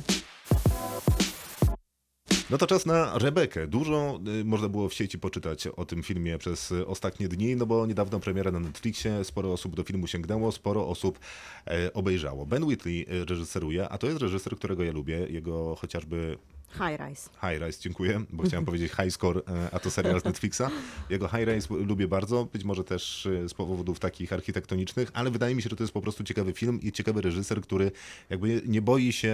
[2.49, 3.67] No to czas na Rebekę.
[3.67, 7.65] Dużo y, można było w sieci poczytać o tym filmie przez y, ostatnie dni, no
[7.65, 11.19] bo niedawno premiera na Netflixie, sporo osób do filmu sięgnęło, sporo osób
[11.67, 12.45] e, obejrzało.
[12.45, 15.17] Ben Whitley y, reżyseruje, a to jest reżyser, którego ja lubię.
[15.29, 16.37] Jego chociażby
[16.73, 17.29] High Rise.
[17.41, 20.61] High Rise, dziękuję, bo chciałem powiedzieć High Score, e, a to serial z Netflixa.
[21.09, 25.55] Jego High Rise lubię bardzo, być może też e, z powodów takich architektonicznych, ale wydaje
[25.55, 27.91] mi się, że to jest po prostu ciekawy film i ciekawy reżyser, który
[28.29, 29.33] jakby nie boi się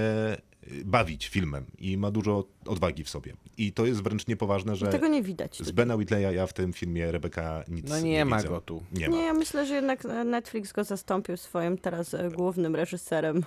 [0.71, 3.33] y, bawić filmem i ma dużo odwagi w sobie.
[3.57, 5.57] I to jest wręcz niepoważne, że Tego nie widać.
[5.63, 8.49] z Bena Whitleya ja w tym filmie Rebeka nic No nie, nie ma widzę.
[8.49, 8.83] go tu.
[8.91, 9.15] Nie ma.
[9.15, 13.43] Nie, ja myślę, że jednak Netflix go zastąpił swoim teraz e, głównym reżyserem,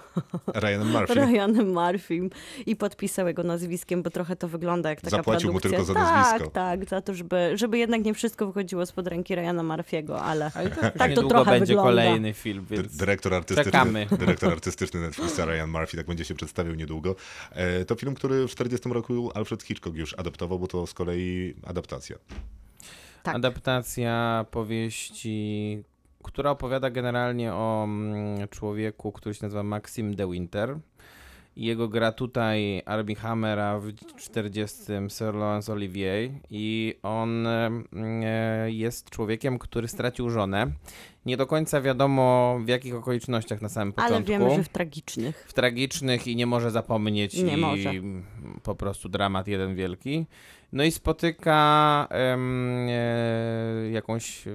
[0.54, 1.14] Ryan Murphy.
[1.14, 2.30] Ryanem Murphym
[2.66, 3.42] i podpisał jego
[3.78, 5.78] nazwiskiem, bo trochę to wygląda jak taka Zapłacił mu produkcja.
[5.78, 6.50] tylko za nazwisko.
[6.50, 10.50] Tak, tak, za to, żeby, żeby jednak nie wszystko wychodziło spod ręki Ryana Murphy'ego, ale
[10.54, 11.90] Ale tak, Tak to niedługo trochę będzie wygląda.
[11.90, 14.06] kolejny film, więc Dyrektor artystyczny, czekamy.
[14.18, 17.14] dyrektor artystyczny Netflixa Ryan Murphy, tak będzie się przedstawiał niedługo.
[17.52, 21.54] E, to film, który w 40 roku Alfred Hitchcock już adaptował, bo to z kolei
[21.66, 22.16] adaptacja.
[23.22, 23.34] tak.
[23.36, 25.82] Adaptacja powieści,
[26.22, 30.78] która opowiada generalnie o mm, człowieku, który się nazywa Maxim de Winter.
[31.58, 34.76] Jego gra tutaj Armie Hammer, a w 40
[35.08, 36.30] Sir Laurence Olivier.
[36.50, 37.70] I on e,
[38.66, 40.66] jest człowiekiem, który stracił żonę.
[41.26, 44.14] Nie do końca wiadomo w jakich okolicznościach na samym początku.
[44.16, 45.46] ale wiemy, że w tragicznych.
[45.48, 47.92] w tragicznych i nie może zapomnieć Nie i może.
[48.62, 50.26] po prostu dramat jeden wielki.
[50.72, 54.50] No i spotyka em, e, jakąś e,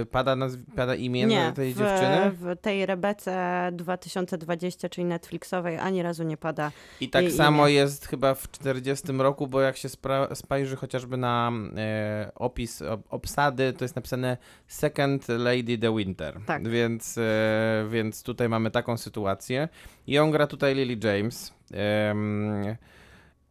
[0.00, 5.78] e, pada, nazw- pada imię Nie, tej w, dziewczyny w tej Rebece 2020, czyli Netflixowej,
[5.78, 6.72] ani razu nie pada.
[7.00, 7.74] i tak samo imię.
[7.74, 13.02] jest chyba w 40 roku, bo jak się spra- spojrzy chociażby na e, opis ob-
[13.10, 14.36] obsady, to jest napisane
[14.66, 16.68] Second Lady the Winter, Tak.
[16.68, 19.68] więc, e, więc tutaj mamy taką sytuację
[20.06, 22.76] i on gra tutaj Lily James em,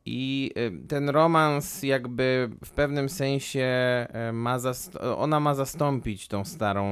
[0.10, 4.58] i y, ten romans jakby w pewnym sensie e, ma
[5.18, 6.88] ona ma zastąpić tą starą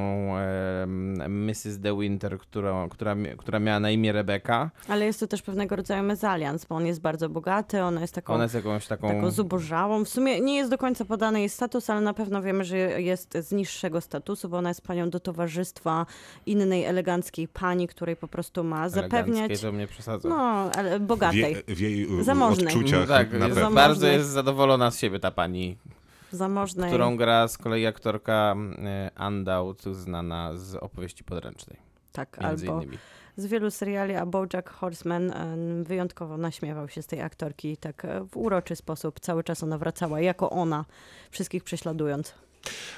[1.30, 1.78] Mrs.
[1.80, 4.72] De Winter, która, która, która miała na imię Rebecca.
[4.88, 8.34] Ale jest to też pewnego rodzaju mezalians, bo on jest bardzo bogaty, ona jest taką,
[8.34, 9.08] Ona jest jakąś taką...
[9.08, 10.06] taką zubożałą.
[10.06, 13.38] W sumie nie jest do końca podany jej status, ale na pewno wiemy, że jest
[13.42, 16.06] z niższego statusu, bo ona jest panią do towarzystwa
[16.46, 19.28] innej eleganckiej pani, której po prostu ma zapewniać...
[19.38, 20.30] Eleganckiej, to mnie przesadza.
[20.30, 20.36] No,
[20.76, 21.42] ale W, bogatej.
[21.42, 22.68] jej- w jej Zamożnej.
[22.68, 25.78] odczuciach tak, na jest, bardzo jest zadowolona z siebie ta pani,
[26.32, 26.90] Zamożnej.
[26.90, 31.78] którą gra z kolei aktorka e, Andout, znana z opowieści podręcznej,
[32.12, 32.98] Tak, między albo innymi.
[33.38, 35.34] z wielu seriali, a BoJack Horseman
[35.84, 40.20] wyjątkowo naśmiewał się z tej aktorki tak e, w uroczy sposób cały czas ona wracała,
[40.22, 40.86] jako ona,
[41.32, 42.34] wszystkich prześladując.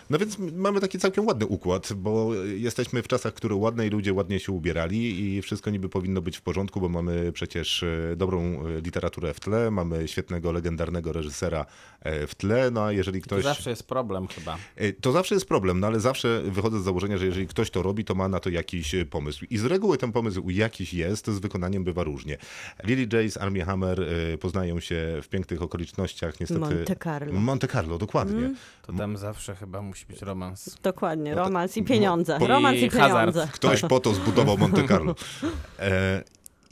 [0.10, 4.14] No więc mamy taki całkiem ładny układ, bo jesteśmy w czasach, które ładne i ludzie
[4.14, 8.40] ładnie się ubierali i wszystko niby powinno być w porządku, bo mamy przecież e, dobrą
[8.42, 11.66] e, literaturę w tle, mamy świetnego, legendarnego reżysera
[12.02, 13.44] e, w tle, no a jeżeli To ktoś...
[13.44, 14.58] zawsze jest problem chyba.
[15.02, 18.06] To zawsze jest problem, no ale zawsze wychodzę z założenia, że jeżeli ktoś to robi,
[18.06, 19.46] to ma na to jakiś pomysł.
[19.50, 22.38] I z reguły ten pomysł jakiś jest, z wykonaniem bywa różnie.
[22.84, 24.02] Lily Jace, Armie Hammer
[24.40, 26.60] poznają się w pięknych okolicznościach, niestety...
[26.60, 27.34] Monte Carlo.
[27.34, 28.54] Monte Carlo, dokładnie.
[28.88, 30.78] To tam zawsze chyba musi być romans.
[30.84, 32.40] Dokładnie, No to- romans i pieniądze.
[32.40, 33.12] po- romans i i hazard.
[33.14, 33.48] pieniądze.
[33.54, 35.16] Ktoś po to zbudował Monte Carlo.
[35.80, 36.24] E,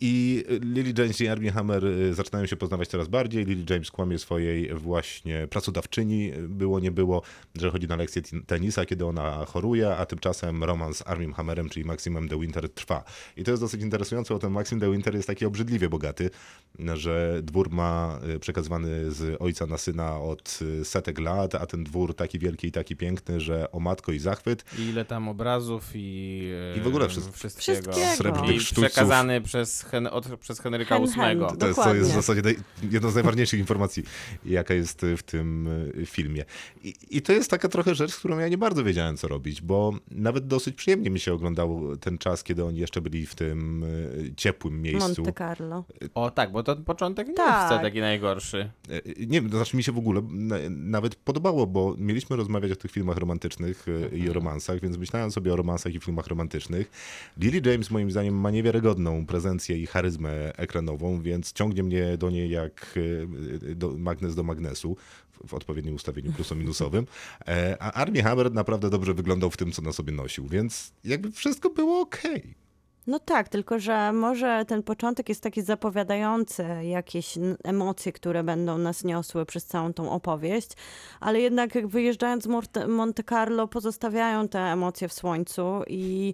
[0.02, 3.46] I Lily James i Armie Hammer e, zaczynają się poznawać coraz bardziej.
[3.46, 7.22] Lily James kłamie swojej właśnie pracodawczyni, było nie było,
[7.56, 11.70] że chodzi na lekcję ten- tenisa, kiedy ona choruje, a tymczasem romans z Armiem Hammerem,
[11.70, 13.04] czyli Maximem de Winter trwa.
[13.38, 16.30] I to jest dosyć interesujące, bo ten Maxim de Winter jest taki obrzydliwie bogaty,
[16.93, 21.84] że dwór ma e, przekazywany z ojca na syna od e, setek lat, a ten
[21.84, 24.66] dwór taki wielki i taki piękny, że o matko i zachwyt.
[24.80, 27.32] I ile tam obrazów i, I w ogóle wszystko.
[27.34, 27.91] wszystkiego.
[27.91, 28.16] Wszystkiego.
[28.16, 31.15] Srebrnych I przekazany przez, hen, od, przez Henryka Hen, VIII.
[31.15, 31.39] hen.
[31.59, 32.55] To jest, to jest w zasadzie naj,
[32.91, 34.03] jedno z najważniejszych informacji,
[34.45, 35.67] jaka jest w tym
[36.01, 36.45] y, filmie.
[36.83, 39.61] I, I to jest taka trochę rzecz, z którą ja nie bardzo wiedziałem, co robić,
[39.61, 43.83] bo nawet dosyć przyjemnie mi się oglądał ten czas, kiedy oni jeszcze byli w tym
[43.83, 45.23] y, ciepłym miejscu.
[45.23, 45.83] Monte Carlo.
[46.15, 47.47] O tak, bo to początek nie Tak.
[47.55, 48.69] jest wcale taki najgorszy.
[48.89, 52.71] Y, Nie wiem, to znaczy mi się w ogóle na, nawet podobało, bo mieliśmy rozmawiać
[52.71, 56.27] o tych filmach romantycznych y, i o romansach, więc myślałem sobie o romansach i filmach
[56.27, 56.91] romantycznych.
[57.38, 62.49] Lily James moim zdaniem ma niewiarygodną prezencję i charyzmę ekranową, więc ciągnie mnie do niej
[62.49, 64.97] jak y, do, magnes do magnesu
[65.47, 67.05] w- odpowiednim ustawieniu pluso-minusowym.
[67.47, 71.32] E, A Armie Hammer naprawdę dobrze wyglądał w tym, co na sobie nosił, więc jakby
[71.32, 72.64] wszystko było okej.
[73.08, 79.03] No tak, tylko że może ten początek jest taki zapowiadający jakieś emocje, które będą nas
[79.03, 80.70] niosły przez całą tą opowieść,
[81.20, 82.47] ale jednak wyjeżdżając z
[82.88, 86.34] Monte Carlo pozostawiają te emocje w słońcu i,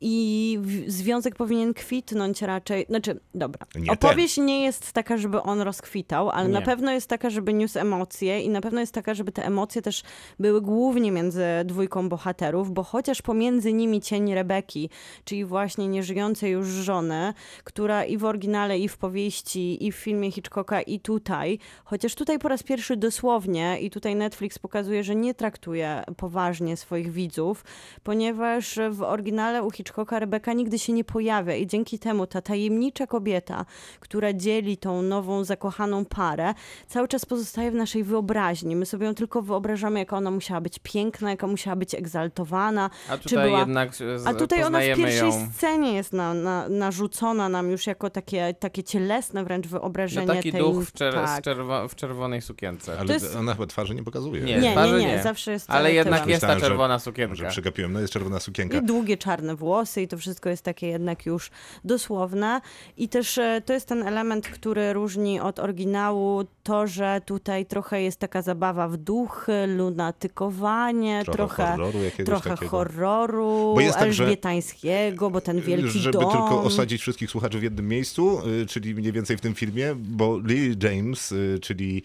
[0.00, 6.30] i związek powinien kwitnąć raczej, znaczy dobra, Nie opowieść nie jest taka, żeby on rozkwitał,
[6.30, 6.64] ale na Nie.
[6.66, 10.02] pewno jest taka, żeby niósł emocje i na pewno jest taka, żeby te emocje też
[10.38, 14.90] były głównie między dwójką bohaterów, bo chociaż pomiędzy nimi cień Rebeki,
[15.24, 17.34] czyli właśnie nieżyjącej już żony,
[17.64, 22.38] która i w oryginale, i w powieści, i w filmie Hitchcocka, i tutaj, chociaż tutaj
[22.38, 27.64] po raz pierwszy dosłownie, i tutaj Netflix pokazuje, że nie traktuje poważnie swoich widzów,
[28.02, 33.06] ponieważ w oryginale u Hitchcocka Rebeka nigdy się nie pojawia i dzięki temu ta tajemnicza
[33.06, 33.64] kobieta,
[34.00, 36.54] która dzieli tą nową, zakochaną parę,
[36.86, 38.76] cały czas pozostaje w naszej wyobraźni.
[38.76, 42.90] My sobie ją tylko wyobrażamy, jaka ona musiała być piękna, jaka musiała być egzaltowana.
[43.08, 43.58] A czy tutaj była...
[43.58, 45.50] jednak z- A tutaj ona w pierwszej ją...
[45.54, 50.52] scenie jest na, na, narzucona nam już jako takie, takie cielesne wręcz No wyobrażenie taki
[50.52, 50.60] tej...
[50.60, 51.44] duch w, czer- tak.
[51.44, 52.98] czerwo- w czerwonej sukience.
[53.00, 54.42] Ale jest- ona chyba twarzy nie pokazuje.
[54.42, 55.22] Nie, Nie, nie, nie, nie.
[55.22, 56.30] zawsze jest Ale jednak tyłem.
[56.30, 57.48] jest ta że- czerwona sukienka.
[57.48, 58.78] przegapiłem, no jest czerwona sukienka.
[58.78, 61.50] I długie czarne włosy i to wszystko jest takie jednak już
[61.84, 62.60] dosłowne.
[62.96, 68.02] I też e, to jest ten element, który różni od oryginału, to, że tutaj trochę
[68.02, 72.70] jest taka zabawa w duchy, lunatykowanie, Trochę trochę, horroru trochę takiego.
[72.70, 76.32] horroru Bo jest tak, że- elżbietańskiego, bo ten wielki Żeby dom.
[76.32, 80.38] tylko osadzić wszystkich słuchaczy w jednym miejscu, y, czyli mniej więcej w tym filmie, bo
[80.38, 82.02] Lily James, y, czyli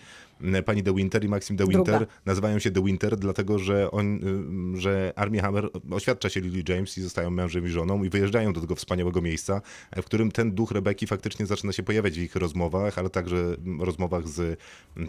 [0.66, 2.14] pani De Winter i Maxim De Winter Druga.
[2.26, 4.16] nazywają się De Winter, dlatego że, on,
[4.76, 8.54] y, że Armie Hammer oświadcza się Lily James i zostają mężem i żoną i wyjeżdżają
[8.54, 9.62] do tego wspaniałego miejsca,
[9.96, 14.28] w którym ten duch Rebeki faktycznie zaczyna się pojawiać w ich rozmowach, ale także rozmowach
[14.28, 14.60] z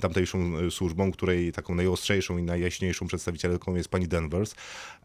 [0.01, 4.55] tamtejszą służbą, której taką najostrzejszą i najjaśniejszą przedstawicielką jest pani Danvers.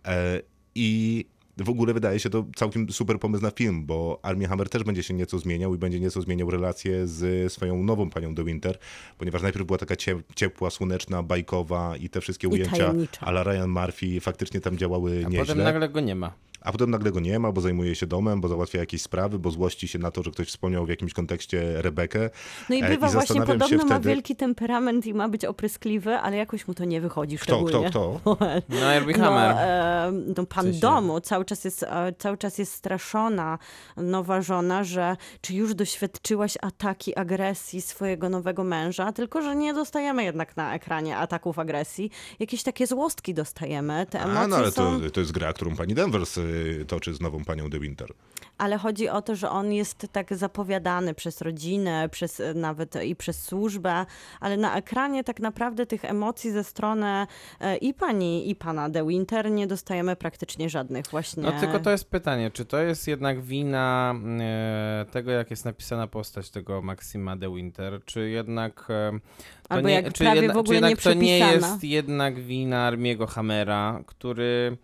[0.05, 0.41] E,
[0.75, 1.25] I
[1.57, 5.03] w ogóle wydaje się to całkiem super pomysł na film, bo Armie Hammer też będzie
[5.03, 8.77] się nieco zmieniał i będzie nieco zmieniał relacje z swoją nową panią De Winter,
[9.17, 13.67] ponieważ najpierw była taka cie- ciepła, słoneczna, bajkowa i te wszystkie I ujęcia ala Ryan
[13.69, 15.45] Murphy faktycznie tam działały A nieźle.
[15.45, 16.33] potem nagle go nie ma.
[16.65, 19.51] A potem nagle go nie ma, bo zajmuje się domem, bo załatwia jakieś sprawy, bo
[19.51, 22.29] złości się na to, że ktoś wspomniał w jakimś kontekście Rebekę.
[22.69, 25.45] No i E, bywa właśnie zastanawiam się podobno ma wtedy- wielki temperament i ma być
[25.45, 27.89] opryskliwy, ale jakoś mu to nie wychodzi Kto, kto, szczególnie.
[27.89, 28.19] kto?
[28.69, 29.55] No Herbie No, Hammer.
[29.57, 33.57] e, no pan W sensie- domu cały czas, jest, e, cały czas jest straszona
[33.97, 40.23] nowa żona, że czy już doświadczyłaś ataki agresji swojego nowego męża, tylko że nie dostajemy
[40.23, 42.11] jednak na ekranie ataków agresji.
[42.39, 45.01] Jakieś takie złostki dostajemy, te emocje A, no ale są...
[45.01, 46.54] to, to jest gra, którą pani Danvers y,
[46.87, 48.13] toczy z nową panią De Winter.
[48.57, 53.15] Ale chodzi o to, że on jest tak zapowiadany przez rodzinę, przez e, nawet i
[53.15, 54.05] przez służbę,
[54.39, 57.27] ale na ekranie tak naprawdę tych emocji ze strony
[57.59, 61.43] e, i pani, i pana De Winter nie dostajemy praktycznie żadnych właśnie.
[61.43, 66.07] No tylko to jest pytanie, czy to jest jednak wina e, tego, jak jest napisana
[66.07, 70.57] postać tego Maxima de Winter, czy jednak to Albo nie, jak czy prawie jedna, w
[70.57, 74.77] ogóle czy jednak to nie jest jednak wina Armiego Hammera, który,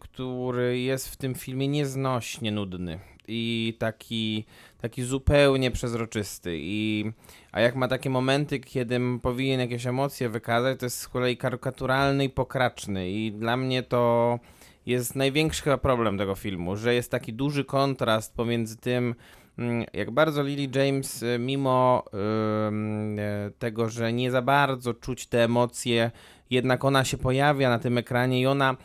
[0.00, 2.98] który jest w tym filmie nieznośnie nudny
[3.28, 4.44] i taki,
[4.80, 6.50] taki zupełnie przezroczysty.
[6.54, 7.12] I,
[7.52, 12.24] a jak ma takie momenty, kiedy powinien jakieś emocje wykazać, to jest z kolei karykaturalny
[12.24, 13.10] i pokraczny.
[13.10, 14.38] I dla mnie to
[14.86, 19.14] jest największy chyba problem tego filmu, że jest taki duży kontrast pomiędzy tym,
[19.58, 25.44] mm, jak bardzo Lily James, y, mimo e, tego, że nie za bardzo czuć te
[25.44, 26.10] emocje,
[26.50, 28.76] jednak ona się pojawia na tym ekranie i ona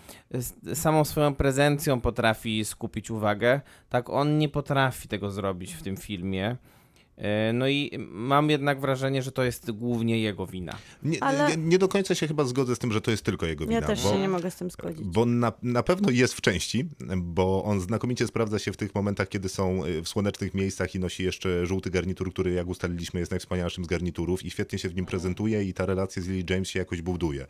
[0.73, 6.57] samą swoją prezencją potrafi skupić uwagę, tak on nie potrafi tego zrobić w tym filmie.
[7.17, 10.77] E, No i mam jednak wrażenie, że to jest głównie jego wina.
[11.03, 13.45] Nie, Ale- nie, nie do końca się chyba zgodzę z tym, że to jest tylko
[13.45, 13.79] jego wina.
[13.79, 14.09] Ja też bo...
[14.11, 15.05] się nie mogę z tym zgodzić.
[15.05, 16.85] Bo na, na pewno jest w części,
[17.17, 20.99] bo on znakomicie sprawdza się w tych momentach, kiedy są y, w słonecznych miejscach i
[20.99, 24.95] nosi jeszcze żółty garnitur, który jak ustaliliśmy jest najwspanialszym z garniturów i świetnie się w
[24.95, 27.47] nim prezentuje i ta relacja z Lily James się jakoś buduje.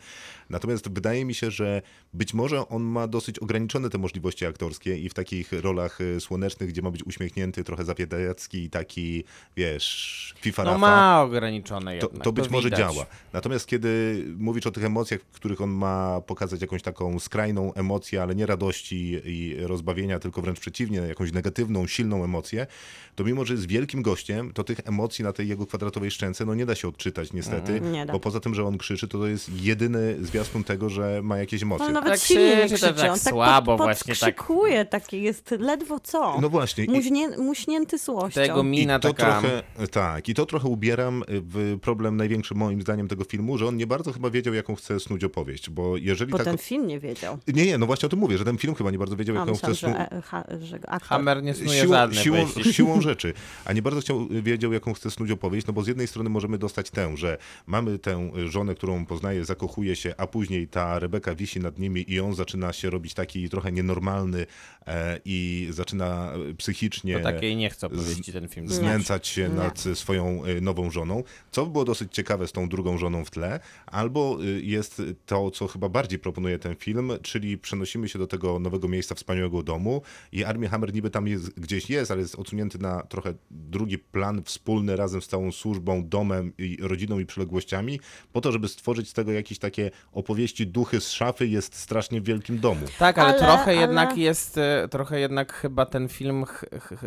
[0.49, 1.81] Natomiast wydaje mi się, że
[2.13, 6.69] być może on ma dosyć ograniczone te możliwości aktorskie i w takich rolach y, słonecznych,
[6.69, 9.23] gdzie ma być uśmiechnięty, trochę zapiedacki, taki,
[9.57, 12.23] wiesz, FIFA No Rafa, ma ograniczone to, jednak.
[12.23, 12.79] to być może widać.
[12.79, 13.05] działa.
[13.33, 18.21] Natomiast kiedy mówisz o tych emocjach, w których on ma pokazać jakąś taką skrajną emocję,
[18.21, 22.67] ale nie radości i rozbawienia, tylko wręcz przeciwnie, jakąś negatywną, silną emocję,
[23.15, 26.55] to mimo, że jest wielkim gościem, to tych emocji na tej jego kwadratowej szczęce no
[26.55, 27.81] nie da się odczytać niestety.
[27.81, 28.13] Nie da.
[28.13, 31.63] bo poza tym, że on krzyczy, to to jest jedyny zwiastun tego, że ma jakieś
[31.63, 31.85] emocje.
[31.87, 34.15] On No, nawet Tak silnie nie krzyczy, to krzyczy, tak on tak słabo pod, właśnie,
[34.15, 34.35] tak.
[34.35, 36.41] podskrzykuje, taki jest ledwo co.
[36.41, 36.85] No właśnie.
[36.89, 38.41] Muźnie, muśnięty złością.
[38.41, 39.41] Tego mina I to taka...
[39.49, 43.77] trochę, tak, i to trochę ubieram w problem największy moim zdaniem tego filmu, że on
[43.77, 46.47] nie bardzo chyba wiedział, jaką chce snuć opowieść, bo jeżeli Bo tak...
[46.47, 47.37] ten film nie wiedział.
[47.47, 49.55] Nie, nie, no właśnie o tym mówię, że ten film chyba nie bardzo wiedział, jaką
[49.55, 49.79] chce snuć...
[49.79, 50.79] że, e, ha, że.
[51.01, 53.33] Hammer nie snuje Siłą, żadne siłą, siłą rzeczy,
[53.65, 56.57] a nie bardzo chciał, wiedział, jaką chce snuć opowieść, no bo z jednej strony możemy
[56.57, 57.37] dostać tę, że
[57.67, 62.19] mamy tę żonę, którą poznaje, zakochuje się, a później ta Rebeka wisi nad nimi i
[62.19, 64.45] on zaczyna się robić taki trochę nienormalny
[64.87, 68.69] e, i zaczyna psychicznie To takiej nie chcę opowieści ten film.
[68.69, 72.97] znęcać się nad y, swoją y, nową żoną, co było dosyć ciekawe z tą drugą
[72.97, 78.09] żoną w tle, albo y, jest to, co chyba bardziej proponuje ten film, czyli przenosimy
[78.09, 82.11] się do tego nowego miejsca wspaniałego domu i Armie Hammer niby tam jest, gdzieś jest,
[82.11, 87.19] ale jest odsunięty na trochę drugi plan wspólny razem z całą służbą, domem, i rodziną
[87.19, 87.99] i przyległościami,
[88.33, 92.23] po to, żeby stworzyć z tego jakieś takie opowieści duchy z szafy jest strasznie w
[92.23, 92.85] wielkim domu.
[92.99, 96.45] Tak, ale, Ale- trochę ale- jednak jest, e, trochę jednak chyba ten film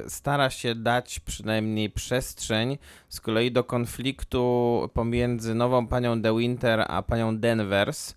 [0.09, 7.03] stara się dać przynajmniej przestrzeń z kolei do konfliktu pomiędzy nową panią De Winter a
[7.03, 8.15] panią Denvers,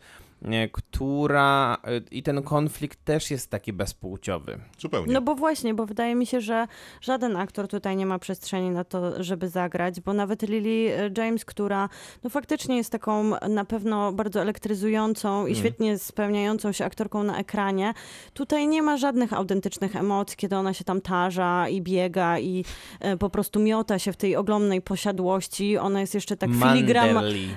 [0.72, 4.60] która e, i ten konflikt też jest taki bezpłciowy.
[4.80, 5.14] Zupełnie.
[5.14, 6.68] No bo właśnie, bo wydaje mi się, że
[7.02, 11.46] żaden aktor tutaj nie ma przestrzeni na to, żeby zagrać, bo nawet Lily e, James,
[11.46, 11.90] która
[12.24, 17.94] no faktycznie jest taką na pewno bardzo elektryzującą i świetnie spełniającą się aktorką na ekranie,
[18.34, 22.66] tutaj nie ma żadnych autentycznych emocji, kiedy ona się tam tarza i biega i
[23.00, 25.78] e, po prostu miota się w tej ogromnej posiadłości.
[25.78, 26.50] Ona jest jeszcze tak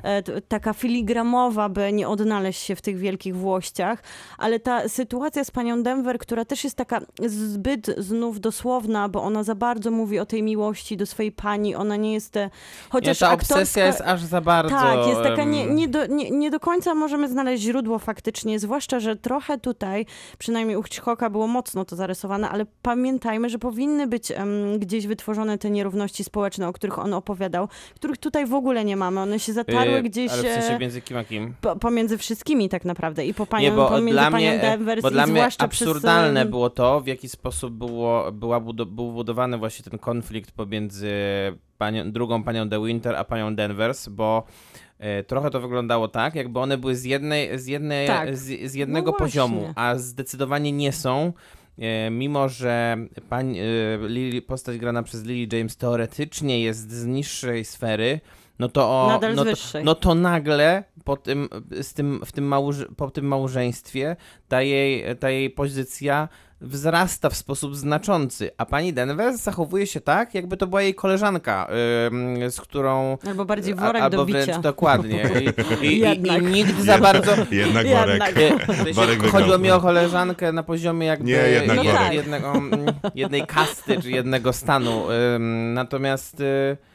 [0.02, 4.02] e, t- taka filigramowa, by nie odnaleźć się w tych wielkich włościach,
[4.38, 9.42] ale ta sytuacja z panią Denver, która też jest taka zbyt znów dosłowna, bo ona
[9.42, 12.50] za bardzo mówi o tej miłości do swojej pani, ona nie jest, e, Nie,
[12.90, 13.54] chociaż ta aktorska...
[13.54, 14.74] obsesja jest aż za bardzo...
[14.74, 19.00] Tak, jest taka, nie, nie, do, nie, nie do końca możemy znaleźć źródło faktycznie, zwłaszcza,
[19.00, 20.06] że trochę tutaj,
[20.38, 25.58] przynajmniej u Hitchcocka było mocno to zarysowane, ale pamiętajmy, że powinny być em, gdzieś wytworzone
[25.58, 29.52] te nierówności społeczne, o których on opowiadał, których tutaj w ogóle nie mamy, one się
[29.52, 30.32] zatarły e, gdzieś...
[30.32, 31.54] Ale w sensie e, między kim a kim?
[31.60, 35.08] po, pomiędzy wszystkimi tak naprawdę i po panią, Nie, bo pomiędzy dla panią mnie, bo
[35.08, 39.58] i dla mnie przez, absurdalne em, było to, w jaki sposób było, była, był budowany
[39.58, 41.12] właśnie ten konflikt pomiędzy
[41.78, 44.44] panią, drugą panią De Winter a panią Denvers, bo
[44.98, 48.36] e, trochę to wyglądało tak, jakby one były z, jednej, z, jednej, Tak.
[48.36, 51.32] z, z jednego No poziomu, a zdecydowanie nie są.
[51.78, 52.96] E, Mimo, że
[53.28, 53.62] pań, e,
[54.08, 58.20] Lily, postać grana przez Lily James teoretycznie jest z niższej sfery,
[58.58, 59.50] no to, o, Nadal z no, to,
[59.84, 61.48] no to nagle po tym,
[61.82, 64.16] z tym, w tym małże, po tym małżeństwie
[64.48, 66.28] ta jej, ta jej pozycja
[66.62, 71.68] wzrasta w sposób znaczący, a pani Denver zachowuje się tak, jakby to była jej koleżanka,
[72.06, 73.18] ym, z którą...
[73.26, 74.58] Albo bardziej a- worek albo do wręcz bicia.
[74.58, 75.30] dokładnie.
[75.82, 76.00] I, i,
[76.38, 77.32] i, nikt za bardzo...
[77.50, 77.86] Jednak
[78.94, 79.58] Worek chodziło wygrał.
[79.58, 84.52] mi o koleżankę na poziomie jakby Nie, jednak jed- jednego, mm, jednej kasty czy jednego
[84.52, 85.10] stanu.
[85.10, 86.91] Ym, natomiast y, y,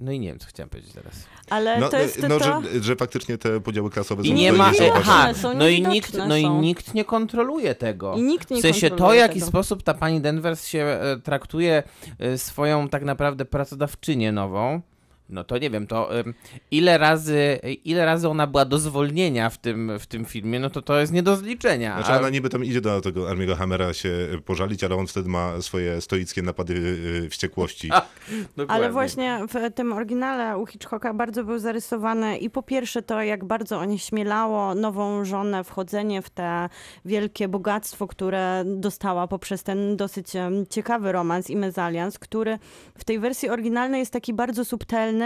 [0.00, 1.14] no i nie wiem, co chciałem powiedzieć teraz.
[1.50, 2.44] Ale No, to jest no to...
[2.44, 4.66] że, że faktycznie te podziały klasowe I są nie ma.
[4.70, 5.00] niewidoczne.
[5.00, 8.14] Aha, są no i nikt, no i nikt nie kontroluje tego.
[8.16, 9.46] I nikt nie w sensie to, w jaki tego.
[9.46, 11.82] sposób ta pani Denvers się e, traktuje
[12.18, 14.80] e, swoją tak naprawdę pracodawczynię nową.
[15.32, 16.08] No to nie wiem, to
[16.70, 20.82] ile razy, ile razy ona była do zwolnienia w tym, w tym filmie, no to
[20.82, 21.94] to jest nie do zliczenia.
[21.94, 24.10] Znaczy A- ona niby tam idzie do tego Armiego Hammera się
[24.44, 26.74] pożalić, ale on wtedy ma swoje stoickie napady
[27.24, 27.88] y, wściekłości.
[28.56, 28.74] Dokładnie.
[28.74, 33.44] Ale właśnie w tym oryginale u Hitchcocka bardzo był zarysowany i po pierwsze to, jak
[33.44, 36.68] bardzo onieśmielało nową żonę wchodzenie w te
[37.04, 40.26] wielkie bogactwo, które dostała poprzez ten dosyć
[40.70, 42.58] ciekawy romans i mezalians, który
[42.98, 45.19] w tej wersji oryginalnej jest taki bardzo subtelny,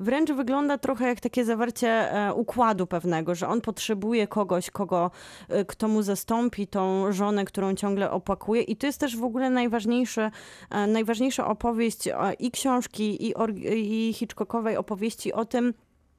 [0.00, 5.10] wręcz wygląda trochę jak takie zawarcie e, układu pewnego, że on potrzebuje kogoś, kogo,
[5.48, 8.62] e, kto mu zastąpi tą żonę, którą ciągle opłakuje.
[8.62, 10.30] I to jest też w ogóle najważniejszy,
[10.70, 13.34] e, najważniejsza opowieść i książki, i,
[13.74, 15.74] i Hitchcockowej opowieści o tym,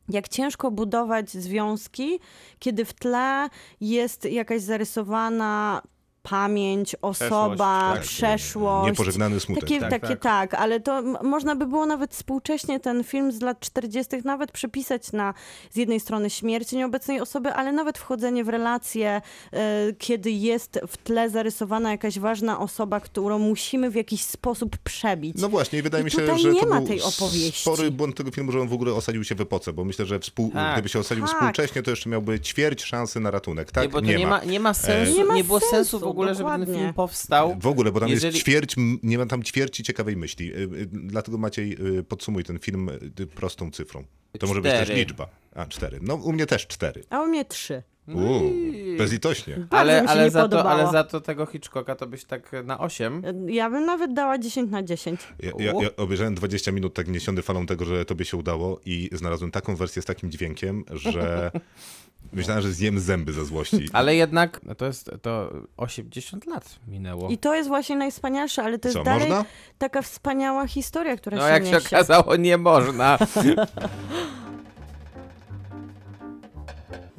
[0.09, 2.19] jak ciężko budować związki,
[2.59, 3.49] kiedy w tle
[3.81, 5.81] jest jakaś zarysowana
[6.23, 8.01] pamięć, osoba, tak.
[8.01, 8.85] przeszłość.
[8.89, 9.63] Niepożegnany smutek.
[9.63, 10.51] Takie, tak, takie tak.
[10.51, 10.53] tak.
[10.53, 14.15] ale to można by było nawet współcześnie ten film z lat 40.
[14.25, 15.33] nawet przypisać na
[15.71, 19.21] z jednej strony śmierć nieobecnej osoby, ale nawet wchodzenie w relacje,
[19.53, 25.37] e, kiedy jest w tle zarysowana jakaś ważna osoba, którą musimy w jakiś sposób przebić.
[25.39, 27.61] No właśnie, i wydaje I mi się, tutaj że nie to ma był tej opowieści.
[27.61, 30.19] spory błąd tego filmu, że on w ogóle osadził się w epoce, bo myślę, że
[30.19, 30.51] współ...
[30.51, 30.73] Tak.
[30.73, 31.33] gdyby się osadził Tak.
[31.35, 33.71] współcześnie, to jeszcze miałby ćwierć szansy na ratunek.
[33.71, 34.37] Tak, nie, bo to nie, nie, ma.
[34.37, 34.43] ma.
[34.43, 36.75] nie ma sensu, Nie nie, ma było sensu, sensu, w ogóle, żeby ten dokładnie.
[36.75, 37.55] film powstał.
[37.59, 40.53] W ogóle, bo tam Jeżeli- jest ćwierć, nie ma tam ćwierci ciekawej myśli.
[40.53, 42.89] Y, y, Dlatego Maciej, y, podsumuj ten film
[43.35, 44.03] prostą cyfrą.
[44.39, 44.99] To może być też Cztery.
[44.99, 45.29] liczba.
[45.55, 45.99] A, cztery.
[46.01, 47.03] No, u mnie też cztery.
[47.09, 47.83] A u mnie trzy.
[48.07, 48.53] Uuu,
[48.97, 49.55] bezlitośnie.
[49.55, 53.23] Bardzo Ale, ale, za to, ale za to tego Hitchcocka to byś tak na 8.
[53.47, 55.21] Ja bym nawet dała 10 na 10.
[55.39, 59.09] Ja, ja, ja obejrzałem 20 minut tak niesiony falą tego, że tobie się udało i
[59.11, 61.51] znalazłem taką wersję z takim dźwiękiem, że
[62.33, 63.89] myślałem, że zjem zęby ze złości.
[63.93, 67.29] Ale jednak no to jest to 80 lat minęło.
[67.29, 69.45] I to jest właśnie najwspanialsze, ale to jest Co, dalej można?
[69.77, 73.17] taka wspaniała historia, która No się jak się okazało, nie można.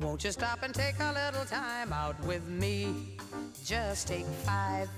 [0.04, 2.86] Won't you stop and take a little time out with me?
[3.64, 4.88] Just take five.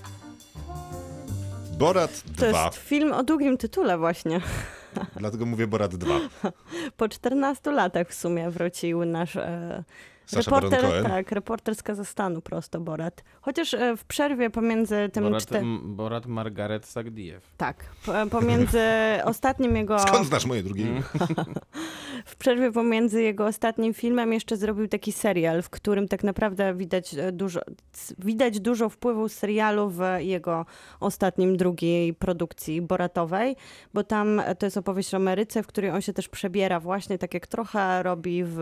[1.78, 2.64] Borat To 2.
[2.64, 4.40] jest film o długim tytule właśnie.
[5.16, 6.14] Dlatego mówię Borat 2.
[6.96, 9.84] Po 14 latach w sumie wrócił nasz e,
[10.32, 13.24] Baron reporter, tak, reporter z Kazachstanu prosto, Borat.
[13.40, 15.24] Chociaż e, w przerwie pomiędzy tym...
[15.24, 17.54] Borat, czte- m- Borat Margaret Sagdijew.
[17.56, 18.80] Tak, po- pomiędzy
[19.24, 19.98] ostatnim jego...
[19.98, 21.02] Skąd znasz moje drugie imię?
[22.24, 27.14] W przerwie pomiędzy jego ostatnim filmem jeszcze zrobił taki serial, w którym tak naprawdę widać
[27.14, 27.60] e, dużo,
[28.18, 30.66] widać dużo wpływu serialu w jego
[31.00, 33.56] ostatnim, drugiej produkcji Boratowej,
[33.94, 37.18] bo tam e, to jest opowieść o Ameryce, w której on się też przebiera właśnie
[37.18, 38.58] tak jak trochę robi w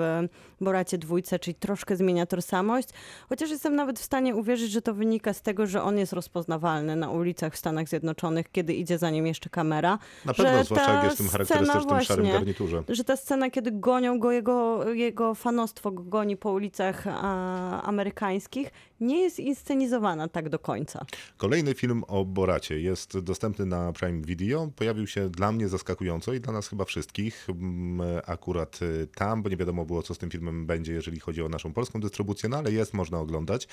[0.60, 2.88] Boracie dwójce, czyli troszkę zmienia tożsamość,
[3.28, 6.96] chociaż jestem nawet w stanie uwierzyć, że to wynika z tego, że on jest rozpoznawalny
[6.96, 9.98] na ulicach w Stanach Zjednoczonych, kiedy idzie za nim jeszcze kamera.
[10.24, 12.82] Na pewno, że zwłaszcza jak jest w tym charakterystycznym szarym właśnie- garniturze.
[12.88, 18.70] że ta scena, kiedy gonią go, jego, jego fanostwo go goni po ulicach a, amerykańskich,
[19.00, 21.07] nie jest inscenizowana tak do końca.
[21.36, 24.70] Kolejny film o Boracie jest dostępny na Prime Video.
[24.76, 27.46] Pojawił się dla mnie zaskakująco i dla nas chyba wszystkich.
[27.50, 31.42] Mm, Akurat y, tam, bo nie wiadomo było, co z tym filmem będzie, jeżeli chodzi
[31.42, 33.68] o naszą polską dystrybucję, no ale jest, można oglądać.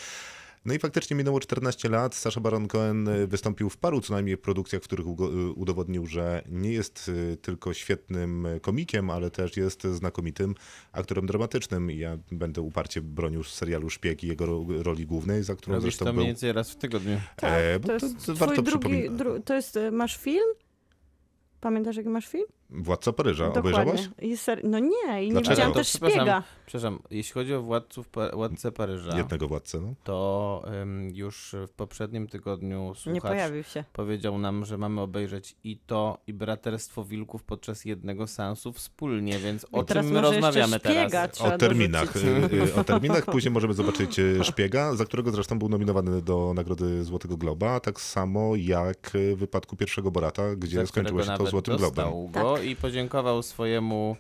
[0.66, 2.16] No i faktycznie minęło 14 lat.
[2.16, 6.44] Sasha Baron Cohen y, wystąpił w paru co najmniej produkcjach, w których y, udowodnił, że
[6.50, 10.56] nie jest y, tylko świetnym komikiem, ale też jest znakomitym
[10.92, 11.92] aktorem dramatycznym.
[11.92, 15.84] I ja będę uparcie bronił serialu Szpieg i jego ro- roli głównej, za którą Robisz
[15.84, 16.22] zresztą to był...
[16.22, 17.22] mniej więcej raz w tygodniu.
[17.42, 20.48] E, bo to to- jest to twój warto drugi, dru, to jest, e, masz film?
[21.62, 22.46] Pamiętasz, jaki masz film?
[22.72, 24.10] Władca Paryża, obejrzałaś?
[24.22, 24.62] I ser...
[24.64, 25.52] No nie, i nie Dlaczego?
[25.56, 26.18] widziałam To też przepraszam.
[26.20, 26.44] szpiega.
[26.66, 29.94] Przepraszam, jeśli chodzi o władców, władcę Paryża, Jednego władcę, no.
[30.04, 33.84] to ym, już w poprzednim tygodniu Nie słuchacz pojawił się.
[33.94, 39.66] powiedział nam, że mamy obejrzeć i to, i Braterstwo Wilków podczas jednego seansu wspólnie, więc
[39.72, 41.32] o I teraz czym my rozmawiamy teraz?
[41.32, 42.14] trzeba O terminach.
[42.14, 42.54] dorzucić.
[42.54, 43.26] y, y, O terminach.
[43.32, 48.02] Później możemy zobaczyć y, Szpiega, za którego zresztą był nominowany do Nagrody Złotego Globa, tak
[48.02, 52.32] samo jak y, w wypadku pierwszego Borata, gdzie skończyło się to Złotym Globem.
[52.32, 54.16] go i podziękował swojemu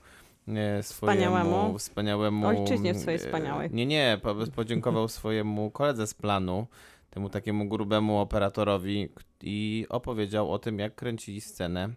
[0.47, 1.77] e, swojemu Wspaniałemu.
[1.77, 3.69] wspaniałemu Ojczyźnie swojej e, wspaniałej.
[3.73, 6.67] Nie, nie, po- podziękował swojemu koledze z planu,
[7.09, 9.09] temu takiemu grubemu operatorowi
[9.41, 11.89] i opowiedział o tym, jak kręcili scenę,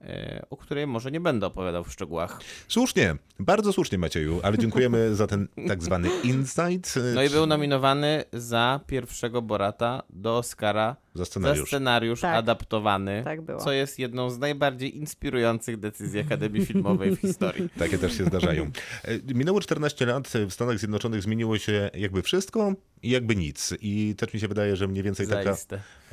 [0.00, 2.40] e, o której może nie będę opowiadał w szczegółach.
[2.68, 6.98] Słusznie, bardzo słusznie Macieju, ale dziękujemy za ten tak zwany insight.
[7.14, 11.68] No i był nominowany za pierwszego Borata do Oscara za za scenariusz.
[11.68, 12.36] scenariusz Tak.
[12.36, 13.60] adaptowany, Tak było.
[13.60, 17.68] co jest jedną z najbardziej inspirujących decyzji Akademii Filmowej w historii.
[17.78, 18.70] Takie też się zdarzają.
[19.04, 23.74] E, Minęło 14 lat, w Stanach Zjednoczonych zmieniło się jakby wszystko i jakby nic.
[23.80, 25.56] I też mi się wydaje, że mniej więcej taka.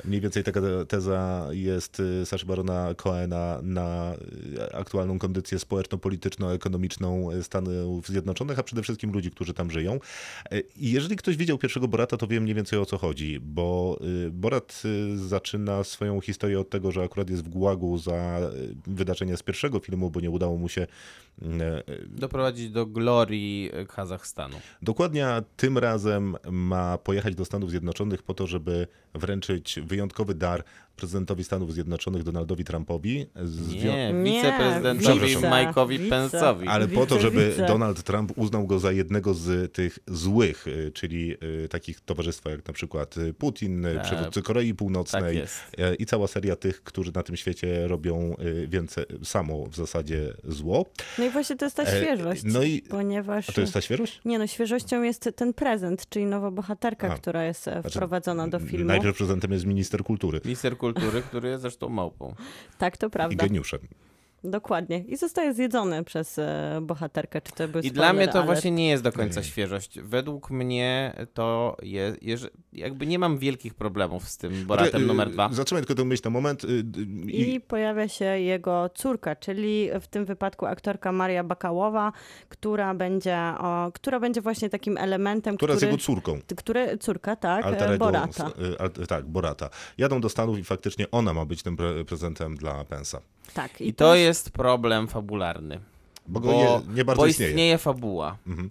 [0.04, 4.14] Mniej więcej taka teza jest y, Saszy Barona Cohena na
[4.58, 9.98] y, aktualną kondycję społeczno-polityczno-ekonomiczną Stanów Zjednoczonych, a przede wszystkim ludzi, którzy tam żyją.
[10.52, 13.98] Y, I jeżeli ktoś widział pierwszego Borata, to wie mniej więcej o co chodzi, bo
[14.26, 18.76] y, Borat y, zaczyna swoją historię od tego, że akurat jest w gułagu za y,
[18.86, 21.46] wydarzenia z pierwszego filmu, bo nie udało mu się y,
[21.88, 24.56] y, Doprowadzić do glorii e, Kazachstanu.
[24.82, 25.26] Dokładnie
[25.56, 30.64] tym razem ma pojechać do Stanów Zjednoczonych po to, żeby wręczyć wyjątkowy dar
[30.96, 33.26] prezydentowi Stanów Zjednoczonych Donaldowi Trumpowi.
[33.44, 36.16] z Nie, wiceprezydentowi wice, Mike'owi wice.
[36.16, 36.68] Pence'owi.
[36.68, 37.54] Ale po to, żeby.
[37.68, 41.34] Donald Trump uznał go za jednego z tych złych, y, czyli
[41.64, 44.04] y, takich towarzystwa jak na przykład Putin, y, Tak.
[44.04, 48.36] przywódcy Korei Tak Północnej y, i cała seria tych, którzy na tym świecie robią
[48.68, 50.86] więcej, samo w zasadzie zło.
[51.18, 53.50] No i właśnie to jest ta E, świeżość, no i- ponieważ...
[53.50, 54.20] A to jest ta świeżość?
[54.24, 57.16] Nie no, świeżością jest ten prezent, czyli nowa bohaterka, A.
[57.16, 58.84] która jest e, Znaczy, wprowadzona do filmu.
[58.86, 60.85] Najpierw prezydentem jest minister kultury Minister kultury,
[61.22, 62.34] który jest zresztą małpą.
[62.78, 63.44] Tak, to i prawda.
[63.46, 63.80] geniuszem.
[64.50, 64.98] Dokładnie.
[64.98, 67.40] I zostaje zjedzony przez e, bohaterkę.
[67.40, 69.46] Czy to był I dla mnie to spoiler właśnie nie jest do końca Nie.
[69.46, 70.00] świeżość.
[70.00, 71.76] Według mnie to
[72.22, 75.48] jest, jakby nie mam wielkich problemów z tym Boratem Ale, y, numer dwa.
[75.52, 76.64] Zatrzymaj tylko tę myśl na moment.
[76.64, 76.84] y,
[77.26, 82.12] I, I, pojawia się jego córka, czyli w tym wypadku aktorka Maria Bakałowa,
[82.48, 85.86] która będzie, o, która będzie właśnie takim elementem, która który...
[85.86, 86.40] jest jego córką.
[86.56, 88.50] Który, córka, tak, Alter ego, Borata.
[88.74, 89.70] y, al- tak, Borata.
[89.98, 93.20] Jadą do Stanów i faktycznie ona ma być tym pre prezentem dla Pensa.
[93.54, 93.80] Tak.
[93.80, 95.80] I to jest problem fabularny.
[96.28, 97.50] Bo, go nie, nie bardzo bo istnieje.
[97.50, 98.36] istnieje fabuła.
[98.46, 98.70] Mhm.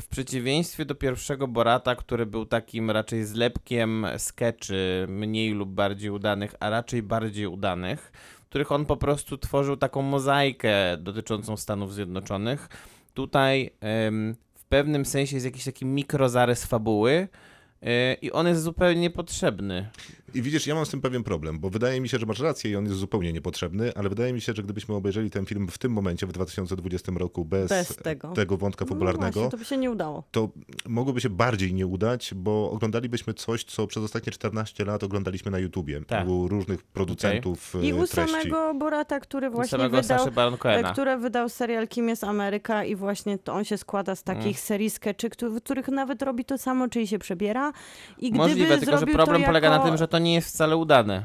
[0.00, 6.54] W przeciwieństwie do pierwszego Borata, który był takim raczej zlepkiem skeczy mniej lub bardziej udanych,
[6.60, 8.12] a raczej bardziej udanych,
[8.44, 12.68] w których on po prostu tworzył taką mozaikę dotyczącą Stanów Zjednoczonych.
[13.14, 17.28] Tutaj em, w pewnym sensie jest jakiś taki mikrozarys fabuły,
[17.82, 19.88] e, i on jest zupełnie niepotrzebny.
[20.34, 22.70] I widzisz, ja mam z tym pewien problem, bo wydaje mi się, że masz rację
[22.70, 25.78] i on jest zupełnie niepotrzebny, ale wydaje mi się, że gdybyśmy obejrzeli ten film w
[25.78, 27.96] tym momencie, w 2020 roku, bez, Bez
[28.34, 28.56] tego.
[28.56, 30.24] wątka No fabularnego, właśnie, to by się nie udało.
[30.30, 30.48] to
[30.86, 35.58] mogłoby się bardziej nie udać, bo oglądalibyśmy coś, co przez ostatnie 14 lat oglądaliśmy na
[35.58, 36.00] YouTubie.
[36.06, 36.28] Tak.
[36.28, 38.32] U różnych producentów I e, u treści.
[38.32, 40.26] samego Borata, który właśnie wydał,
[40.64, 44.42] e, który wydał serial Kim jest Ameryka i właśnie to on się składa z takich
[44.42, 44.54] Mm.
[44.54, 47.72] serii skeczy, w których nawet robi to samo, czyli się przebiera.
[48.18, 50.48] I gdyby Możliwe, tylko że problem to polega na jako- tym, że to nie jest
[50.48, 51.24] wcale udane.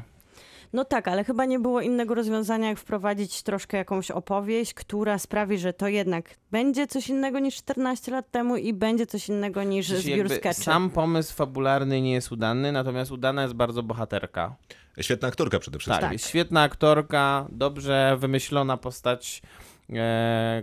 [0.72, 5.58] No tak, ale chyba nie było innego rozwiązania, jak wprowadzić troszkę jakąś opowieść, która sprawi,
[5.58, 9.86] że to jednak będzie coś innego niż 14 lat temu i będzie coś innego niż
[9.86, 10.60] Czyli zbiór skeczy.
[10.60, 14.56] sam pomysł fabularny nie jest udany, natomiast udana jest bardzo bohaterka.
[15.00, 16.00] Świetna aktorka przede wszystkim.
[16.02, 19.42] Tak, jest świetna aktorka, dobrze wymyślona postać,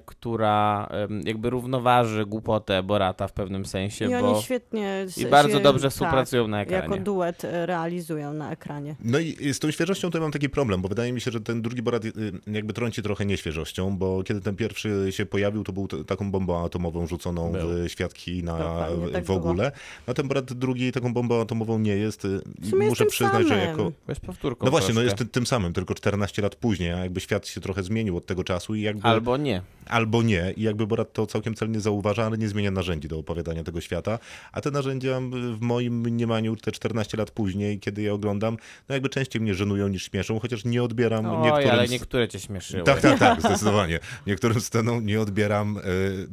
[0.06, 5.28] która em, jakby równoważy głupotę Borata w pewnym sensie, I bo oni świetnie i się-
[5.28, 7.02] bardzo dobrze tak, współpracują na Jako ekranie.
[7.02, 8.96] duet e, realizują na ekranie.
[9.04, 11.42] No i z tą świeżością to ja mam taki problem, bo wydaje mi się, że
[11.42, 12.12] ten drugi Borat y,
[12.48, 16.66] jakby trąci trochę nieświeżością, bo kiedy ten pierwszy się pojawił, to był t- taką bombą
[16.66, 17.62] atomową rzuconą Był.
[17.70, 19.72] w świat Kina Dokładnie, tak w ogóle.
[20.08, 22.26] A ten Borat drugi taką bombą atomową nie jest.
[22.26, 23.66] y, W sumie Muszę jest tym przyznać, że samym.
[23.68, 23.92] jako...
[24.08, 25.04] Jest powtórką No właśnie, no troszkę.
[25.06, 28.26] jest ty- tym samym, tylko 14 lat później, a jakby świat się trochę zmienił od
[28.26, 29.08] tego czasu i jakby...
[29.16, 29.62] Albo nie.
[29.86, 30.54] Albo nie.
[30.58, 34.20] I jakby Borat to całkiem celnie zauważa, ale nie zmienia narzędzi do opowiadania tego świata.
[34.52, 35.20] A te narzędzia
[35.54, 38.58] w moim mniemaniu te 14 lat później, kiedy je oglądam,
[38.90, 41.70] no jakby częściej mnie żenują niż śmieszą, chociaż nie odbieram Oj, niektórym...
[41.70, 42.84] ale niektóre cię śmieszyły.
[42.84, 44.00] Tak, tak, tak, zdecydowanie.
[44.28, 45.78] Niektórym scenom nie odbieram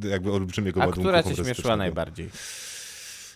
[0.05, 2.29] e, jakby olbrzymiego A ładunku która cię śmieszyła najbardziej?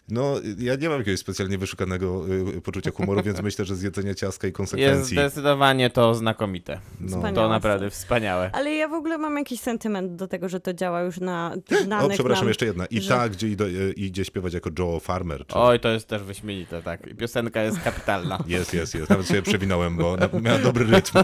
[0.09, 2.25] No, ja nie mam jakiegoś specjalnie wyszukanego
[2.57, 5.17] y, poczucia humoru, więc myślę, że zjedzenie ciastka i Jest konsekwencji.
[5.17, 6.79] zdecydowanie to znakomite.
[6.99, 7.31] No.
[7.34, 8.49] To naprawdę wspaniałe.
[8.53, 11.81] Ale ja w ogóle mam jakiś sentyment do tego, że to działa już na tych
[11.81, 12.85] O, znanych przepraszam, nam, jeszcze jedna.
[12.85, 15.45] I że- tak, gdzie idzie, idzie śpiewać jako Joe Farmer.
[15.47, 15.55] Czy...
[15.55, 17.07] Oj, to jest też wyśmienite, tak.
[17.07, 18.43] I piosenka jest kapitalna.
[18.47, 19.09] Jest, jest, jest.
[19.09, 21.17] Nawet sobie przewinąłem, bo miała dobry rytm.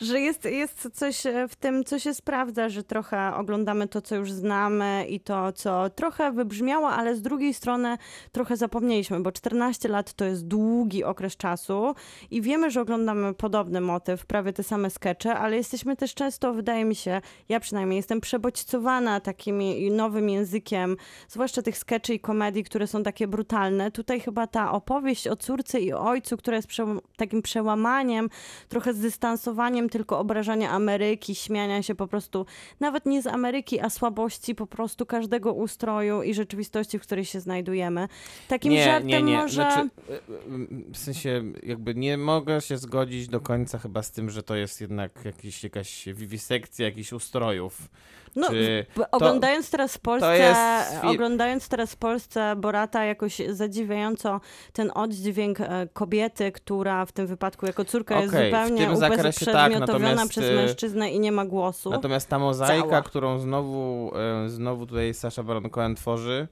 [0.00, 4.16] że jest, jest coś e, w tym, co się sprawdza, że trochę oglądamy to, co
[4.16, 7.98] już znamy i to, co trochę wybrzmiało, ale z drugiej strony
[8.32, 11.94] trochę zapomnieliśmy, bo 14 lat to jest długi okres czasu
[12.30, 16.84] i wiemy, że oglądamy podobny motyw, prawie te same skecze, ale jesteśmy też często, wydaje
[16.84, 19.60] mi się, ja przynajmniej jestem przebodźcowana takim
[19.90, 20.96] nowym językiem,
[21.28, 23.90] zwłaszcza tych skeczy i komedii, które są takie brutalne.
[23.90, 28.28] Tutaj chyba ta opowieść o córce i ojcu, która jest prze, takim przełamaniem,
[28.68, 32.46] trochę zdystansowaniem tylko obrażania Ameryki, śmiania się po prostu
[32.80, 37.40] nawet nie z Ameryki, a słabości po prostu każdego ustroju i rzeczywistości, w której się
[37.40, 38.08] znajdujemy.
[38.48, 39.36] Takim nie, żartem nie, nie.
[39.36, 39.54] może...
[39.54, 44.30] Znaczy, y, y, w sensie jakby nie mogę się zgodzić do końca chyba z tym,
[44.30, 47.88] że to jest jednak jakiś, jakaś wiwisekcja jakichś ustrojów.
[48.36, 54.40] No, czy b- oglądając teraz w Polsce, jest oglądając teraz w Polsce Borata jakoś zadziwiająco
[54.72, 59.26] ten oddźwięk e, kobiety, która w tym wypadku jako córka jest Okej, w zupełnie tak,
[59.26, 61.90] uprzedmiotowiona natomiast, przez e, mężczyznę i nie ma głosu.
[61.90, 63.02] Natomiast ta mozaika, Cała.
[63.02, 64.12] którą znowu,
[64.44, 66.48] e, znowu tutaj Sasha Baron Cohen tworzy,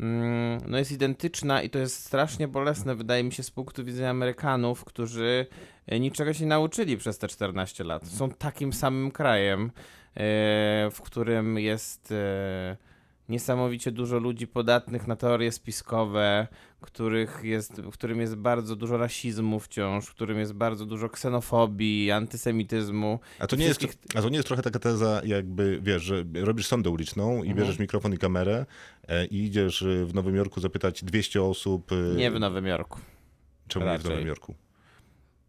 [0.00, 4.10] mm, no jest identyczna i to jest strasznie bolesne, wydaje mi się, z punktu widzenia
[4.10, 5.46] Amerykanów, którzy
[5.86, 8.06] e, niczego się nie nauczyli przez te 14 lat.
[8.06, 9.70] Są takim samym krajem,
[10.90, 12.76] w którym jest e,
[13.28, 16.46] niesamowicie dużo ludzi podatnych na teorie spiskowe,
[16.80, 22.10] których jest, w którym jest bardzo dużo rasizmu wciąż, w którym jest bardzo dużo ksenofobii,
[22.10, 23.20] antysemityzmu.
[23.38, 26.24] A to, nie jest, Wszystkich- a to nie jest trochę taka teza, jakby wiesz, że
[26.34, 27.56] robisz sondę uliczną i Mhm.
[27.56, 28.66] bierzesz mikrofon i kamerę
[29.08, 31.92] e, i idziesz e, w Nowym Jorku zapytać 200 osób.
[31.92, 33.00] e, Nie w Nowym Jorku.
[33.68, 34.10] Czemu nie w raczej.
[34.10, 34.54] Nowym Jorku?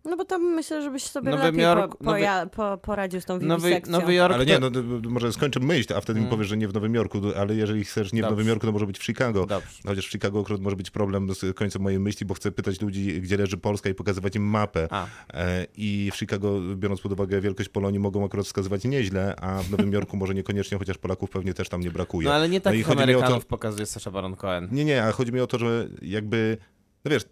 [0.10, 3.40] No bo to myślę, żebyś sobie Nowy lepiej Jork- po, poja, po, poradził z tą
[3.40, 3.92] Nowy, wiwisekcją.
[4.00, 4.70] Nowy Jork Ale nie, no
[5.10, 6.30] może skończę myśl, a wtedy mi Mm.
[6.38, 8.32] powiesz, że nie w Nowym Jorku, ale jeżeli chcesz nie w Dobrze.
[8.32, 9.46] Nowym Jorku, to może być w Chicago.
[9.46, 9.68] Dobrze.
[9.88, 13.22] Chociaż w Chicago akurat może być problem z końcem mojej myśli, bo chcę pytać ludzi,
[13.22, 14.88] gdzie leży Polska i pokazywać im mapę.
[14.92, 19.64] A, E, I w Chicago, biorąc pod uwagę wielkość Polonii, mogą akurat wskazywać nieźle, a
[19.64, 22.28] w Nowym Jorku może niekoniecznie, chociaż Polaków pewnie też tam nie brakuje.
[22.28, 24.68] no ale nie No takich chodzi mi o to- Amerykanów pokazuje Sacha Baron Cohen.
[24.72, 26.58] Nie, nie, a chodzi mi o to, że jakby,
[27.06, 27.24] no wiesz,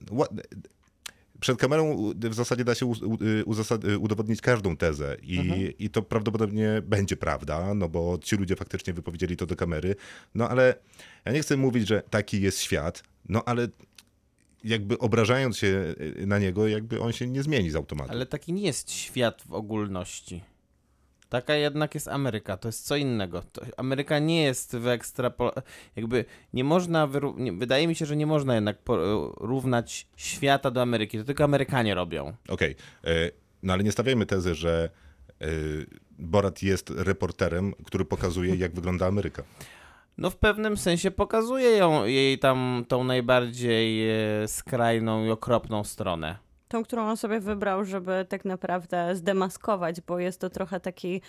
[1.39, 2.93] przed kamerą w zasadzie da się u-
[3.45, 5.61] uzasad- udowodnić każdą tezę i, Mhm.
[5.79, 9.95] i to prawdopodobnie będzie prawda, no bo ci ludzie faktycznie wypowiedzieli to do kamery,
[10.35, 10.75] no ale
[11.25, 13.67] ja nie chcę mówić, że taki jest świat, no ale
[14.63, 18.11] jakby obrażając się na niego, jakby on się nie zmieni z automatu.
[18.11, 20.41] Ale taki nie jest świat w ogólności.
[21.29, 23.41] Taka jednak jest Ameryka, to jest co innego.
[23.51, 25.51] To Ameryka nie jest wyekstrapol...
[25.95, 30.81] Jakby nie można, wyró- nie, wydaje mi się, że nie można jednak porównać świata do
[30.81, 31.17] Ameryki.
[31.17, 32.33] To tylko Amerykanie robią.
[32.49, 33.31] Okej, e,
[33.63, 34.89] no ale nie stawiajmy tezy, że
[35.41, 35.45] e,
[36.19, 39.43] Borat jest reporterem, który pokazuje, jak wygląda Ameryka.
[40.17, 46.44] No w pewnym sensie pokazuje ją, jej tam tą najbardziej e, skrajną i okropną stronę.
[46.75, 51.21] Tą, którą on sobie wybrał, żeby tak naprawdę zdemaskować, bo jest to trochę taki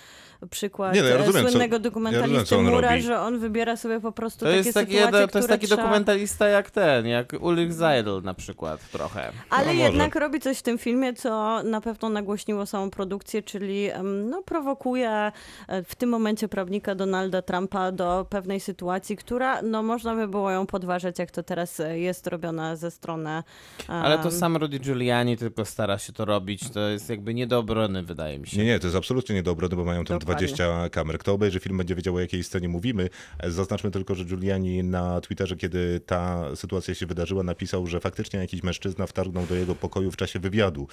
[0.50, 3.02] przykład Nie, no ja e, rozumiem, co- słynnego ja dokumentalisty rozumiem, co on Mura, robi.
[3.02, 5.82] że on wybiera sobie po prostu To takie jest, taki, sytuacje, to jest taki trzeba...
[5.82, 9.32] dokumentalista jak ten, jak Ulrich Seidel na przykład trochę.
[9.50, 9.84] Ale No może.
[9.84, 13.88] jednak robi coś w tym filmie, co na pewno nagłośniło samą produkcję, czyli
[14.30, 15.32] no, prowokuje
[15.68, 20.50] e, w tym momencie prawnika Donalda Trumpa do pewnej sytuacji, która no, można by było
[20.50, 23.30] ją podważać, jak to teraz e, jest robione ze strony...
[23.30, 23.42] em,
[23.88, 26.70] Ale to sam Rudy Giuliani tylko stara się to robić.
[26.70, 28.58] To jest jakby nie do obrony, wydaje mi się.
[28.58, 30.46] Nie, nie, to jest absolutnie nie do obrony, bo mają tam Dokładnie.
[30.46, 31.18] 20 kamer.
[31.18, 33.08] Kto obejrzy film, będzie wiedział, o jakiej scenie mówimy.
[33.38, 38.40] E, Zaznaczmy tylko, że Giuliani na Twitterze, kiedy ta sytuacja się wydarzyła, napisał, że faktycznie
[38.40, 40.88] jakiś mężczyzna wtargnął do jego pokoju w czasie wywiadu.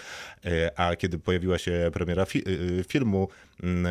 [0.46, 3.28] E, A kiedy pojawiła się premiera fi y, filmu,
[3.64, 3.86] mm,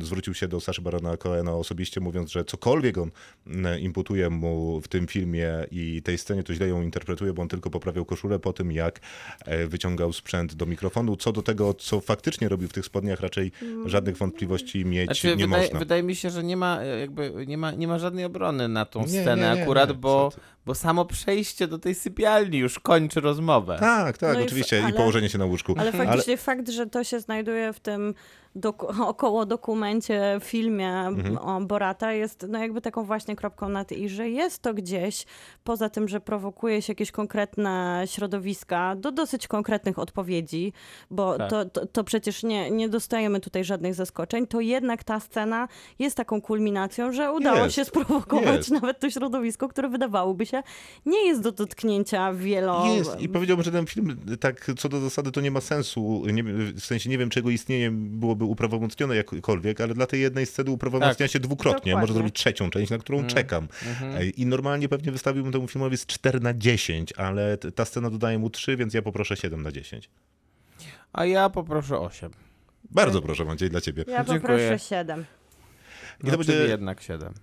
[0.00, 3.10] e, zwrócił się do Saszy Barona Cohena osobiście, mówiąc, że cokolwiek on
[3.46, 7.48] mm, imputuje mu w tym filmie i tej scenie, to źle ją interpretuje, bo on
[7.48, 9.00] tylko poprawiał koszulę po tym, jak
[9.46, 11.16] e, wyciągał sprzęt do mikrofonu.
[11.16, 13.52] Co do tego, co faktycznie robił w tych spodniach, raczej
[13.86, 15.78] żadnych wątpliwości mieć Znaczy, nie wydaje, można.
[15.78, 18.84] wydaje mi się, że nie ma, e, jakby, nie, ma, nie ma żadnej obrony na
[18.84, 20.32] tą Nie, scenę nie, nie, akurat, bo.
[20.68, 23.76] Bo samo przejście do tej sypialni już kończy rozmowę.
[23.80, 24.80] Tak, tak, No i w- oczywiście.
[24.80, 25.74] I ale- położenie się na łóżku.
[25.78, 28.14] Ale faktycznie fakt, że to się znajduje w tym
[28.56, 31.38] doku- około dokumencie, filmie Mhm.
[31.38, 35.24] o Borata jest no jakby taką właśnie kropką nad i, że jest to gdzieś,
[35.64, 40.72] poza tym, że prowokuje się jakieś konkretne środowiska do dosyć konkretnych odpowiedzi,
[41.10, 41.50] bo Tak.
[41.50, 45.68] to, to, to przecież nie, nie dostajemy tutaj żadnych zaskoczeń, to jednak ta scena
[45.98, 47.76] jest taką kulminacją, że udało Jest.
[47.76, 48.70] się sprowokować Jest.
[48.70, 50.57] nawet to środowisko, które wydawałoby się
[51.06, 52.94] nie jest do dotknięcia wielo...
[52.96, 56.22] Jest i powiedziałbym, że ten film tak co do zasady to nie ma sensu.
[56.32, 60.70] Nie, w sensie nie wiem, czego istnienie byłoby uprawomocnione jakkolwiek, ale dla tej jednej sceny
[60.70, 61.30] uprawomocnia Tak.
[61.30, 61.78] się dwukrotnie.
[61.92, 62.00] Dokładnie.
[62.00, 63.68] Może zrobić trzecią część, na którą czekam.
[64.18, 68.38] Ej, I normalnie pewnie wystawiłbym temu filmowi z 4 na 10, ale ta scena dodaje
[68.38, 70.10] mu 3, więc ja poproszę 7 na 10.
[71.12, 72.30] A ja poproszę 8.
[72.90, 74.04] Bardzo proszę, Maciej, dla ciebie.
[74.08, 74.40] Ja Dziękuję.
[74.40, 75.20] poproszę 7.
[75.20, 75.24] I
[76.24, 77.34] No, to będzie- czyli jednak 7.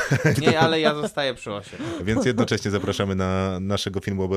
[0.42, 1.80] Nie, ale ja zostaję przy 8.
[2.04, 4.30] Więc jednocześnie zapraszamy na naszego filmu,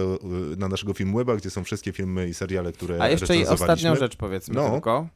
[0.57, 4.15] na naszego filmweba, gdzie są wszystkie filmy i seriale, które A jeszcze i ostatnią rzecz
[4.15, 4.69] powiedzmy No.
[4.69, 5.07] tylko.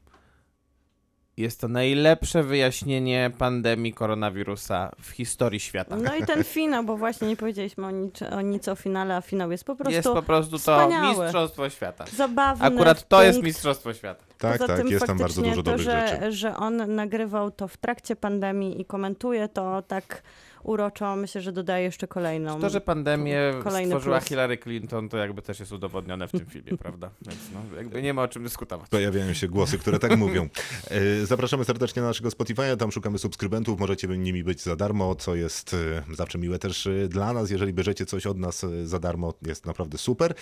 [1.39, 5.95] Jest to najlepsze wyjaśnienie pandemii koronawirusa w historii świata.
[5.95, 9.21] No i ten finał, bo właśnie nie powiedzieliśmy o, nic, o nic o finale, a
[9.21, 11.23] finał jest po prostu jest po prostu to wspaniały.
[11.23, 12.05] mistrzostwo świata.
[12.15, 12.65] zabawny.
[12.65, 13.25] Akurat to punkt.
[13.25, 14.23] jest mistrzostwo świata.
[14.37, 16.31] Tak, Poza tak, tym jest tam bardzo dużo to, dobrych że, rzeczy.
[16.31, 20.23] że on nagrywał to w trakcie pandemii i komentuje to tak
[20.63, 22.59] uroczo, myślę, że dodaje jeszcze kolejną.
[22.59, 24.29] To, że pandemię Kolejny stworzyła plus.
[24.29, 27.09] Hillary Clinton, to jakby też jest udowodnione w tym filmie, prawda?
[27.21, 28.89] Więc no, jakby nie ma o czym dyskutować.
[28.89, 30.49] Pojawiają się głosy, które tak mówią.
[30.87, 35.35] E, Zapraszamy serdecznie na naszego Spotify'a, tam szukamy subskrybentów, możecie nimi być za darmo, co
[35.35, 37.51] jest e, zawsze miłe też e, dla nas.
[37.51, 40.33] Jeżeli bierzecie coś od nas za darmo, jest naprawdę super.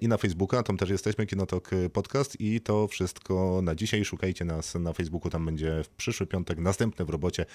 [0.00, 4.04] I na Facebooka, tam też jesteśmy, Kinotok Podcast i to wszystko na dzisiaj.
[4.04, 7.46] Szukajcie nas na Facebooku, tam będzie w przyszły piątek, następny w robocie.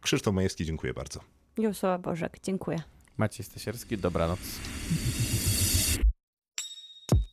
[0.00, 1.43] Krzysztof Majewski, dziękuję bardzo.
[1.58, 2.78] Józef Bożek, dziękuję.
[3.16, 4.38] Maciej Stasierski, dobranoc.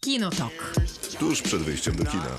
[0.01, 0.73] Kinotok.
[1.19, 2.37] Tuż przed wyjściem do kina.